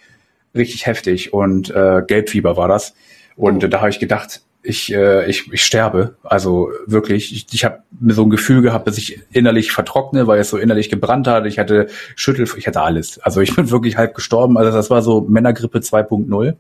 [0.56, 2.94] richtig heftig und äh, Gelbfieber war das
[3.36, 3.68] und oh.
[3.68, 6.16] da habe ich gedacht, ich, äh, ich, ich sterbe.
[6.24, 10.40] Also wirklich, ich, ich habe mir so ein Gefühl gehabt, dass ich innerlich vertrockne, weil
[10.40, 11.46] es so innerlich gebrannt hat.
[11.46, 13.20] Ich hatte Schüttel, ich hatte alles.
[13.20, 14.58] Also ich bin wirklich halb gestorben.
[14.58, 16.56] Also das war so Männergrippe 2.0.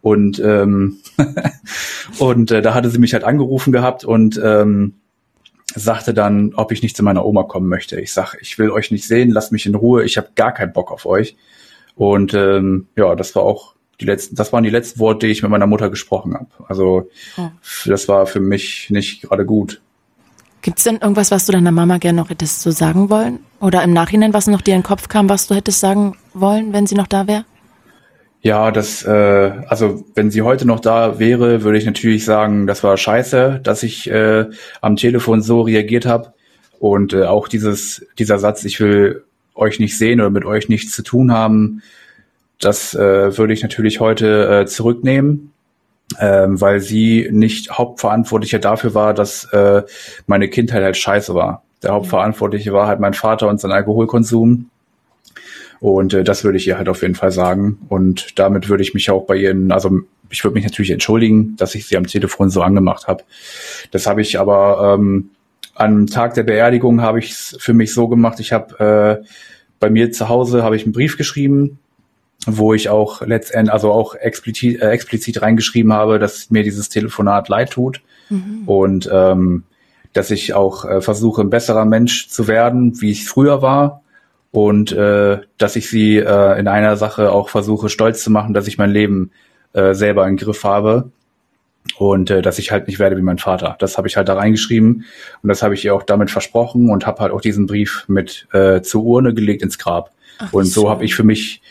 [0.00, 0.98] Und ähm,
[2.18, 4.94] und äh, da hatte sie mich halt angerufen gehabt und ähm,
[5.74, 8.00] sagte dann, ob ich nicht zu meiner Oma kommen möchte.
[8.00, 10.72] Ich sag, ich will euch nicht sehen, lasst mich in Ruhe, ich habe gar keinen
[10.72, 11.36] Bock auf euch.
[11.94, 15.42] Und ähm, ja, das war auch die letzten, das waren die letzten Worte, die ich
[15.42, 16.48] mit meiner Mutter gesprochen habe.
[16.68, 17.48] Also oh.
[17.86, 19.80] das war für mich nicht gerade gut.
[20.62, 23.38] Gibt es denn irgendwas, was du deiner Mama gerne noch hättest so sagen wollen?
[23.60, 26.72] Oder im Nachhinein, was noch dir in den Kopf kam, was du hättest sagen wollen,
[26.72, 27.44] wenn sie noch da wäre?
[28.42, 32.82] Ja, das, äh, also wenn sie heute noch da wäre, würde ich natürlich sagen, das
[32.84, 34.46] war scheiße, dass ich äh,
[34.80, 36.34] am Telefon so reagiert habe.
[36.78, 39.24] Und äh, auch dieses, dieser Satz, ich will
[39.54, 41.82] euch nicht sehen oder mit euch nichts zu tun haben,
[42.60, 45.52] das äh, würde ich natürlich heute äh, zurücknehmen,
[46.18, 49.82] ähm, weil sie nicht Hauptverantwortlicher dafür war, dass äh,
[50.26, 51.62] meine Kindheit halt scheiße war.
[51.82, 54.70] Der Hauptverantwortliche war halt mein Vater und sein Alkoholkonsum.
[55.80, 57.78] Und äh, das würde ich ihr halt auf jeden Fall sagen.
[57.88, 60.00] Und damit würde ich mich auch bei ihren, also
[60.30, 63.24] ich würde mich natürlich entschuldigen, dass ich sie am Telefon so angemacht habe.
[63.90, 65.30] Das habe ich aber ähm,
[65.74, 68.40] am Tag der Beerdigung habe ich es für mich so gemacht.
[68.40, 69.26] Ich habe äh,
[69.78, 71.78] bei mir zu Hause habe ich einen Brief geschrieben
[72.46, 77.48] wo ich auch letztendlich, also auch explizit, äh, explizit reingeschrieben habe, dass mir dieses Telefonat
[77.48, 78.62] leid tut mhm.
[78.66, 79.64] und ähm,
[80.12, 84.02] dass ich auch äh, versuche, ein besserer Mensch zu werden, wie ich früher war
[84.52, 88.68] und äh, dass ich sie äh, in einer Sache auch versuche stolz zu machen, dass
[88.68, 89.30] ich mein Leben
[89.72, 91.10] äh, selber im Griff habe
[91.98, 93.76] und äh, dass ich halt nicht werde wie mein Vater.
[93.78, 95.04] Das habe ich halt da reingeschrieben
[95.42, 98.46] und das habe ich ihr auch damit versprochen und habe halt auch diesen Brief mit
[98.52, 100.12] äh, zur Urne gelegt ins Grab.
[100.38, 101.62] Ach, und so habe ich für mich,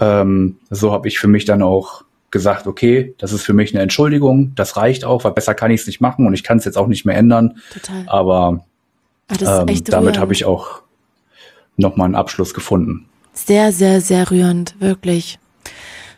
[0.00, 3.82] ähm, so habe ich für mich dann auch gesagt, okay, das ist für mich eine
[3.82, 6.64] Entschuldigung, das reicht auch, weil besser kann ich es nicht machen und ich kann es
[6.64, 7.58] jetzt auch nicht mehr ändern.
[7.72, 8.04] Total.
[8.06, 8.64] Aber
[9.42, 10.82] ah, ähm, damit habe ich auch
[11.76, 13.08] nochmal einen Abschluss gefunden.
[13.32, 15.38] Sehr, sehr, sehr rührend, wirklich.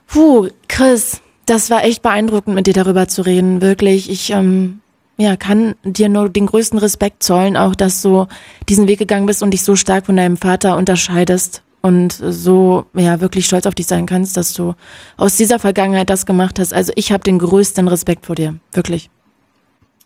[0.07, 3.61] Puh, Chris, das war echt beeindruckend, mit dir darüber zu reden.
[3.61, 4.81] Wirklich, ich ähm,
[5.19, 8.27] ja, kann dir nur den größten Respekt zollen, auch dass du
[8.69, 13.21] diesen Weg gegangen bist und dich so stark von deinem Vater unterscheidest und so ja
[13.21, 14.75] wirklich stolz auf dich sein kannst, dass du
[15.17, 16.73] aus dieser Vergangenheit das gemacht hast.
[16.73, 19.11] Also ich habe den größten Respekt vor dir, wirklich.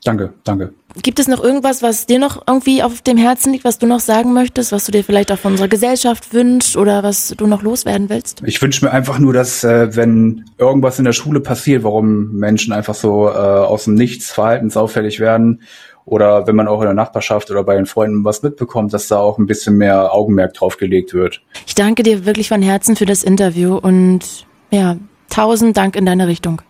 [0.04, 0.72] Danke, danke.
[1.00, 4.00] Gibt es noch irgendwas, was dir noch irgendwie auf dem Herzen liegt, was du noch
[4.00, 7.62] sagen möchtest, was du dir vielleicht auch von unserer Gesellschaft wünschst oder was du noch
[7.62, 8.42] loswerden willst?
[8.44, 12.72] Ich wünsche mir einfach nur, dass äh, wenn irgendwas in der Schule passiert, warum Menschen
[12.72, 15.62] einfach so äh, aus dem Nichts verhaltensauffällig werden
[16.04, 19.18] oder wenn man auch in der Nachbarschaft oder bei den Freunden was mitbekommt, dass da
[19.18, 21.42] auch ein bisschen mehr Augenmerk drauf gelegt wird.
[21.66, 24.96] Ich danke dir wirklich von Herzen für das Interview und ja,
[25.28, 26.62] tausend Dank in deine Richtung.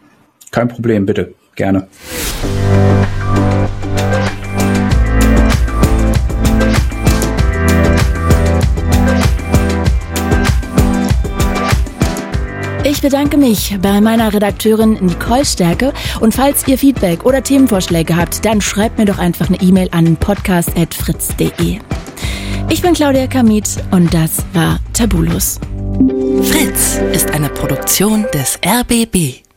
[0.50, 1.88] Kein Problem, bitte, gerne.
[13.02, 18.60] Bedanke mich bei meiner Redakteurin Nicole Stärke und falls ihr Feedback oder Themenvorschläge habt, dann
[18.60, 21.80] schreibt mir doch einfach eine E-Mail an podcast.fritz.de.
[22.70, 25.58] Ich bin Claudia Kamit und das war Tabulos.
[26.44, 29.51] Fritz ist eine Produktion des RBB.